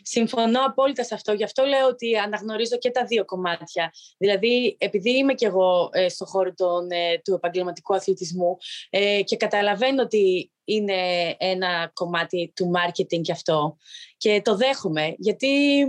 Συμφωνώ 0.03 0.59
απόλυτα 0.65 1.03
σε 1.03 1.13
αυτό. 1.13 1.34
Γι' 1.34 1.43
αυτό 1.43 1.63
λέω 1.63 1.88
ότι 1.88 2.18
αναγνωρίζω 2.18 2.78
και 2.78 2.91
τα 2.91 3.05
δύο 3.05 3.26
κομμάτια. 3.26 3.91
Δηλαδή, 4.18 4.76
επειδή 4.80 5.18
είμαι 5.18 5.34
κι 5.34 5.45
εγώ 5.45 5.89
ε, 5.91 6.09
στον 6.09 6.28
χώρο 6.28 6.53
των, 6.53 6.91
ε, 6.91 7.22
του 7.24 7.34
επαγγελματικού 7.34 7.95
αθλητισμού 7.95 8.57
ε, 8.89 9.22
και 9.24 9.38
καταλαβαίνω 9.38 10.01
ότι 10.01 10.51
είναι 10.63 10.93
ένα 11.38 11.91
κομμάτι 11.93 12.51
του 12.55 12.72
marketing 12.76 13.22
κι 13.22 13.32
αυτό 13.32 13.78
και 14.18 14.41
το 14.43 14.55
δέχομαι, 14.55 15.15
γιατί 15.18 15.82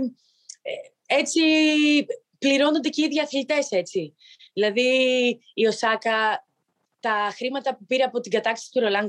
ε, 0.61 0.71
έτσι 1.09 1.41
πληρώνονται 2.39 2.89
και 2.89 3.01
οι 3.01 3.05
ίδιοι 3.05 3.19
αθλητές 3.19 3.71
έτσι. 3.71 4.15
Δηλαδή 4.53 4.89
η 5.53 5.67
Οσάκα 5.67 6.47
τα 6.99 7.33
χρήματα 7.35 7.75
που 7.75 7.85
πήρε 7.85 8.03
από 8.03 8.19
την 8.19 8.31
κατάκτηση 8.31 8.71
του 8.71 8.79
Ρολάν 8.79 9.07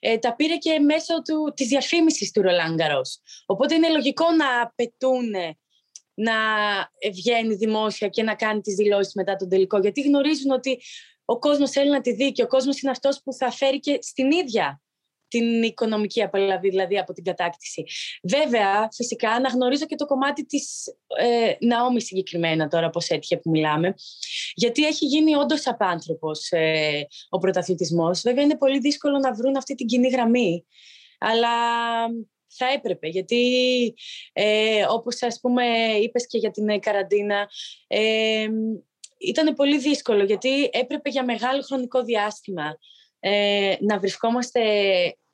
ε, 0.00 0.18
τα 0.18 0.34
πήρε 0.34 0.56
και 0.56 0.78
μέσω 0.78 1.22
του, 1.22 1.52
της 1.56 1.68
διαφήμισης 1.68 2.30
του 2.30 2.42
Ρολάν 2.42 2.76
Οπότε 3.46 3.74
είναι 3.74 3.88
λογικό 3.88 4.30
να 4.30 4.60
απαιτούν 4.60 5.30
να 6.14 6.34
βγαίνει 7.12 7.54
δημόσια 7.54 8.08
και 8.08 8.22
να 8.22 8.34
κάνει 8.34 8.60
τις 8.60 8.74
δηλώσεις 8.74 9.14
μετά 9.14 9.36
τον 9.36 9.48
τελικό, 9.48 9.78
γιατί 9.78 10.00
γνωρίζουν 10.00 10.50
ότι 10.50 10.80
ο 11.24 11.38
κόσμος 11.38 11.70
θέλει 11.70 11.90
να 11.90 12.00
τη 12.00 12.12
δει 12.12 12.32
και 12.32 12.42
ο 12.42 12.46
κόσμος 12.46 12.80
είναι 12.80 12.90
αυτός 12.90 13.22
που 13.22 13.32
θα 13.32 13.50
φέρει 13.50 13.80
και 13.80 13.98
στην 14.02 14.30
ίδια 14.30 14.80
την 15.28 15.62
οικονομική 15.62 16.22
απολαβή 16.22 16.68
δηλαδή 16.68 16.98
από 16.98 17.12
την 17.12 17.24
κατάκτηση. 17.24 17.84
Βέβαια, 18.22 18.88
φυσικά 18.94 19.30
αναγνωρίζω 19.30 19.86
και 19.86 19.96
το 19.96 20.06
κομμάτι 20.06 20.46
της 20.46 20.84
ε, 21.18 21.66
Ναόμη 21.66 22.00
συγκεκριμένα 22.00 22.68
τώρα, 22.68 22.90
πώς 22.90 23.08
έτυχε 23.08 23.36
που 23.36 23.50
μιλάμε, 23.50 23.94
γιατί 24.54 24.86
έχει 24.86 25.06
γίνει 25.06 25.34
όντως 25.34 25.66
απάνθρωπος 25.66 26.50
ε, 26.50 27.06
ο 27.28 27.38
πρωταθλητισμός. 27.38 28.20
Βέβαια, 28.20 28.44
είναι 28.44 28.56
πολύ 28.56 28.78
δύσκολο 28.78 29.18
να 29.18 29.34
βρουν 29.34 29.56
αυτή 29.56 29.74
την 29.74 29.86
κοινή 29.86 30.08
γραμμή, 30.08 30.66
αλλά 31.18 31.48
θα 32.58 32.66
έπρεπε, 32.74 33.08
γιατί 33.08 33.94
ε, 34.32 34.84
όπως 34.88 35.22
ας 35.22 35.40
πούμε 35.40 35.64
είπες 36.02 36.26
και 36.26 36.38
για 36.38 36.50
την 36.50 36.80
καραντίνα, 36.80 37.48
ε, 37.86 38.46
ήταν 39.18 39.54
πολύ 39.54 39.78
δύσκολο, 39.78 40.24
γιατί 40.24 40.70
έπρεπε 40.72 41.10
για 41.10 41.24
μεγάλο 41.24 41.62
χρονικό 41.62 42.02
διάστημα 42.02 42.78
ε, 43.20 43.76
να 43.80 43.98
βρισκόμαστε 43.98 44.62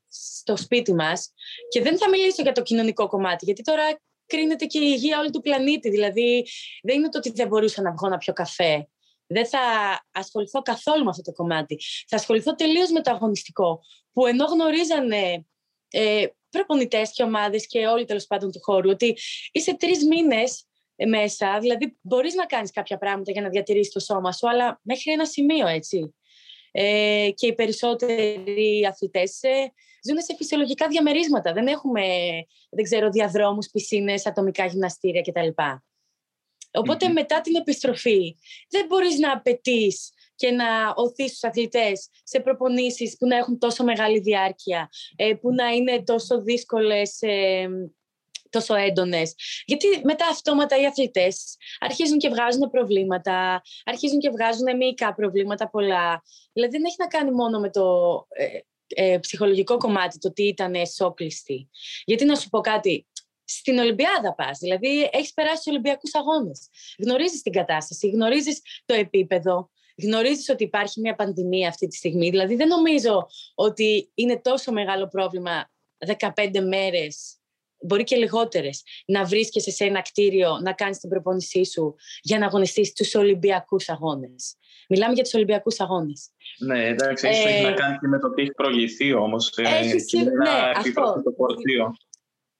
στο 0.08 0.56
σπίτι 0.56 0.94
μας 0.94 1.32
και 1.68 1.82
δεν 1.82 1.98
θα 1.98 2.08
μιλήσω 2.08 2.42
για 2.42 2.52
το 2.52 2.62
κοινωνικό 2.62 3.06
κομμάτι, 3.06 3.44
γιατί 3.44 3.62
τώρα 3.62 4.00
κρίνεται 4.26 4.64
και 4.64 4.78
η 4.78 4.92
υγεία 4.94 5.18
όλου 5.18 5.30
του 5.30 5.40
πλανήτη. 5.40 5.90
Δηλαδή, 5.90 6.46
δεν 6.82 6.96
είναι 6.96 7.08
το 7.08 7.18
ότι 7.18 7.30
δεν 7.30 7.48
μπορούσα 7.48 7.82
να 7.82 7.92
βγω 7.92 8.08
να 8.08 8.18
πιω 8.18 8.32
καφέ. 8.32 8.88
Δεν 9.26 9.46
θα 9.46 9.58
ασχοληθώ 10.10 10.62
καθόλου 10.62 11.04
με 11.04 11.10
αυτό 11.10 11.22
το 11.22 11.32
κομμάτι. 11.32 11.78
Θα 12.08 12.16
ασχοληθώ 12.16 12.54
τελείως 12.54 12.90
με 12.90 13.00
το 13.00 13.10
αγωνιστικό, 13.10 13.80
που 14.12 14.26
ενώ 14.26 14.44
γνωρίζανε 14.44 15.46
ε, 15.88 16.26
προπονητές 16.50 17.10
και 17.10 17.22
ομάδες 17.22 17.66
και 17.66 17.86
όλοι 17.86 18.04
τέλος 18.04 18.26
πάντων 18.26 18.52
του 18.52 18.60
χώρου, 18.62 18.90
ότι 18.90 19.16
είσαι 19.52 19.76
τρεις 19.76 20.04
μήνες 20.04 20.66
μέσα, 21.08 21.58
δηλαδή 21.60 21.98
μπορείς 22.00 22.34
να 22.34 22.46
κάνεις 22.46 22.70
κάποια 22.70 22.98
πράγματα 22.98 23.32
για 23.32 23.42
να 23.42 23.48
διατηρήσεις 23.48 23.92
το 23.92 24.00
σώμα 24.00 24.32
σου, 24.32 24.48
αλλά 24.48 24.80
μέχρι 24.82 25.12
ένα 25.12 25.26
σημείο, 25.26 25.66
έτσι 25.66 26.14
ε, 26.72 27.30
και 27.34 27.46
οι 27.46 27.54
περισσότεροι 27.54 28.86
αθλητές 28.88 29.42
ε, 29.42 29.72
ζουν 30.08 30.20
σε 30.20 30.34
φυσιολογικά 30.36 30.88
διαμερίσματα. 30.88 31.52
Δεν 31.52 31.66
έχουμε, 31.66 32.02
δεν 32.70 32.84
ξέρω, 32.84 33.10
διαδρόμους, 33.10 33.70
πισίνες, 33.70 34.26
ατομικά 34.26 34.66
γυμναστήρια 34.66 35.22
κτλ. 35.22 35.62
οποτε 36.72 37.08
μετά 37.08 37.40
την 37.40 37.54
επιστροφή 37.54 38.36
δεν 38.68 38.86
μπορείς 38.86 39.18
να 39.18 39.32
απαιτείς 39.32 40.12
και 40.34 40.50
να 40.50 40.64
οθείς 40.96 41.30
τους 41.30 41.44
αθλητές 41.44 42.08
σε 42.24 42.40
προπονήσεις 42.40 43.16
που 43.18 43.26
να 43.26 43.36
έχουν 43.36 43.58
τόσο 43.58 43.84
μεγάλη 43.84 44.20
διάρκεια, 44.20 44.88
ε, 45.16 45.34
που 45.34 45.54
να 45.54 45.68
είναι 45.68 46.02
τόσο 46.02 46.42
δύσκολες 46.42 47.16
ε, 47.20 47.68
τόσο 48.52 48.74
έντονες. 48.74 49.34
Γιατί 49.64 49.86
μετά 50.02 50.26
αυτόματα 50.26 50.80
οι 50.80 50.86
αθλητές 50.86 51.56
αρχίζουν 51.78 52.18
και 52.18 52.28
βγάζουν 52.28 52.70
προβλήματα, 52.70 53.62
αρχίζουν 53.84 54.18
και 54.18 54.30
βγάζουν 54.30 54.76
μυϊκά 54.76 55.14
προβλήματα 55.14 55.70
πολλά. 55.70 56.22
Δηλαδή 56.52 56.72
δεν 56.76 56.84
έχει 56.84 56.96
να 56.98 57.06
κάνει 57.06 57.30
μόνο 57.30 57.60
με 57.60 57.70
το 57.70 57.86
ε, 58.28 58.46
ε, 58.94 59.18
ψυχολογικό 59.18 59.76
κομμάτι, 59.76 60.18
το 60.18 60.32
τι 60.32 60.46
ήταν 60.46 60.86
σόκλειστοι. 60.86 61.68
Γιατί 62.04 62.24
να 62.24 62.34
σου 62.34 62.48
πω 62.48 62.60
κάτι, 62.60 63.06
στην 63.44 63.78
Ολυμπιάδα 63.78 64.34
πας. 64.34 64.58
Δηλαδή, 64.58 65.10
έχεις 65.12 65.32
περάσει 65.32 65.56
στους 65.56 65.72
Ολυμπιακούς 65.72 66.14
Αγώνες. 66.14 66.68
Γνωρίζεις 66.98 67.42
την 67.42 67.52
κατάσταση, 67.52 68.08
γνωρίζεις 68.08 68.60
το 68.84 68.94
επίπεδο, 68.94 69.70
γνωρίζεις 70.02 70.48
ότι 70.48 70.64
υπάρχει 70.64 71.00
μια 71.00 71.14
πανδημία 71.14 71.68
αυτή 71.68 71.86
τη 71.86 71.96
στιγμή. 71.96 72.30
Δηλαδή, 72.30 72.54
δεν 72.54 72.68
νομίζω 72.68 73.26
ότι 73.54 74.10
είναι 74.14 74.40
τόσο 74.40 74.72
μεγάλο 74.72 75.08
πρόβλημα 75.08 75.70
15 76.18 76.60
μέρες 76.60 77.36
μπορεί 77.82 78.04
και 78.04 78.16
λιγότερες, 78.16 78.82
να 79.06 79.24
βρίσκεσαι 79.24 79.70
σε 79.70 79.84
ένα 79.84 80.02
κτίριο, 80.02 80.58
να 80.62 80.72
κάνεις 80.72 80.98
την 80.98 81.08
προπόνησή 81.08 81.64
σου 81.64 81.94
για 82.22 82.38
να 82.38 82.46
αγωνιστείς 82.46 82.88
στους 82.88 83.14
Ολυμπιακούς 83.14 83.88
Αγώνες. 83.88 84.56
Μιλάμε 84.88 85.12
για 85.12 85.22
τους 85.22 85.34
Ολυμπιακούς 85.34 85.80
Αγώνες. 85.80 86.28
Ναι, 86.58 86.86
εντάξει, 86.86 87.26
ε, 87.26 87.30
έχει 87.30 87.62
να 87.62 87.72
κάνει 87.72 87.98
και 87.98 88.06
με 88.06 88.18
το 88.18 88.34
τι 88.34 88.42
έχει 88.42 88.52
προηγηθεί 88.52 89.14
όμως. 89.14 89.52
Ε, 89.56 89.62
έχει, 89.62 90.22
ναι, 90.22 90.50
αυτό. 90.76 91.20
Το 91.24 91.34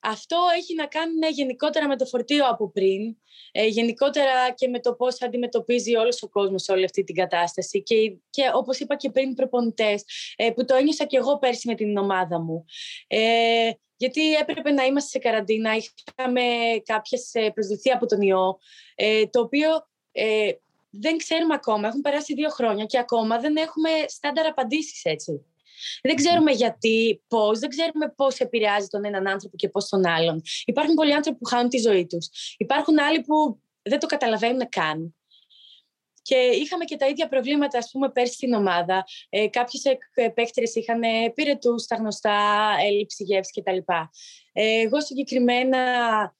αυτό 0.02 0.36
έχει 0.56 0.74
να 0.74 0.86
κάνει 0.86 1.18
ναι, 1.18 1.28
γενικότερα 1.28 1.88
με 1.88 1.96
το 1.96 2.04
φορτίο 2.04 2.46
από 2.46 2.70
πριν, 2.70 3.16
ε, 3.52 3.66
γενικότερα 3.66 4.52
και 4.54 4.68
με 4.68 4.80
το 4.80 4.94
πώς 4.94 5.22
αντιμετωπίζει 5.22 5.96
όλος 5.96 6.22
ο 6.22 6.28
κόσμος 6.28 6.68
όλη 6.68 6.84
αυτή 6.84 7.04
την 7.04 7.14
κατάσταση 7.14 7.82
και, 7.82 8.16
και 8.30 8.42
όπως 8.54 8.78
είπα 8.78 8.96
και 8.96 9.10
πριν 9.10 9.34
προπονητές, 9.34 10.04
ε, 10.36 10.50
που 10.50 10.64
το 10.64 10.74
ένιωσα 10.74 11.04
και 11.04 11.16
εγώ 11.16 11.38
πέρσι 11.38 11.68
με 11.68 11.74
την 11.74 11.96
ομάδα 11.96 12.40
μου. 12.40 12.64
Ε, 13.06 13.70
γιατί 13.96 14.34
έπρεπε 14.34 14.70
να 14.70 14.84
είμαστε 14.84 15.08
σε 15.10 15.18
καραντίνα, 15.18 15.70
είχαμε 15.76 16.42
κάποιες 16.84 17.30
ε, 17.34 17.50
προσδοθεί 17.50 17.90
από 17.90 18.06
τον 18.06 18.20
ιό, 18.20 18.58
ε, 18.94 19.26
το 19.26 19.40
οποίο 19.40 19.68
ε, 20.12 20.50
δεν 20.90 21.16
ξέρουμε 21.16 21.54
ακόμα, 21.54 21.88
έχουν 21.88 22.00
περάσει 22.00 22.34
δύο 22.34 22.48
χρόνια 22.48 22.84
και 22.84 22.98
ακόμα 22.98 23.38
δεν 23.38 23.56
έχουμε 23.56 23.90
στάνταρ 24.06 24.46
απαντήσεις 24.46 25.04
έτσι. 25.04 25.51
Δεν 26.02 26.14
ξέρουμε 26.14 26.52
γιατί, 26.52 27.22
πώς, 27.28 27.58
δεν 27.58 27.68
ξέρουμε 27.68 28.12
πώς 28.16 28.38
επηρεάζει 28.38 28.86
τον 28.86 29.04
έναν 29.04 29.26
άνθρωπο 29.26 29.56
και 29.56 29.68
πώς 29.68 29.88
τον 29.88 30.06
άλλον. 30.06 30.42
Υπάρχουν 30.64 30.94
πολλοί 30.94 31.14
άνθρωποι 31.14 31.38
που 31.38 31.48
χάνουν 31.48 31.68
τη 31.68 31.78
ζωή 31.78 32.06
τους. 32.06 32.28
Υπάρχουν 32.56 33.00
άλλοι 33.00 33.20
που 33.20 33.60
δεν 33.82 33.98
το 33.98 34.06
καταλαβαίνουν 34.06 34.68
καν. 34.68 35.14
Και 36.22 36.36
είχαμε 36.36 36.84
και 36.84 36.96
τα 36.96 37.06
ίδια 37.06 37.28
προβλήματα, 37.28 37.78
ας 37.78 37.90
πούμε, 37.92 38.10
πέρσι 38.10 38.32
στην 38.32 38.52
ομάδα. 38.52 39.04
Ε, 39.28 39.48
κάποιες 39.48 39.82
παίχτρες 40.34 40.74
είχαν 40.74 41.00
πυρετού 41.34 41.74
τα 41.88 41.96
γνωστά, 41.96 42.68
έλλειψη 42.86 43.24
γεύση 43.24 43.60
κτλ. 43.60 43.76
Ε, 44.52 44.80
εγώ 44.80 45.00
συγκεκριμένα 45.00 45.78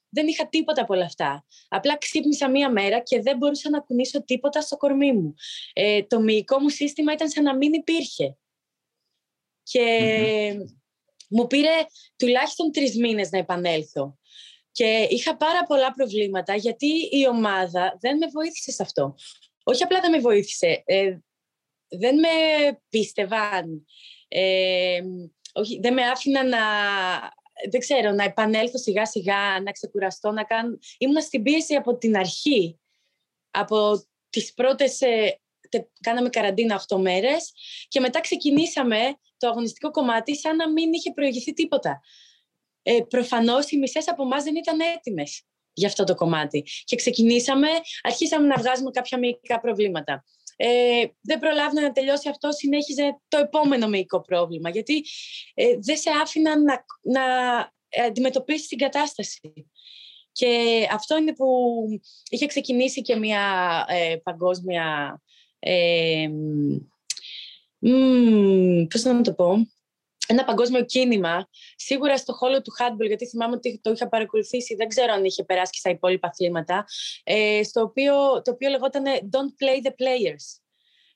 δεν 0.09 0.27
είχα 0.27 0.49
τίποτα 0.49 0.81
από 0.81 0.93
όλα 0.93 1.05
αυτά. 1.05 1.45
Απλά 1.69 1.97
ξύπνησα 1.97 2.49
μία 2.49 2.71
μέρα 2.71 2.99
και 2.99 3.21
δεν 3.21 3.37
μπορούσα 3.37 3.69
να 3.69 3.79
κουνήσω 3.79 4.23
τίποτα 4.23 4.61
στο 4.61 4.77
κορμί 4.77 5.13
μου. 5.13 5.33
Ε, 5.73 6.03
το 6.03 6.19
μυϊκό 6.19 6.59
μου 6.59 6.69
σύστημα 6.69 7.13
ήταν 7.13 7.29
σαν 7.29 7.43
να 7.43 7.55
μην 7.55 7.73
υπήρχε. 7.73 8.37
Και 9.63 9.85
μου 11.29 11.47
πήρε 11.47 11.85
τουλάχιστον 12.15 12.71
τρεις 12.71 12.97
μήνες 12.97 13.29
να 13.29 13.37
επανέλθω. 13.37 14.17
Και 14.71 15.07
είχα 15.09 15.37
πάρα 15.37 15.63
πολλά 15.63 15.91
προβλήματα 15.91 16.55
γιατί 16.55 16.87
η 17.11 17.27
ομάδα 17.27 17.97
δεν 17.99 18.17
με 18.17 18.27
βοήθησε 18.27 18.71
σε 18.71 18.83
αυτό. 18.83 19.15
Όχι 19.63 19.83
απλά 19.83 19.99
δεν 19.99 20.11
με 20.11 20.19
βοήθησε, 20.19 20.83
ε, 20.85 21.17
δεν 21.87 22.19
με 22.19 22.29
πίστευαν. 22.89 23.85
Ε, 24.27 25.01
όχι, 25.53 25.79
δεν 25.79 25.93
με 25.93 26.01
άφηνα 26.01 26.43
να, 26.43 26.59
δεν 27.69 27.79
ξέρω, 27.79 28.11
να 28.11 28.23
επανέλθω 28.23 28.77
σιγά 28.77 29.05
σιγά, 29.05 29.61
να 29.61 29.71
ξεκουραστώ, 29.71 30.31
να 30.31 30.43
κάνω... 30.43 30.77
Ήμουν 30.97 31.21
στην 31.21 31.43
πίεση 31.43 31.75
από 31.75 31.97
την 31.97 32.17
αρχή, 32.17 32.79
από 33.51 34.05
τις 34.29 34.53
πρώτες... 34.53 35.01
Ε, 35.01 35.37
κάναμε 36.01 36.29
καραντίνα 36.29 36.83
8 36.87 36.97
μέρες 36.97 37.51
και 37.87 37.99
μετά 37.99 38.19
ξεκινήσαμε 38.19 38.99
το 39.37 39.47
αγωνιστικό 39.47 39.91
κομμάτι 39.91 40.37
σαν 40.37 40.55
να 40.55 40.71
μην 40.71 40.93
είχε 40.93 41.11
προηγηθεί 41.11 41.53
τίποτα. 41.53 42.01
Ε, 42.81 42.99
Προφανώς 43.09 43.71
οι 43.71 43.77
μισές 43.77 44.07
από 44.07 44.23
εμάς 44.23 44.43
δεν 44.43 44.55
ήταν 44.55 44.79
έτοιμες 44.79 45.43
για 45.73 45.87
αυτό 45.87 46.03
το 46.03 46.15
κομμάτι. 46.15 46.65
Και 46.83 46.95
ξεκινήσαμε, 46.95 47.67
αρχίσαμε 48.01 48.47
να 48.47 48.55
βγάζουμε 48.57 48.91
κάποια 48.91 49.17
μυϊκά 49.17 49.59
προβλήματα. 49.59 50.23
Ε, 50.55 51.05
δεν 51.21 51.39
προλάβαινε 51.39 51.81
να 51.81 51.91
τελειώσει 51.91 52.29
αυτό, 52.29 52.51
συνέχιζε 52.51 53.19
το 53.27 53.37
επόμενο 53.37 53.87
μυϊκό 53.87 54.21
πρόβλημα. 54.21 54.69
Γιατί 54.69 55.03
ε, 55.53 55.77
δεν 55.79 55.97
σε 55.97 56.09
άφηναν 56.21 56.63
να, 56.63 56.85
να 57.01 57.23
αντιμετωπίσεις 58.05 58.67
την 58.67 58.77
κατάσταση. 58.77 59.67
Και 60.31 60.87
αυτό 60.91 61.17
είναι 61.17 61.33
που 61.33 61.47
είχε 62.29 62.45
ξεκινήσει 62.45 63.01
και 63.01 63.15
μια 63.15 63.85
ε, 63.87 64.15
παγκόσμια 64.23 65.21
ε, 65.63 66.29
πώς 68.89 69.03
να 69.03 69.21
το 69.21 69.33
πω, 69.33 69.67
ένα 70.27 70.43
παγκόσμιο 70.43 70.85
κίνημα, 70.85 71.49
σίγουρα 71.75 72.17
στο 72.17 72.33
χώρο 72.33 72.61
του 72.61 72.71
handball, 72.79 73.07
γιατί 73.07 73.27
θυμάμαι 73.27 73.55
ότι 73.55 73.79
το 73.83 73.91
είχα 73.91 74.09
παρακολουθήσει, 74.09 74.75
δεν 74.75 74.87
ξέρω 74.87 75.13
αν 75.13 75.25
είχε 75.25 75.43
περάσει 75.43 75.71
και 75.71 75.77
στα 75.77 75.89
υπόλοιπα 75.89 76.27
αθλήματα, 76.27 76.85
ε, 77.23 77.63
στο 77.63 77.81
οποίο, 77.81 78.41
το 78.41 78.51
οποίο 78.51 78.69
λεγόταν 78.69 79.03
«Don't 79.05 79.63
play 79.63 79.87
the 79.87 79.91
players». 79.91 80.61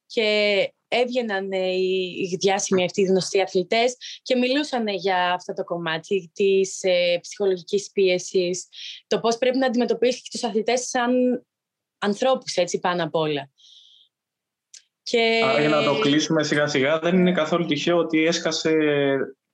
Και 0.05 0.71
έβγαιναν 0.87 1.51
οι 1.51 2.37
διάσημοι 2.39 2.83
αυτοί 2.83 3.01
οι 3.01 3.05
γνωστοί 3.05 3.41
αθλητές 3.41 3.95
και 4.21 4.35
μιλούσαν 4.35 4.87
για 4.87 5.33
αυτό 5.33 5.53
το 5.53 5.63
κομμάτι 5.63 6.31
της 6.33 6.83
ε, 6.83 7.19
ψυχολογικής 7.21 7.91
πίεσης, 7.91 8.67
το 9.07 9.19
πώς 9.19 9.37
πρέπει 9.37 9.57
να 9.57 9.65
αντιμετωπίσει 9.65 10.21
τους 10.31 10.43
αθλητές 10.43 10.87
σαν 10.87 11.11
ανθρώπους, 11.97 12.55
έτσι, 12.55 12.79
πάνω 12.79 13.03
απ' 13.03 13.15
όλα. 13.15 13.51
Και... 15.09 15.41
Άρα 15.45 15.59
για 15.59 15.69
να 15.69 15.83
το 15.83 15.99
κλείσουμε 15.99 16.43
σιγά 16.43 16.67
σιγά 16.67 16.99
δεν 16.99 17.17
είναι 17.17 17.31
καθόλου 17.31 17.65
τυχαίο 17.65 17.97
ότι 17.97 18.25
έσκασε 18.25 18.73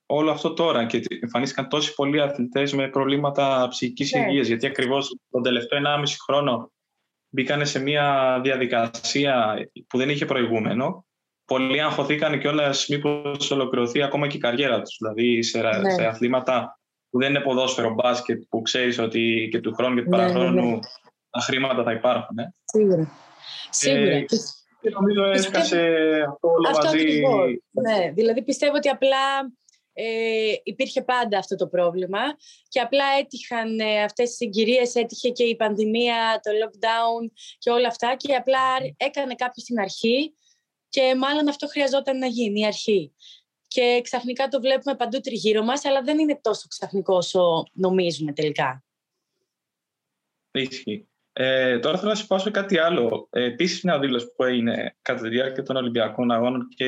όλο 0.06 0.32
αυτό 0.32 0.54
τώρα 0.54 0.86
και 0.86 1.02
εμφανίστηκαν 1.22 1.70
τόσοι 1.70 1.94
πολλοί 1.94 2.22
αθλητές 2.22 2.74
με 2.74 2.88
προβλήματα 2.88 3.68
ψυχικής 3.70 4.12
ναι. 4.12 4.20
υγείας 4.20 4.48
γιατί 4.48 4.66
ακριβώς 4.66 5.16
τον 5.32 5.44
τελευταίο 5.44 5.80
1,5 5.80 6.04
χρόνο 6.26 6.72
μπήκαν 7.30 7.66
σε 7.66 7.80
μια 7.80 8.40
διαδικασία 8.44 9.56
που 9.88 9.98
δεν 9.98 10.10
είχε 10.10 10.26
προηγούμενο. 10.26 11.06
Πολλοί 11.46 11.82
αγχωθήκαν 11.82 12.40
και 12.40 12.48
όλα 12.48 12.74
μήπως 12.90 13.52
ολοκληρωθεί 13.52 14.02
ακόμα 14.02 14.28
και 14.28 14.38
η 14.38 14.40
καριέρα 14.40 14.82
τους. 14.82 14.98
Δηλαδή 15.00 15.44
σε, 15.44 15.60
ναι. 15.60 15.90
σε 15.94 16.06
αθλήματα 16.06 16.80
που 17.10 17.20
δεν 17.20 17.30
είναι 17.30 17.40
ποδόσφαιρο 17.40 17.94
μπάσκετ 17.94 18.42
που 18.50 18.62
ξέρεις 18.62 19.00
ότι 19.00 19.48
και 19.52 19.60
του 19.60 19.74
χρόνου 19.74 19.96
και 19.96 20.04
του 20.04 20.10
ναι, 20.10 20.18
ναι 20.18 20.24
παραχρόνου 20.24 20.70
ναι. 20.70 20.80
τα 21.30 21.40
χρήματα 21.40 21.84
θα 21.84 21.92
υπάρχουν. 21.92 22.38
Ε. 22.38 22.54
Σίγουρα. 22.64 23.12
Σίγουρα. 23.70 24.26
Ε, 24.84 24.90
και 24.90 24.96
νομίζω 24.96 25.24
έσκασε 25.24 25.78
αυτό 26.30 26.48
όλο 26.48 26.70
αυτό 26.70 26.88
μαζί. 26.88 27.22
Ναι, 27.72 28.12
δηλαδή 28.12 28.44
πιστεύω 28.44 28.76
ότι 28.76 28.90
απλά 28.90 29.52
ε, 29.94 30.54
υπήρχε 30.64 31.02
πάντα 31.02 31.38
αυτό 31.38 31.56
το 31.56 31.68
πρόβλημα 31.68 32.20
και 32.68 32.80
απλά 32.80 33.06
έτυχαν 33.20 33.80
ε, 33.80 34.04
αυτές 34.04 34.28
τις 34.28 34.36
συγκυρίες, 34.38 34.96
έτυχε 34.96 35.30
και 35.30 35.44
η 35.44 35.56
πανδημία, 35.56 36.40
το 36.44 36.52
lockdown 36.52 37.32
και 37.58 37.70
όλα 37.70 37.88
αυτά 37.88 38.16
και 38.16 38.36
απλά 38.36 38.60
έκανε 38.98 39.36
κάποιος 39.36 39.64
στην 39.64 39.80
αρχή 39.80 40.36
και 40.90 41.16
μάλλον 41.16 41.48
αυτό 41.48 41.68
χρειαζόταν 41.68 42.18
να 42.18 42.28
γίνει, 42.28 42.60
η 42.60 42.66
αρχή. 42.66 43.14
Και 43.68 44.00
ξαφνικά 44.04 44.48
το 44.48 44.60
βλέπουμε 44.60 44.96
παντού 44.96 45.20
τριγύρω 45.20 45.64
μας, 45.64 45.86
αλλά 45.86 46.02
δεν 46.02 46.20
είναι 46.20 46.40
τόσο 46.42 46.68
ξαφνικό 46.68 47.16
όσο 47.16 47.64
νομίζουμε 47.74 48.34
τελικά. 48.34 48.84
Ισχύει. 50.52 51.08
Ε, 51.34 51.80
τώρα 51.80 51.98
θέλω 51.98 52.10
να 52.10 52.16
σου 52.16 52.28
πω 52.28 52.36
κάτι 52.52 52.78
άλλο. 52.78 53.28
Ε, 53.30 53.44
Επίση, 53.44 53.82
μια 53.84 54.00
δήλωση 54.00 54.34
που 54.36 54.44
έγινε 54.44 54.96
κατά 55.02 55.22
τη 55.22 55.30
διάρκεια 55.30 55.64
των 55.64 55.76
Ολυμπιακών 55.76 56.32
Αγώνων 56.32 56.68
και 56.76 56.88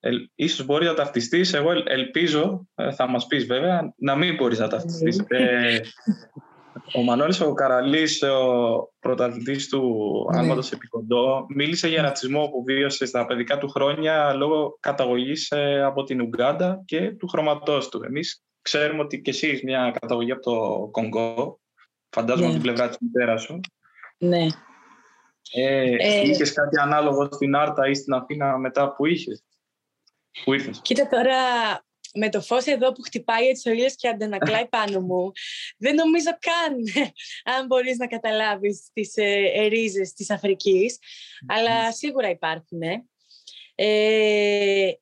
ε, 0.00 0.10
ίσως 0.34 0.66
μπορεί 0.66 0.86
να 0.86 0.94
ταυτιστείς. 0.94 1.52
Εγώ 1.52 1.70
ελπίζω, 1.84 2.66
ε, 2.74 2.92
θα 2.92 3.08
μας 3.08 3.26
πεις 3.26 3.46
βέβαια, 3.46 3.94
να 3.96 4.16
μην 4.16 4.34
μπορείς 4.34 4.58
να 4.58 4.68
ταυτιστείς. 4.68 5.24
Ναι. 5.28 5.38
ε, 5.38 5.80
ο 6.94 7.02
Μανώλης 7.02 7.40
ο 7.40 7.52
Καραλής, 7.52 8.22
ο 8.22 8.92
πρωταθλητής 9.00 9.68
του 9.68 9.82
ναι. 10.32 10.38
Άλματος 10.38 10.72
Επικοντό, 10.72 11.46
μίλησε 11.54 11.88
για 11.88 12.02
ρατσισμό 12.02 12.46
που 12.46 12.64
βίωσε 12.64 13.06
στα 13.06 13.26
παιδικά 13.26 13.58
του 13.58 13.68
χρόνια 13.68 14.32
λόγω 14.34 14.76
καταγωγής 14.80 15.50
ε, 15.50 15.82
από 15.82 16.02
την 16.02 16.20
Ουγκάντα 16.20 16.82
και 16.84 17.10
του 17.10 17.28
χρωματός 17.28 17.88
του. 17.88 18.02
Εμείς 18.04 18.44
ξέρουμε 18.62 19.02
ότι 19.02 19.20
και 19.20 19.30
εσύ 19.30 19.60
μια 19.64 19.96
καταγωγή 20.00 20.32
από 20.32 20.42
το 20.42 20.88
Κονγκό 20.90 21.60
Φαντάζομαι 22.10 22.46
ναι. 22.46 22.54
από 22.54 22.62
την 22.62 22.72
πλευρά 22.72 22.88
της 22.88 22.98
μητέρας 23.00 23.42
σου. 23.42 23.60
Ναι. 24.18 24.46
Ε, 25.52 25.96
ε, 25.96 26.20
είχες 26.20 26.52
κάτι 26.52 26.78
ανάλογο 26.80 27.28
στην 27.32 27.54
Άρτα 27.54 27.88
ή 27.88 27.94
στην 27.94 28.12
Αθήνα 28.12 28.58
μετά 28.58 28.94
που 28.94 29.06
είχες, 29.06 29.44
που 30.44 30.52
ήρθες; 30.52 30.80
Κοίτα 30.82 31.08
τώρα, 31.08 31.38
με 32.14 32.28
το 32.28 32.40
φως 32.40 32.64
εδώ 32.64 32.92
που 32.92 33.02
χτυπάει 33.02 33.46
έτσι 33.46 33.68
ο 33.68 33.72
ήλιος 33.72 33.94
και 33.94 34.08
αντανακλάει 34.08 34.68
πάνω 34.76 35.00
μου, 35.00 35.32
δεν 35.76 35.94
νομίζω 35.94 36.30
καν 36.38 36.76
αν 37.56 37.66
μπορείς 37.66 37.96
να 37.96 38.06
καταλάβεις 38.06 38.90
τις 38.92 39.12
ε, 39.16 39.66
ρίζες 39.68 40.12
της 40.12 40.30
Αφρικής, 40.30 40.98
αλλά 41.46 41.92
σίγουρα 41.92 42.28
υπάρχουν. 42.28 42.80
Ε, 43.74 44.92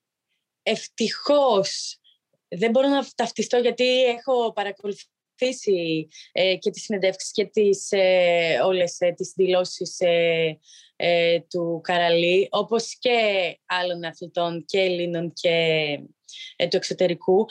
ευτυχώς 0.63 1.99
δεν 2.49 2.71
μπορώ 2.71 2.89
να 2.89 3.07
ταυτιστώ 3.15 3.57
γιατί 3.57 4.05
έχω 4.05 4.53
παρακολουθήσει 4.53 5.09
αφήσει 5.41 6.09
ε, 6.33 6.57
και 6.57 6.71
τις 6.71 6.83
συνεντεύξεις 6.83 7.31
και 7.31 7.45
τις, 7.45 7.87
ε, 7.91 8.61
όλες 8.65 9.01
ε, 9.01 9.13
τις 9.13 9.33
δηλώσεις 9.37 10.01
ε, 10.01 10.59
ε, 10.97 11.41
του 11.41 11.81
Καραλή, 11.83 12.49
όπως 12.51 12.99
και 12.99 13.19
άλλων 13.67 14.05
αθλητών 14.05 14.65
και 14.65 14.81
Ελλήνων 14.81 15.33
και 15.33 15.99
του 16.59 16.77
εξωτερικού. 16.77 17.47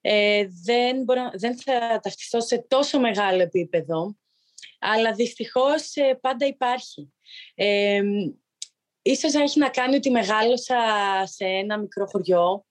Ε, 0.00 0.46
δεν, 0.64 1.02
μπορώ, 1.02 1.30
δεν 1.34 1.58
θα 1.60 2.00
ταυτιστώ 2.02 2.40
σε 2.40 2.64
τόσο 2.68 3.00
μεγάλο 3.00 3.42
επίπεδο, 3.42 4.16
αλλά 4.78 5.12
δυστυχώς 5.12 5.92
πάντα 6.20 6.46
υπάρχει. 6.46 7.12
Ε, 7.54 8.02
ίσως 9.02 9.34
έχει 9.34 9.58
να 9.58 9.68
κάνει 9.68 9.96
ότι 9.96 10.10
μεγάλωσα 10.10 10.76
σε 11.24 11.44
ένα 11.44 11.78
μικρό 11.78 12.06
χωριό 12.06 12.66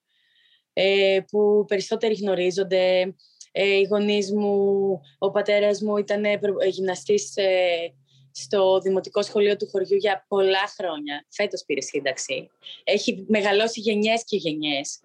που 1.32 1.66
περισσότεροι 1.68 2.14
γνωρίζονται, 2.14 3.16
ε, 3.56 3.66
οι 3.66 3.84
γονείς 3.84 4.32
μου, 4.32 5.00
ο 5.18 5.32
πατέρας 5.32 5.82
μου 5.82 5.98
ήταν 5.98 6.26
ε, 6.26 6.40
γυμναστής 6.70 7.36
ε, 7.36 7.94
στο 8.32 8.80
Δημοτικό 8.80 9.22
Σχολείο 9.22 9.56
του 9.56 9.70
χωριού 9.72 9.96
για 9.96 10.26
πολλά 10.28 10.68
χρόνια. 10.78 11.26
Φέτος 11.30 11.64
πήρε 11.66 11.82
σύνταξη. 11.82 12.50
Έχει 12.84 13.26
μεγαλώσει 13.28 13.80
γενιές 13.80 14.24
και 14.26 14.38
γενιές 14.38 15.00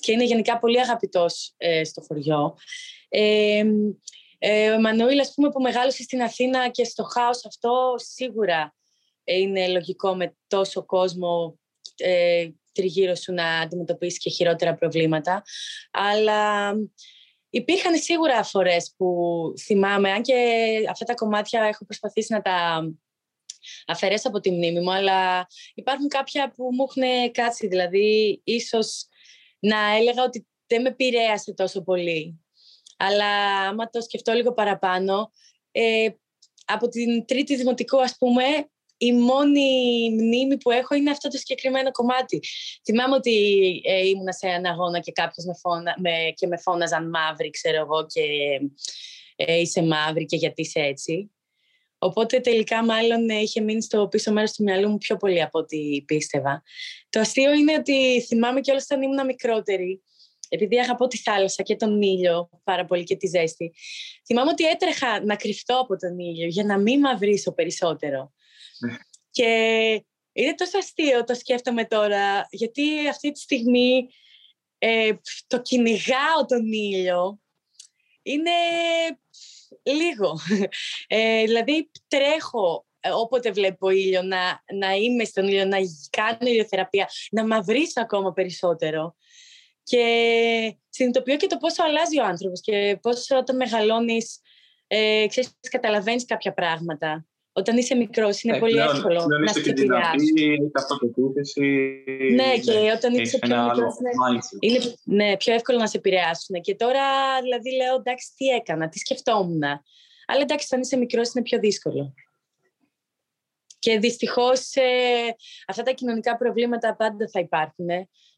και 0.00 0.12
είναι 0.12 0.24
γενικά 0.24 0.58
πολύ 0.58 0.80
αγαπητός 0.80 1.54
στο 1.82 2.00
χωριό. 2.00 2.56
Ε, 4.44 4.68
ο 4.70 4.72
Εμμανουήλ, 4.72 5.20
ας 5.20 5.34
πούμε, 5.34 5.48
που 5.48 5.60
μεγάλωσε 5.60 6.02
στην 6.02 6.22
Αθήνα 6.22 6.68
και 6.68 6.84
στο 6.84 7.02
χάος 7.02 7.46
αυτό, 7.46 7.94
σίγουρα 7.96 8.74
είναι 9.24 9.68
λογικό 9.68 10.14
με 10.14 10.36
τόσο 10.46 10.84
κόσμο 10.84 11.58
ε, 11.96 12.48
τριγύρω 12.72 13.14
σου 13.14 13.32
να 13.32 13.60
αντιμετωπίσει 13.60 14.18
και 14.18 14.30
χειρότερα 14.30 14.74
προβλήματα. 14.74 15.42
Αλλά 15.90 16.72
Υπήρχαν 17.54 17.96
σίγουρα 17.96 18.42
φορές 18.42 18.94
που 18.96 19.06
θυμάμαι, 19.60 20.10
αν 20.10 20.22
και 20.22 20.34
αυτά 20.90 21.04
τα 21.04 21.14
κομμάτια 21.14 21.62
έχω 21.62 21.84
προσπαθήσει 21.84 22.32
να 22.32 22.42
τα 22.42 22.82
αφαιρέσω 23.86 24.28
από 24.28 24.40
τη 24.40 24.50
μνήμη 24.50 24.80
μου, 24.80 24.92
αλλά 24.92 25.46
υπάρχουν 25.74 26.08
κάποια 26.08 26.52
που 26.56 26.68
μου 26.72 26.86
έχουν 26.88 27.32
κάτσει, 27.32 27.66
δηλαδή 27.66 28.40
ίσως 28.44 29.06
να 29.58 29.96
έλεγα 29.96 30.22
ότι 30.22 30.46
δεν 30.66 30.82
με 30.82 30.88
επηρέασε 30.88 31.54
τόσο 31.54 31.82
πολύ. 31.82 32.40
Αλλά 32.96 33.58
άμα 33.68 33.90
το 33.90 34.00
σκεφτώ 34.00 34.32
λίγο 34.32 34.52
παραπάνω, 34.52 35.30
ε, 35.70 36.08
από 36.64 36.88
την 36.88 37.26
τρίτη 37.26 37.56
δημοτικού, 37.56 38.02
ας 38.02 38.16
πούμε, 38.18 38.70
η 39.06 39.12
μόνη 39.12 40.10
μνήμη 40.10 40.56
που 40.56 40.70
έχω 40.70 40.94
είναι 40.94 41.10
αυτό 41.10 41.28
το 41.28 41.38
συγκεκριμένο 41.38 41.90
κομμάτι. 41.90 42.42
Θυμάμαι 42.84 43.14
ότι 43.14 43.34
ε, 43.84 44.06
ήμουν 44.06 44.32
σε 44.32 44.46
ένα 44.46 44.70
αγώνα 44.70 44.98
και 44.98 45.12
κάποιος 45.12 45.46
με, 45.46 45.54
φώνα, 45.60 45.94
με, 45.98 46.10
και 46.34 46.46
με 46.46 46.56
φώναζαν 46.56 47.08
μαύρη, 47.08 47.50
ξέρω 47.50 47.76
εγώ, 47.76 48.06
και 48.06 48.22
ε, 49.36 49.60
είσαι 49.60 49.82
μαύρη 49.82 50.24
και 50.24 50.36
γιατί 50.36 50.60
είσαι 50.60 50.80
έτσι. 50.80 51.30
Οπότε 51.98 52.40
τελικά 52.40 52.84
μάλλον 52.84 53.28
είχε 53.28 53.60
μείνει 53.60 53.82
στο 53.82 54.08
πίσω 54.08 54.32
μέρος 54.32 54.52
του 54.52 54.62
μυαλού 54.62 54.88
μου 54.88 54.98
πιο 54.98 55.16
πολύ 55.16 55.42
από 55.42 55.58
ό,τι 55.58 56.02
πίστευα. 56.06 56.62
Το 57.08 57.20
αστείο 57.20 57.52
είναι 57.52 57.74
ότι 57.78 58.22
θυμάμαι 58.22 58.60
κιόλας 58.60 58.84
όταν 58.84 59.02
ήμουν 59.02 59.26
μικρότερη, 59.26 60.02
επειδή 60.48 60.78
αγαπώ 60.78 61.06
τη 61.06 61.18
θάλασσα 61.18 61.62
και 61.62 61.76
τον 61.76 62.02
ήλιο 62.02 62.48
πάρα 62.64 62.84
πολύ 62.84 63.04
και 63.04 63.16
τη 63.16 63.26
ζέστη, 63.26 63.72
θυμάμαι 64.26 64.50
ότι 64.50 64.64
έτρεχα 64.64 65.24
να 65.24 65.36
κρυφτώ 65.36 65.80
από 65.80 65.96
τον 65.96 66.18
ήλιο 66.18 66.46
για 66.46 66.64
να 66.64 66.78
μην 66.78 67.00
μαυρίσω 67.00 67.52
περισσότερο. 67.52 68.32
Και 69.30 69.44
είναι 70.32 70.54
τόσο 70.54 70.78
αστείο, 70.78 71.24
το 71.24 71.34
σκέφτομαι 71.34 71.84
τώρα, 71.84 72.46
γιατί 72.50 73.08
αυτή 73.08 73.32
τη 73.32 73.40
στιγμή 73.40 74.08
ε, 74.78 75.12
το 75.46 75.62
κυνηγάω 75.62 76.44
τον 76.48 76.72
ήλιο 76.72 77.40
είναι 78.22 78.50
λίγο. 79.82 80.38
Ε, 81.06 81.44
δηλαδή 81.44 81.90
τρέχω 82.08 82.86
ε, 83.00 83.10
όποτε 83.10 83.50
βλέπω 83.50 83.90
ήλιο, 83.90 84.22
να, 84.22 84.62
να 84.74 84.92
είμαι 84.92 85.24
στον 85.24 85.48
ήλιο, 85.48 85.64
να 85.64 85.78
κάνω 86.10 86.50
ηλιοθεραπεία, 86.50 87.08
να 87.30 87.46
μαυρίσω 87.46 88.00
ακόμα 88.00 88.32
περισσότερο. 88.32 89.16
Και 89.82 90.76
συνειδητοποιώ 90.88 91.36
και 91.36 91.46
το 91.46 91.56
πόσο 91.56 91.82
αλλάζει 91.82 92.18
ο 92.18 92.24
άνθρωπος 92.24 92.60
και 92.60 92.98
πόσο 93.02 93.36
όταν 93.36 93.56
μεγαλώνεις, 93.56 94.40
ε, 94.86 95.26
ξέρεις, 95.28 95.50
καταλαβαίνεις 95.70 96.24
κάποια 96.24 96.52
πράγματα. 96.52 97.26
Όταν 97.54 97.76
είσαι 97.76 97.94
μικρός, 97.94 98.42
είναι 98.42 98.52
ναι, 98.52 98.58
πολύ 98.58 98.72
πλέον, 98.72 98.96
εύκολο 98.96 99.24
πλέον 99.24 99.42
να 99.42 99.52
σε 99.52 99.70
επηρεάσει. 99.70 100.56
Ναι, 102.34 102.58
και 102.58 102.92
όταν 102.96 103.14
είσαι 103.14 103.38
πιο 103.38 103.62
μικρός, 103.64 103.94
είναι, 104.60 104.78
είναι 104.78 104.94
ναι, 105.04 105.36
πιο 105.36 105.54
εύκολο 105.54 105.78
να 105.78 105.86
σε 105.86 105.96
επηρεάσουν. 105.96 106.60
Και 106.60 106.74
τώρα, 106.74 107.02
δηλαδή, 107.42 107.70
λέω 107.76 107.94
εντάξει, 107.94 108.28
τι 108.36 108.46
έκανα, 108.46 108.88
τι 108.88 108.98
σκεφτόμουν. 108.98 109.62
Αλλά 110.26 110.40
εντάξει, 110.40 110.66
όταν 110.70 110.80
είσαι 110.80 110.96
μικρός, 110.96 111.32
είναι 111.32 111.44
πιο 111.44 111.58
δύσκολο. 111.58 112.14
Και 113.78 113.98
δυστυχώς 113.98 114.74
ε, 114.74 115.34
αυτά 115.66 115.82
τα 115.82 115.92
κοινωνικά 115.92 116.36
προβλήματα 116.36 116.96
πάντα 116.96 117.28
θα 117.28 117.40
υπάρχουν. 117.40 117.86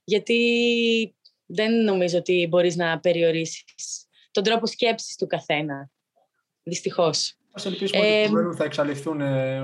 γιατί 0.04 1.16
δεν 1.46 1.84
νομίζω 1.84 2.18
ότι 2.18 2.46
μπορείς 2.50 2.76
να 2.76 3.00
περιορίσεις 3.00 4.06
τον 4.30 4.42
τρόπο 4.42 4.66
σκέψης 4.66 5.16
του 5.16 5.26
καθένα. 5.26 5.90
Δυστυχώς. 6.62 7.38
Α 7.54 7.62
ελπίσουμε 7.64 8.22
ε, 8.22 8.28
ότι 8.28 8.56
θα 8.56 8.64
εξαλειφθούν, 8.64 9.20
ε, 9.20 9.60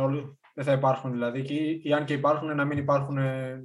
δεν 0.55 0.65
θα 0.65 0.73
υπάρχουν 0.73 1.13
δηλαδή, 1.13 1.43
και, 1.43 1.55
ή 1.89 1.93
αν 1.93 2.05
και 2.05 2.13
υπάρχουν 2.13 2.57
να 2.57 2.65
μην 2.65 2.79
υπάρχουν... 2.79 3.19
Ε, 3.19 3.61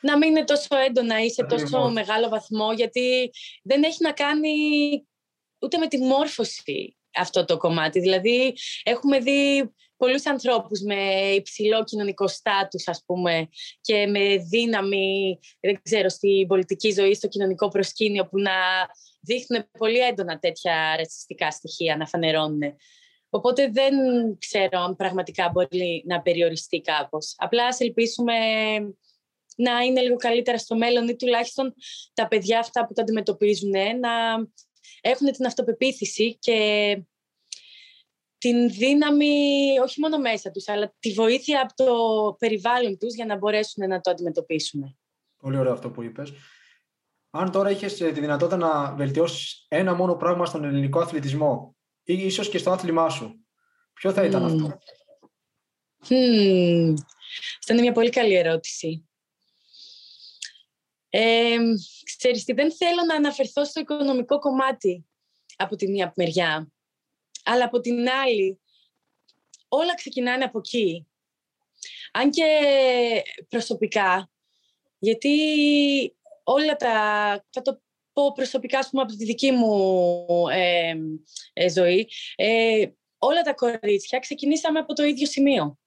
να 0.00 0.16
μην 0.16 0.30
είναι 0.30 0.44
τόσο 0.44 0.76
έντονα 0.86 1.24
ή 1.24 1.30
σε 1.30 1.44
τόσο 1.44 1.90
μεγάλο 1.90 2.28
βαθμό, 2.28 2.72
γιατί 2.72 3.30
δεν 3.62 3.82
έχει 3.82 4.02
να 4.02 4.12
κάνει 4.12 4.50
ούτε 5.58 5.78
με 5.78 5.86
τη 5.86 5.98
μόρφωση 5.98 6.96
αυτό 7.16 7.44
το 7.44 7.56
κομμάτι. 7.56 8.00
Δηλαδή, 8.00 8.54
έχουμε 8.82 9.18
δει 9.18 9.70
πολλούς 9.96 10.26
ανθρώπους 10.26 10.80
με 10.80 10.94
υψηλό 11.34 11.84
κοινωνικό 11.84 12.28
στάτους, 12.28 12.88
ας 12.88 13.02
πούμε, 13.06 13.48
και 13.80 14.06
με 14.06 14.36
δύναμη, 14.36 15.38
δεν 15.60 15.80
ξέρω, 15.82 16.08
στην 16.08 16.46
πολιτική 16.46 16.90
ζωή, 16.90 17.14
στο 17.14 17.28
κοινωνικό 17.28 17.68
προσκήνιο, 17.68 18.26
που 18.26 18.38
να 18.38 18.52
δείχνουν 19.20 19.70
πολύ 19.78 19.98
έντονα 19.98 20.38
τέτοια 20.38 20.96
ρατσιστικά 20.96 21.50
στοιχεία, 21.50 21.96
να 21.96 22.06
φανερώνουν. 22.06 22.60
Οπότε 23.36 23.70
δεν 23.70 23.94
ξέρω 24.38 24.80
αν 24.80 24.96
πραγματικά 24.96 25.50
μπορεί 25.52 26.04
να 26.06 26.22
περιοριστεί 26.22 26.80
κάπως. 26.80 27.34
Απλά 27.36 27.66
ας 27.66 27.80
ελπίσουμε 27.80 28.34
να 29.56 29.80
είναι 29.80 30.00
λίγο 30.00 30.16
καλύτερα 30.16 30.58
στο 30.58 30.76
μέλλον 30.76 31.08
ή 31.08 31.16
τουλάχιστον 31.16 31.74
τα 32.14 32.28
παιδιά 32.28 32.58
αυτά 32.58 32.86
που 32.86 32.92
τα 32.92 33.02
αντιμετωπίζουν 33.02 33.70
να 34.00 34.34
έχουν 35.00 35.32
την 35.32 35.46
αυτοπεποίθηση 35.46 36.36
και 36.38 36.58
την 38.38 38.70
δύναμη 38.70 39.34
όχι 39.82 40.00
μόνο 40.00 40.18
μέσα 40.18 40.50
τους, 40.50 40.68
αλλά 40.68 40.94
τη 40.98 41.12
βοήθεια 41.12 41.60
από 41.62 41.84
το 41.84 41.92
περιβάλλον 42.38 42.98
τους 42.98 43.14
για 43.14 43.26
να 43.26 43.36
μπορέσουν 43.36 43.88
να 43.88 44.00
το 44.00 44.10
αντιμετωπίσουν. 44.10 44.98
Πολύ 45.36 45.58
ωραίο 45.58 45.72
αυτό 45.72 45.90
που 45.90 46.02
είπες. 46.02 46.32
Αν 47.30 47.50
τώρα 47.50 47.70
είχες 47.70 48.00
ε, 48.00 48.12
τη 48.12 48.20
δυνατότητα 48.20 48.56
να 48.56 48.94
βελτιώσεις 48.94 49.66
ένα 49.68 49.94
μόνο 49.94 50.14
πράγμα 50.14 50.46
στον 50.46 50.64
ελληνικό 50.64 51.00
αθλητισμό, 51.00 51.75
ή 52.06 52.24
ίσως 52.26 52.48
και 52.48 52.58
στο 52.58 52.70
άθλημά 52.70 53.08
σου. 53.08 53.46
Ποιο 53.92 54.12
θα 54.12 54.24
ήταν 54.24 54.44
αυτό; 54.44 54.78
Mm. 56.08 56.94
Αυτό 57.58 57.72
είναι 57.72 57.82
μια 57.82 57.92
πολύ 57.92 58.10
καλή 58.10 58.34
ερώτηση. 58.34 59.08
Ε, 61.08 61.56
ξέρεις 62.16 62.44
τι, 62.44 62.52
δεν 62.52 62.72
θέλω 62.72 63.04
να 63.08 63.14
αναφερθώ 63.14 63.64
στο 63.64 63.80
οικονομικό 63.80 64.38
κομμάτι 64.38 65.06
από 65.56 65.76
τη 65.76 65.88
μία 65.88 66.12
μεριά. 66.16 66.72
Αλλά 67.44 67.64
από 67.64 67.80
την 67.80 68.08
άλλη, 68.08 68.60
όλα 69.68 69.94
ξεκινάνε 69.94 70.44
από 70.44 70.58
εκεί. 70.58 71.06
Αν 72.12 72.30
και 72.30 72.44
προσωπικά, 73.48 74.30
γιατί 74.98 75.36
όλα 76.42 76.76
τα, 76.76 76.94
θα 77.50 77.62
το 77.62 77.80
πω 78.16 78.32
προσωπικά, 78.32 78.78
ας 78.78 78.90
πούμε, 78.90 79.02
από 79.02 79.12
τη 79.12 79.24
δική 79.24 79.50
μου 79.50 80.48
ε, 80.48 80.94
ε, 81.52 81.70
ζωή, 81.70 82.08
ε, 82.36 82.86
όλα 83.18 83.42
τα 83.42 83.54
κορίτσια 83.54 84.18
ξεκινήσαμε 84.18 84.78
από 84.78 84.94
το 84.94 85.04
ίδιο 85.04 85.26
σημείο. 85.26 85.78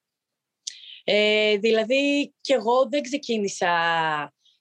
Ε, 1.03 1.57
δηλαδή, 1.57 2.33
κι 2.41 2.53
εγώ 2.53 2.87
δεν 2.89 3.01
ξεκίνησα 3.01 3.73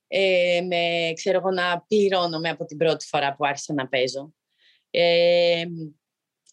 ε, 0.06 0.60
με, 0.66 1.12
ξέρω 1.14 1.38
εγώ, 1.38 1.50
να 1.50 1.84
πληρώνομαι 1.88 2.48
από 2.48 2.64
την 2.64 2.76
πρώτη 2.76 3.06
φορά 3.06 3.34
που 3.34 3.46
άρχισα 3.46 3.72
να 3.74 3.88
παίζω. 3.88 4.34
Ε, 4.90 5.64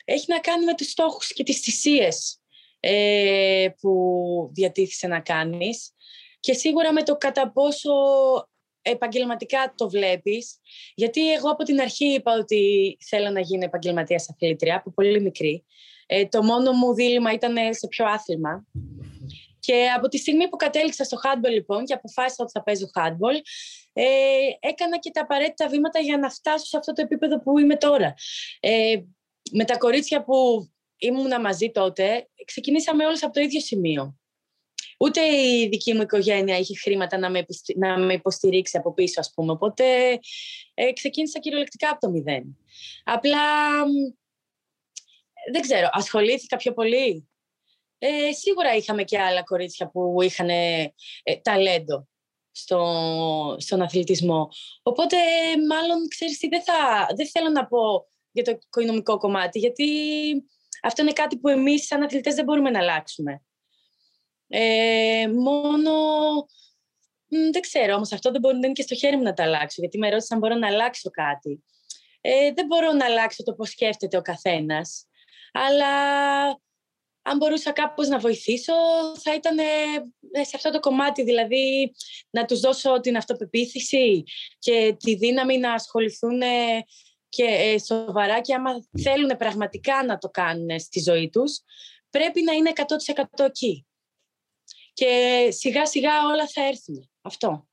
έχει 0.05 0.25
να 0.27 0.39
κάνει 0.39 0.65
με 0.65 0.75
τους 0.75 0.89
στόχους 0.89 1.33
και 1.33 1.43
τις 1.43 1.59
θυσίες 1.59 2.41
ε, 2.79 3.67
που 3.79 3.93
διατίθησε 4.53 5.07
να 5.07 5.19
κάνεις 5.19 5.93
και 6.39 6.53
σίγουρα 6.53 6.93
με 6.93 7.03
το 7.03 7.15
κατά 7.15 7.51
πόσο 7.51 7.91
επαγγελματικά 8.91 9.73
το 9.77 9.89
βλέπεις. 9.89 10.59
Γιατί 10.95 11.33
εγώ 11.33 11.49
από 11.49 11.63
την 11.63 11.79
αρχή 11.79 12.05
είπα 12.05 12.33
ότι 12.33 12.97
θέλω 13.09 13.29
να 13.29 13.39
γίνω 13.39 13.63
επαγγελματίας 13.63 14.29
αθλήτρια 14.29 14.75
από 14.75 14.91
πολύ 14.91 15.21
μικρή. 15.21 15.65
Ε, 16.05 16.25
το 16.25 16.43
μόνο 16.43 16.71
μου 16.71 16.93
δίλημα 16.93 17.31
ήταν 17.33 17.55
σε 17.73 17.87
ποιο 17.87 18.05
άθλημα. 18.05 18.65
Και 19.59 19.87
από 19.97 20.07
τη 20.07 20.17
στιγμή 20.17 20.49
που 20.49 20.55
κατέληξα 20.55 21.03
στο 21.03 21.17
handball 21.23 21.51
λοιπόν 21.51 21.85
και 21.85 21.93
αποφάσισα 21.93 22.43
ότι 22.43 22.51
θα 22.51 22.63
παίζω 22.63 22.85
handball, 22.95 23.39
ε, 23.93 24.03
έκανα 24.59 24.97
και 24.99 25.11
τα 25.11 25.21
απαραίτητα 25.21 25.67
βήματα 25.67 25.99
για 25.99 26.17
να 26.17 26.29
φτάσω 26.29 26.65
σε 26.65 26.77
αυτό 26.77 26.93
το 26.93 27.01
επίπεδο 27.01 27.39
που 27.39 27.59
είμαι 27.59 27.75
τώρα. 27.75 28.13
Ε, 28.59 28.95
με 29.51 29.65
τα 29.65 29.77
κορίτσια 29.77 30.23
που 30.23 30.69
ήμουν 30.97 31.41
μαζί 31.41 31.71
τότε, 31.71 32.27
ξεκινήσαμε 32.45 33.05
όλες 33.05 33.23
από 33.23 33.33
το 33.33 33.41
ίδιο 33.41 33.59
σημείο. 33.59 34.15
Ούτε 34.99 35.21
η 35.21 35.67
δική 35.67 35.93
μου 35.93 36.01
οικογένεια 36.01 36.57
είχε 36.57 36.75
χρήματα 36.75 37.17
να 37.17 37.29
με, 37.29 37.45
να 37.75 37.97
με 37.97 38.13
υποστηρίξει 38.13 38.77
από 38.77 38.93
πίσω, 38.93 39.19
ας 39.19 39.31
πούμε. 39.35 39.51
Οπότε 39.51 39.83
ε, 40.73 40.91
ξεκίνησα 40.93 41.39
κυριολεκτικά 41.39 41.89
από 41.89 41.99
το 41.99 42.09
μηδέν. 42.09 42.57
Απλά, 43.03 43.41
δεν 45.51 45.61
ξέρω, 45.61 45.89
ασχολήθηκα 45.91 46.57
πιο 46.57 46.73
πολύ. 46.73 47.29
Ε, 47.97 48.31
σίγουρα 48.31 48.75
είχαμε 48.75 49.03
και 49.03 49.19
άλλα 49.19 49.43
κορίτσια 49.43 49.89
που 49.89 50.21
είχαν 50.21 50.49
ε, 50.49 50.93
ταλέντο 51.41 52.07
στο, 52.51 53.55
στον 53.59 53.81
αθλητισμό. 53.81 54.49
Οπότε, 54.83 55.17
μάλλον, 55.69 56.07
ξέρεις 56.07 56.37
τι, 56.37 56.47
δεν, 56.47 56.63
θα, 56.63 57.07
δεν 57.15 57.27
θέλω 57.29 57.49
να 57.49 57.67
πω 57.67 58.07
για 58.31 58.43
το 58.43 58.59
οικονομικό 58.65 59.17
κομμάτι, 59.17 59.59
γιατί 59.59 59.87
αυτό 60.81 61.01
είναι 61.01 61.13
κάτι 61.13 61.37
που 61.37 61.47
εμείς 61.47 61.85
σαν 61.85 62.03
αθλητές 62.03 62.35
δεν 62.35 62.43
μπορούμε 62.43 62.69
να 62.69 62.79
αλλάξουμε. 62.79 63.44
Ε, 64.47 65.27
μόνο... 65.33 65.91
Δεν 67.27 67.61
ξέρω, 67.61 67.95
όμως 67.95 68.11
αυτό 68.11 68.31
δεν, 68.31 68.41
μπορεί, 68.41 68.57
να 68.57 68.65
είναι 68.65 68.73
και 68.73 68.81
στο 68.81 68.95
χέρι 68.95 69.15
μου 69.15 69.23
να 69.23 69.33
το 69.33 69.43
αλλάξω, 69.43 69.81
γιατί 69.81 69.97
με 69.97 70.09
ρώτησαν 70.09 70.37
αν 70.37 70.39
μπορώ 70.39 70.59
να 70.59 70.67
αλλάξω 70.67 71.09
κάτι. 71.09 71.63
Ε, 72.21 72.51
δεν 72.53 72.65
μπορώ 72.65 72.91
να 72.91 73.05
αλλάξω 73.05 73.43
το 73.43 73.53
πώς 73.53 73.69
σκέφτεται 73.69 74.17
ο 74.17 74.21
καθένας, 74.21 75.07
αλλά 75.51 75.87
αν 77.27 77.37
μπορούσα 77.37 77.71
κάπως 77.71 78.07
να 78.07 78.19
βοηθήσω, 78.19 78.73
θα 79.21 79.33
ήταν 79.33 79.57
ε, 79.57 80.43
σε 80.43 80.51
αυτό 80.55 80.69
το 80.69 80.79
κομμάτι, 80.79 81.23
δηλαδή 81.23 81.93
να 82.29 82.45
τους 82.45 82.59
δώσω 82.59 82.99
την 82.99 83.17
αυτοπεποίθηση 83.17 84.23
και 84.59 84.95
τη 84.99 85.15
δύναμη 85.15 85.57
να 85.57 85.73
ασχοληθούν 85.73 86.39
και 87.29 87.43
ε, 87.43 87.79
σοβαρά 87.79 88.41
και 88.41 88.53
άμα 88.53 88.71
θέλουν 89.03 89.37
πραγματικά 89.37 90.05
να 90.05 90.17
το 90.17 90.29
κάνουν 90.29 90.79
στη 90.79 90.99
ζωή 90.99 91.29
τους, 91.29 91.59
πρέπει 92.09 92.41
να 92.41 92.53
είναι 92.53 92.71
100% 92.75 93.45
εκεί. 93.45 93.85
Και 94.95 95.47
σιγά 95.51 95.85
σιγά 95.85 96.25
όλα 96.25 96.47
θα 96.47 96.63
έρθουν. 96.63 97.09
Αυτό. 97.21 97.67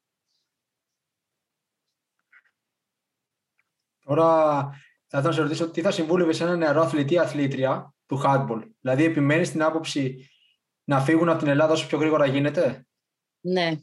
Τώρα 4.05 4.61
θα 5.07 5.19
ήθελα 5.19 5.23
να 5.23 5.33
σε 5.33 5.41
ρωτήσω 5.41 5.71
τι 5.71 5.81
θα 5.81 5.91
συμβούλευε 5.91 6.33
σε 6.33 6.43
ένα 6.43 6.57
νεαρό 6.57 6.81
αθλητή 6.81 7.19
αθλήτρια 7.19 7.95
του 8.07 8.23
handball. 8.25 8.71
Δηλαδή 8.81 9.05
επιμένεις 9.05 9.49
στην 9.49 9.63
άποψη 9.63 10.31
να 10.85 11.01
φύγουν 11.01 11.29
από 11.29 11.39
την 11.39 11.49
Ελλάδα 11.49 11.73
όσο 11.73 11.87
πιο 11.87 11.99
γρήγορα 11.99 12.27
γίνεται; 12.27 12.87
Ναι. 13.41 13.81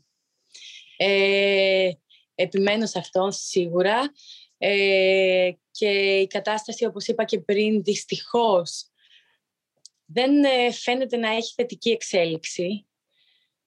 Ε, 0.97 1.91
επιμένω 2.35 2.85
σε 2.85 2.99
αυτό 2.99 3.31
σίγουρα. 3.31 4.11
Ε, 4.57 5.51
και 5.71 6.19
η 6.19 6.27
κατάσταση, 6.27 6.85
όπως 6.85 7.07
είπα 7.07 7.23
και 7.23 7.39
πριν, 7.39 7.83
δυστυχώς 7.83 8.89
δεν 10.05 10.43
ε, 10.43 10.71
φαίνεται 10.71 11.17
να 11.17 11.29
έχει 11.29 11.53
θετική 11.55 11.89
εξέλιξη 11.89 12.88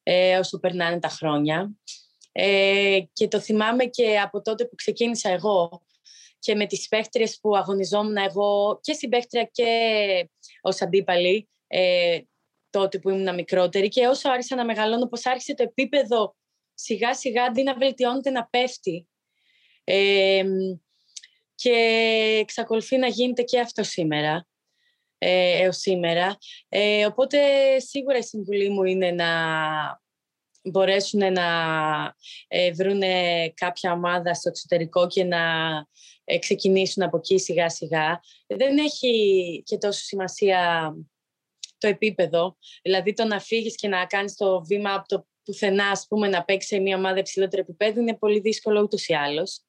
ε, 0.03 0.39
όσο 0.39 0.59
περνάνε 0.59 0.99
τα 0.99 1.09
χρόνια. 1.09 1.73
Ε, 2.33 3.01
και 3.13 3.29
το 3.29 3.41
θυμάμαι 3.41 3.85
και 3.85 4.19
από 4.21 4.43
τότε 4.43 4.65
που 4.65 4.75
ξεκίνησα 4.75 5.31
εγώ 5.31 5.83
και 6.39 6.55
με 6.55 6.67
τις 6.67 6.89
παίχτριες 6.89 7.39
που 7.41 7.57
αγωνιζόμουν 7.57 8.17
εγώ 8.17 8.79
και 8.83 8.93
συμπαίχτρια 8.93 9.49
και 9.53 9.69
ως 10.61 10.83
αντίπαλη 10.83 11.49
ε, 11.67 12.19
τότε 12.71 12.99
που 12.99 13.11
ήμουν 13.11 13.35
μικρότερη 13.35 13.89
και 13.89 14.07
όσο 14.07 14.31
άρχισα 14.31 14.57
να 14.57 14.65
μεγαλώνω, 14.65 15.07
πως 15.07 15.27
άρχισε 15.27 15.55
το 15.55 15.63
επίπεδο 15.63 16.37
σιγά 16.75 17.15
σιγά 17.15 17.45
αντί 17.45 17.63
να 17.63 17.75
βελτιώνεται 17.75 18.31
να 18.31 18.47
πέφτει. 18.47 19.07
Ε, 19.85 20.45
και 21.55 21.71
εξακολουθεί 22.41 22.97
να 22.97 23.07
γίνεται 23.07 23.43
και 23.43 23.61
αυτό 23.61 23.83
σήμερα, 23.83 24.47
ε, 25.25 25.63
έως 25.63 25.77
σήμερα. 25.77 26.37
Ε, 26.69 27.07
οπότε 27.07 27.39
σίγουρα 27.79 28.19
η 28.19 28.23
συμβουλή 28.23 28.69
μου 28.69 28.85
είναι 28.85 29.11
να 29.11 29.27
μπορέσουν 30.63 31.33
να 31.33 31.47
ε, 32.49 32.73
βρουν 32.73 33.03
κάποια 33.55 33.93
ομάδα 33.93 34.35
στο 34.35 34.49
εξωτερικό 34.49 35.07
και 35.07 35.25
να 35.25 35.41
ε, 36.25 36.39
ξεκινήσουν 36.39 37.03
από 37.03 37.17
εκεί 37.17 37.39
σιγά 37.39 37.69
σιγά. 37.69 38.21
Δεν 38.47 38.79
έχει 38.79 39.63
και 39.67 39.79
τόσο 39.79 40.01
σημασία 40.03 40.93
το 41.79 41.89
επίπεδο, 41.89 42.57
δηλαδή 42.83 43.13
το 43.13 43.25
να 43.25 43.41
φύγεις 43.41 43.75
και 43.75 43.89
να 43.89 44.07
κάνεις 44.07 44.37
το 44.37 44.65
βήμα 44.65 44.95
από 44.95 45.09
το 45.09 45.27
πουθενά, 45.45 45.89
ας 45.89 46.07
πούμε, 46.09 46.29
να 46.29 46.45
παίξεις 46.45 46.69
σε 46.69 46.79
μια 46.79 46.97
ομάδα 46.97 47.19
υψηλότερου 47.19 47.63
επίπεδου 47.63 48.01
είναι 48.01 48.17
πολύ 48.17 48.41
δύσκολο 48.41 48.81
ούτως 48.81 49.07
ή 49.07 49.15
άλλως. 49.15 49.61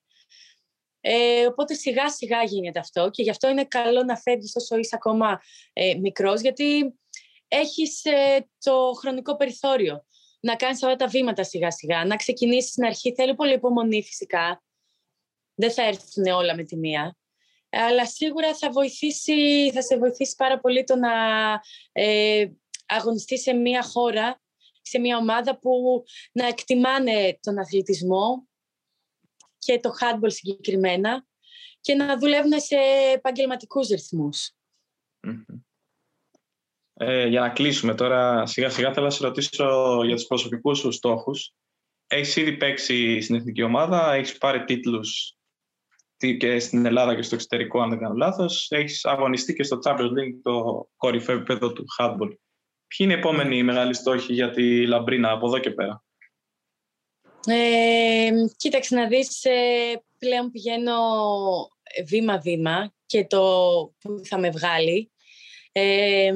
Ε, 1.06 1.46
οπότε 1.46 1.74
σιγά 1.74 2.10
σιγά 2.10 2.44
γίνεται 2.44 2.80
αυτό 2.80 3.10
και 3.10 3.24
γι' 3.24 3.30
αυτό 3.30 3.50
είναι 3.50 3.66
καλό 3.66 4.04
να 4.04 4.18
φεύγεις 4.18 4.56
όσο 4.56 4.78
είσαι 4.78 4.96
ακόμα 4.96 5.42
ε, 5.74 5.96
μικρός 5.96 6.42
γιατί 6.42 7.00
έχεις 7.48 8.06
ε, 8.06 8.50
το 8.60 8.92
χρονικό 9.00 9.36
περιθώριο 9.36 10.06
να 10.40 10.56
κάνεις 10.56 10.82
όλα 10.82 10.96
τα 10.96 11.08
βήματα 11.08 11.44
σιγά 11.44 11.72
σιγά, 11.72 12.06
να 12.06 12.16
ξεκινήσεις 12.16 12.72
στην 12.72 12.86
αρχή. 12.86 13.14
Θέλει 13.14 13.36
πολύ 13.36 13.54
υπομονή 13.54 14.04
φυσικά. 14.04 14.64
Δεν 15.56 15.72
θα 15.72 15.84
έρθουν 15.84 16.26
όλα 16.26 16.56
με 16.56 16.64
τη 16.64 16.78
μία. 16.78 17.18
Αλλά 17.70 18.06
σίγουρα 18.06 18.56
θα, 18.56 18.72
βοηθήσει, 18.72 19.72
θα 19.74 19.82
σε 19.82 19.98
βοηθήσει 19.98 20.36
πάρα 20.36 20.60
πολύ 20.60 20.84
το 20.84 20.96
να 20.96 21.12
ε, 21.92 22.48
αγωνιστείς 22.86 23.42
σε 23.42 23.54
μια 23.54 23.84
χώρα, 23.84 24.42
σε 24.82 25.00
μια 25.00 25.18
ομάδα 25.18 25.60
που 25.60 26.04
να 26.32 26.48
εκτιμάνε 26.48 27.38
τον 27.42 27.60
αθλητισμό, 27.60 28.48
και 29.64 29.80
το 29.80 29.92
handball 30.00 30.32
συγκεκριμένα 30.32 31.26
και 31.82 31.96
να 31.96 32.18
δουλεύουν 32.18 32.60
σε 32.60 32.76
επαγγελματικούς 33.14 33.88
Ε, 36.94 37.28
για 37.28 37.40
να 37.40 37.50
κλείσουμε 37.50 37.96
τώρα, 37.96 38.46
σιγά 38.46 38.70
σιγά 38.70 38.94
θέλω 38.94 39.06
να 39.06 39.12
σε 39.12 39.24
ρωτήσω 39.24 40.00
για 40.06 40.16
τους 40.16 40.26
προσωπικούς 40.26 40.80
σου 40.80 40.92
στόχους. 40.92 41.54
Έχεις 42.08 42.36
ήδη 42.36 42.58
παίξει 42.58 43.22
στην 43.22 43.36
εθνική 43.36 43.62
ομάδα, 43.62 44.14
έχεις 44.14 44.38
πάρει 44.38 44.64
τίτλους 44.64 45.38
και 46.38 46.60
στην 46.60 46.86
Ελλάδα 46.86 47.16
και 47.16 47.22
στο 47.22 47.36
εξωτερικό, 47.36 47.82
αν 47.82 47.90
δεν 47.90 48.00
κάνω 48.00 48.14
λάθος. 48.14 48.68
Έχεις 48.70 49.06
αγωνιστεί 49.06 49.54
και 49.54 49.64
στο 49.64 49.80
Champions 49.84 50.12
League 50.12 50.40
το 50.42 50.88
κορυφαίο 50.96 51.36
επίπεδο 51.36 51.74
του 51.74 51.86
handball. 52.00 52.36
Ποιοι 52.88 52.98
είναι 52.98 53.14
οι 53.14 53.18
επόμενοι 53.18 53.64
μεγάλοι 53.64 53.94
στόχοι 53.94 54.34
για 54.34 54.50
τη 54.50 54.86
Λαμπρίνα 54.86 55.32
από 55.32 55.48
εδώ 55.48 55.60
και 55.60 55.72
πέρα; 55.72 56.04
Ε, 57.48 58.30
κοίταξε 58.56 58.96
να 58.96 59.08
δεις, 59.08 59.44
ε, 59.44 60.04
πλέον 60.20 60.52
πηγαίνω 60.52 60.98
βήμα-βήμα 62.06 62.94
και 63.06 63.26
το 63.26 63.42
που 64.00 64.22
θα 64.24 64.38
με 64.40 64.50
βγάλει. 64.50 65.12
Ε, 65.72 66.32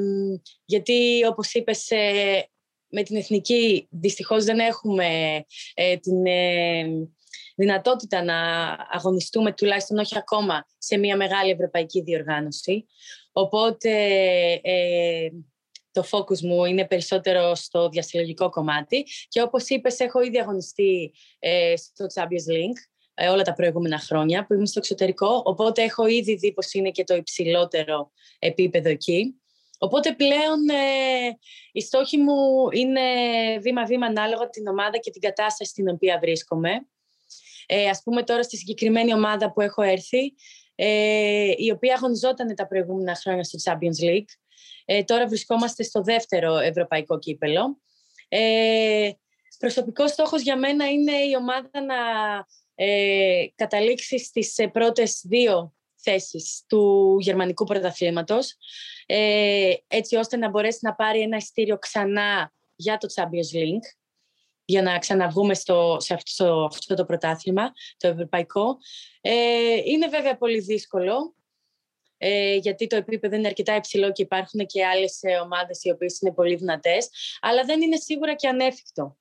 γιατί 0.65 1.25
όπως 1.25 1.53
είπες, 1.53 1.91
ε, 1.91 2.49
με 2.89 3.03
την 3.03 3.15
εθνική 3.15 3.87
δυστυχώς 3.91 4.43
δεν 4.43 4.59
έχουμε 4.59 5.05
ε, 5.73 5.97
την 5.97 6.23
δυνατότητα 7.55 8.23
να 8.23 8.35
αγωνιστούμε 8.89 9.53
τουλάχιστον 9.53 9.97
όχι 9.97 10.17
ακόμα 10.17 10.65
σε 10.77 10.97
μια 10.97 11.17
μεγάλη 11.17 11.51
ευρωπαϊκή 11.51 12.01
διοργάνωση. 12.01 12.85
Οπότε 13.31 13.91
το 15.97 16.07
focus 16.11 16.39
μου 16.39 16.65
είναι 16.65 16.87
περισσότερο 16.87 17.55
στο 17.55 17.89
διαστηλογικό 17.89 18.49
κομμάτι 18.49 19.05
και 19.27 19.41
όπως 19.41 19.67
είπες 19.67 19.99
έχω 19.99 20.21
ήδη 20.21 20.39
αγωνιστεί 20.39 21.13
ε, 21.39 21.73
στο 21.75 22.05
Champions 22.13 22.53
League 22.53 22.79
ε, 23.13 23.27
όλα 23.27 23.41
τα 23.41 23.53
προηγούμενα 23.53 23.99
χρόνια 23.99 24.45
που 24.45 24.53
ήμουν 24.53 24.65
στο 24.65 24.79
εξωτερικό, 24.79 25.41
οπότε 25.45 25.83
έχω 25.83 26.07
ήδη 26.07 26.35
δει 26.35 26.53
πως 26.53 26.73
είναι 26.73 26.89
και 26.89 27.03
το 27.03 27.15
υψηλότερο 27.15 28.11
επίπεδο 28.39 28.89
εκεί. 28.89 29.41
Οπότε 29.79 30.13
πλέον 30.13 30.69
ε, 30.69 31.37
οι 31.71 31.81
στόχοι 31.81 32.17
μου 32.17 32.69
είναι 32.71 33.01
βήμα-βήμα 33.61 34.05
ανάλογα 34.05 34.49
την 34.49 34.67
ομάδα 34.67 34.97
και 34.97 35.11
την 35.11 35.21
κατάσταση 35.21 35.69
στην 35.69 35.89
οποία 35.89 36.17
βρίσκομαι. 36.19 36.71
Ε, 37.65 37.89
ας 37.89 38.01
πούμε 38.03 38.23
τώρα 38.23 38.43
στη 38.43 38.57
συγκεκριμένη 38.57 39.13
ομάδα 39.13 39.51
που 39.51 39.61
έχω 39.61 39.81
έρθει, 39.81 40.33
ε, 40.75 41.51
η 41.57 41.71
οποία 41.71 41.95
αγωνιζόταν 41.95 42.55
τα 42.55 42.67
προηγούμενα 42.67 43.15
χρόνια 43.15 43.43
στο 43.43 43.57
Champions 43.63 44.09
League. 44.09 44.31
Ε, 44.89 45.03
τώρα 45.03 45.27
βρισκόμαστε 45.27 45.83
στο 45.83 46.01
δεύτερο 46.01 46.57
ευρωπαϊκό 46.57 47.19
κύπελο. 47.19 47.77
Ε, 48.27 49.09
προσωπικός 49.59 50.11
στόχος 50.11 50.41
για 50.41 50.57
μένα 50.57 50.89
είναι 50.89 51.11
η 51.11 51.35
ομάδα 51.37 51.81
να 51.85 51.95
ε, 52.75 53.45
καταλήξει 53.55 54.19
στις 54.19 54.57
ε, 54.57 54.67
πρώτες 54.67 55.21
δύο 55.23 55.73
θέσεις 55.95 56.63
του 56.67 57.15
γερμανικού 57.19 57.65
πρωταθλήματος, 57.65 58.55
ε, 59.05 59.73
έτσι 59.87 60.15
ώστε 60.15 60.37
να 60.37 60.49
μπορέσει 60.49 60.79
να 60.81 60.95
πάρει 60.95 61.21
ένα 61.21 61.37
ειστήριο 61.37 61.77
ξανά 61.77 62.53
για 62.75 62.97
το 62.97 63.07
Champions 63.15 63.57
League, 63.57 63.97
για 64.65 64.81
να 64.81 64.97
ξαναβγούμε 64.97 65.53
στο, 65.53 65.97
σε 65.99 66.13
αυτό, 66.13 66.67
αυτό 66.71 66.95
το 66.95 67.05
πρωτάθλημα, 67.05 67.71
το 67.97 68.07
ευρωπαϊκό. 68.07 68.77
Ε, 69.21 69.75
είναι 69.85 70.07
βέβαια 70.07 70.37
πολύ 70.37 70.59
δύσκολο, 70.59 71.35
ε, 72.17 72.55
γιατί 72.55 72.87
το 72.87 72.95
επίπεδο 72.95 73.35
είναι 73.35 73.47
αρκετά 73.47 73.75
υψηλό 73.75 74.11
και 74.11 74.21
υπάρχουν 74.21 74.65
και 74.65 74.85
άλλες 74.85 75.19
ε, 75.21 75.35
ομάδες 75.35 75.83
οι 75.83 75.91
οποίες 75.91 76.19
είναι 76.21 76.33
πολύ 76.33 76.55
δυνατές, 76.55 77.09
αλλά 77.41 77.63
δεν 77.63 77.81
είναι 77.81 77.97
σίγουρα 77.97 78.35
και 78.35 78.47
ανέφικτο. 78.47 79.17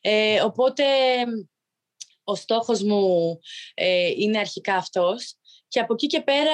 Ε, 0.00 0.42
οπότε 0.42 0.84
ο 2.24 2.34
στόχος 2.34 2.82
μου 2.82 3.38
ε, 3.74 4.08
είναι 4.16 4.38
αρχικά 4.38 4.74
αυτός 4.74 5.34
Και 5.68 5.80
από 5.80 5.92
εκεί 5.92 6.06
και 6.06 6.22
πέρα 6.22 6.52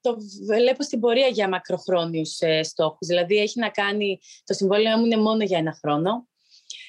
το 0.00 0.16
βλέπω 0.46 0.82
στην 0.82 1.00
πορεία 1.00 1.26
για 1.26 1.48
μακροχρόνιους 1.48 2.40
ε, 2.40 2.62
στόχους. 2.62 3.06
Δηλαδή 3.06 3.36
έχει 3.36 3.58
να 3.58 3.70
κάνει, 3.70 4.18
το 4.44 4.54
συμβόλαιο 4.54 4.98
μου 4.98 5.04
είναι 5.04 5.16
μόνο 5.16 5.44
για 5.44 5.58
ένα 5.58 5.78
χρόνο. 5.82 6.28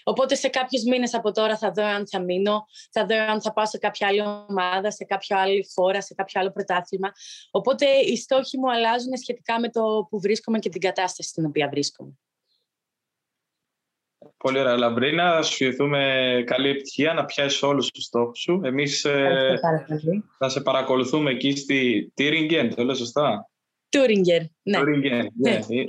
Οπότε 0.03 0.35
σε 0.35 0.47
κάποιους 0.47 0.83
μήνες 0.83 1.13
από 1.13 1.31
τώρα 1.31 1.57
θα 1.57 1.71
δω 1.71 1.83
αν 1.83 2.07
θα 2.07 2.21
μείνω, 2.21 2.65
θα 2.91 3.05
δω 3.05 3.15
αν 3.15 3.41
θα 3.41 3.53
πάω 3.53 3.65
σε 3.65 3.77
κάποια 3.77 4.07
άλλη 4.07 4.21
ομάδα, 4.21 4.91
σε 4.91 5.03
κάποια 5.03 5.39
άλλη 5.39 5.67
χώρα, 5.75 6.01
σε 6.01 6.13
κάποιο 6.13 6.41
άλλο 6.41 6.51
πρωτάθλημα. 6.51 7.11
Οπότε 7.51 7.85
οι 7.85 8.17
στόχοι 8.17 8.57
μου 8.57 8.71
αλλάζουν 8.71 9.17
σχετικά 9.17 9.59
με 9.59 9.69
το 9.69 10.07
που 10.09 10.19
βρίσκομαι 10.19 10.59
και 10.59 10.69
την 10.69 10.81
κατάσταση 10.81 11.29
στην 11.29 11.45
οποία 11.45 11.69
βρίσκομαι. 11.69 12.11
Πολύ 14.37 14.59
ωραία, 14.59 14.77
Λαμπρίνα. 14.77 15.41
Σου 15.41 15.63
ευχηθούμε 15.63 16.43
καλή 16.45 16.69
επιτυχία 16.69 17.13
να 17.13 17.25
πιάσεις 17.25 17.61
όλους 17.61 17.91
τους 17.91 18.03
στόχους 18.03 18.39
σου. 18.39 18.61
Εμείς 18.63 19.05
ε, 19.05 19.59
θα 20.37 20.49
σε 20.49 20.61
παρακολουθούμε 20.61 21.31
εκεί 21.31 21.55
στη 21.55 22.11
Τύριγκεν, 22.13 22.75
το 22.75 22.83
λέω 22.83 22.95
σωστά; 22.95 23.49
Τούριγκερ, 23.89 24.41
ναι. 24.63 24.77
Τούριγκεν, 24.77 25.31
ναι. 25.37 25.51
ναι. 25.51 25.83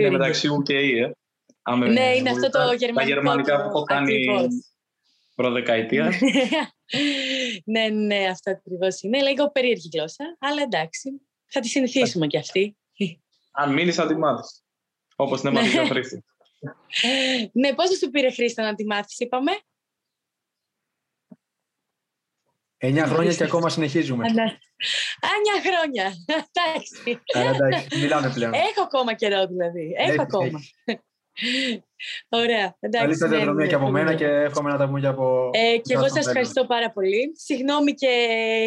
Είναι 0.00 0.10
μεταξύ 0.10 0.48
UK, 0.58 0.72
ε. 0.72 1.10
Άμε, 1.68 1.88
ναι, 1.88 2.16
είναι 2.16 2.30
αυτό 2.30 2.50
το 2.50 2.58
γερμανικό. 2.58 2.94
Τα 2.94 3.04
γερμανικά 3.04 3.62
που 3.62 3.68
έχω 3.68 3.82
κάνει 3.82 4.26
προδεκαετία. 5.34 6.12
ναι, 7.72 7.88
ναι, 7.88 8.26
αυτό 8.26 8.50
ακριβώς 8.50 9.02
είναι. 9.02 9.22
Λίγο 9.22 9.50
περίεργη 9.50 9.88
γλώσσα, 9.92 10.36
αλλά 10.38 10.62
εντάξει. 10.62 11.20
Θα 11.46 11.60
τη 11.60 11.68
συνηθίσουμε 11.68 12.26
κι 12.26 12.38
αυτή. 12.38 12.76
Αν 13.52 13.72
μείνεις, 13.72 13.94
θα 13.94 14.06
τη 14.06 14.16
μάθεις. 14.16 14.64
Όπως 15.16 15.40
την 15.40 15.48
έμαθε 15.48 15.68
και 15.68 15.80
ο 15.80 15.86
Χρήστης. 15.86 16.20
ναι, 17.60 17.74
πόσο 17.74 17.94
σου 17.94 18.10
πήρε 18.10 18.30
Χρήστα 18.30 18.62
να 18.62 18.74
τη 18.74 18.86
μάθεις, 18.86 19.18
είπαμε; 19.18 19.52
Εννιά 22.78 23.06
χρόνια 23.06 23.34
και 23.34 23.44
ακόμα 23.44 23.68
συνεχίζουμε. 23.68 24.26
Εννιά 24.26 25.70
χρόνια. 25.70 26.12
Εντάξει. 26.52 27.20
Μιλάμε 28.00 28.30
πλέον. 28.34 28.52
Έχω 28.52 28.82
ακόμα 28.82 29.14
καιρό 29.14 29.46
δηλαδή. 29.46 29.94
Έχω 29.96 30.22
ακόμα. 30.22 30.60
Ωραία. 32.28 32.76
Εντάξει, 32.80 33.06
Καλή 33.06 33.14
σταδιοδρομία 33.14 33.52
ναι, 33.54 33.62
ναι, 33.62 33.68
και 33.68 33.74
από 33.74 33.90
μένα 33.90 34.14
και 34.14 34.24
εύχομαι 34.24 34.70
να 34.70 34.76
τα 34.76 34.86
πούμε 34.86 35.00
και 35.00 35.06
από... 35.06 35.50
Ε, 35.52 35.76
και 35.78 35.94
εγώ 35.94 36.08
σας 36.08 36.26
ευχαριστώ 36.26 36.66
πάρα 36.66 36.90
πολύ. 36.90 37.32
Συγγνώμη 37.36 37.94
και 37.94 38.14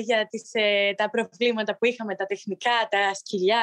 για 0.04 0.28
τις, 0.30 0.50
ε, 0.54 0.94
τα 0.94 1.10
προβλήματα 1.10 1.78
που 1.78 1.86
είχαμε, 1.86 2.16
τα 2.16 2.26
τεχνικά, 2.26 2.88
τα 2.90 3.14
σκυλιά, 3.14 3.58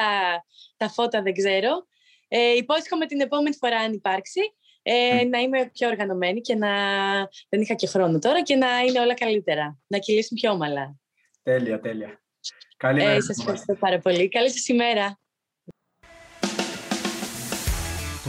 τα 0.77 0.89
φώτα, 0.89 1.21
δεν 1.21 1.33
ξέρω. 1.33 1.87
Ε, 2.27 2.55
υπόσχομαι 2.55 3.05
την 3.05 3.21
επόμενη 3.21 3.55
φορά, 3.55 3.77
αν 3.77 3.93
υπάρξει, 3.93 4.41
ε, 4.81 5.23
να 5.23 5.39
είμαι 5.39 5.69
πιο 5.73 5.87
οργανωμένη 5.87 6.41
και 6.41 6.55
να 6.55 6.69
δεν 7.49 7.61
είχα 7.61 7.73
και 7.73 7.87
χρόνο 7.87 8.19
τώρα 8.19 8.43
και 8.43 8.55
να 8.55 8.67
είναι 8.87 8.99
όλα 8.99 9.13
καλύτερα. 9.13 9.79
Να 9.87 9.97
κυλήσουν 9.97 10.37
πιο 10.41 10.51
όμαλα. 10.51 10.95
Τέλεια, 11.43 11.79
τέλεια. 11.79 12.21
Καλή 12.77 12.99
μέρα. 12.99 13.11
Ε, 13.11 13.21
σας 13.21 13.39
ευχαριστώ 13.39 13.75
πάρα 13.75 13.99
πολύ. 13.99 14.29
Καλή 14.29 14.51
σας 14.51 14.67
ημέρα. 14.67 15.19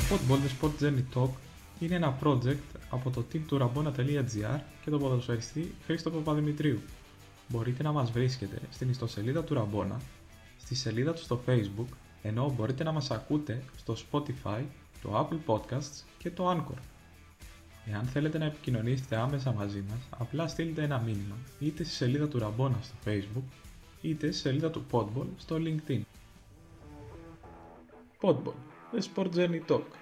Το 0.08 0.14
Football 0.14 0.38
The 0.38 0.66
Sport 0.66 0.82
Journey 0.82 1.04
Talk 1.14 1.30
είναι 1.78 1.94
ένα 1.94 2.18
project 2.22 2.78
από 2.90 3.10
το 3.10 3.24
team 3.32 3.40
του 3.46 3.58
rabona.gr 3.60 4.60
και 4.84 4.90
τον 4.90 5.00
ποδοσφαιριστή 5.00 5.74
Χρήστο 5.84 6.10
Παπαδημητρίου. 6.10 6.80
Μπορείτε 7.48 7.82
να 7.82 7.92
μας 7.92 8.10
βρίσκετε 8.10 8.58
στην 8.70 8.88
ιστοσελίδα 8.88 9.44
του 9.44 9.54
Ραμπόνα, 9.54 10.00
στη 10.58 10.74
σελίδα 10.74 11.12
του 11.12 11.22
στο 11.22 11.40
Facebook, 11.46 11.86
ενώ 12.22 12.54
μπορείτε 12.56 12.84
να 12.84 12.92
μας 12.92 13.10
ακούτε 13.10 13.62
στο 13.76 13.96
Spotify, 14.10 14.62
το 15.02 15.28
Apple 15.28 15.38
Podcasts 15.46 16.04
και 16.18 16.30
το 16.30 16.50
Anchor. 16.50 16.78
Εάν 17.84 18.04
θέλετε 18.04 18.38
να 18.38 18.44
επικοινωνήσετε 18.44 19.16
άμεσα 19.16 19.52
μαζί 19.52 19.84
μας, 19.88 19.98
απλά 20.18 20.48
στείλτε 20.48 20.82
ένα 20.82 20.98
μήνυμα 20.98 21.36
είτε 21.58 21.84
στη 21.84 21.94
σελίδα 21.94 22.28
του 22.28 22.38
Ραμπόνα 22.38 22.78
στο 22.82 22.94
Facebook, 23.04 23.44
είτε 24.00 24.30
στη 24.30 24.40
σελίδα 24.40 24.70
του 24.70 24.84
Podball 24.90 25.26
στο 25.36 25.56
LinkedIn. 25.58 26.00
Podball, 28.20 28.54
The 28.92 29.00
Sport 29.14 29.34
Journey 29.34 29.60
Talk. 29.68 29.97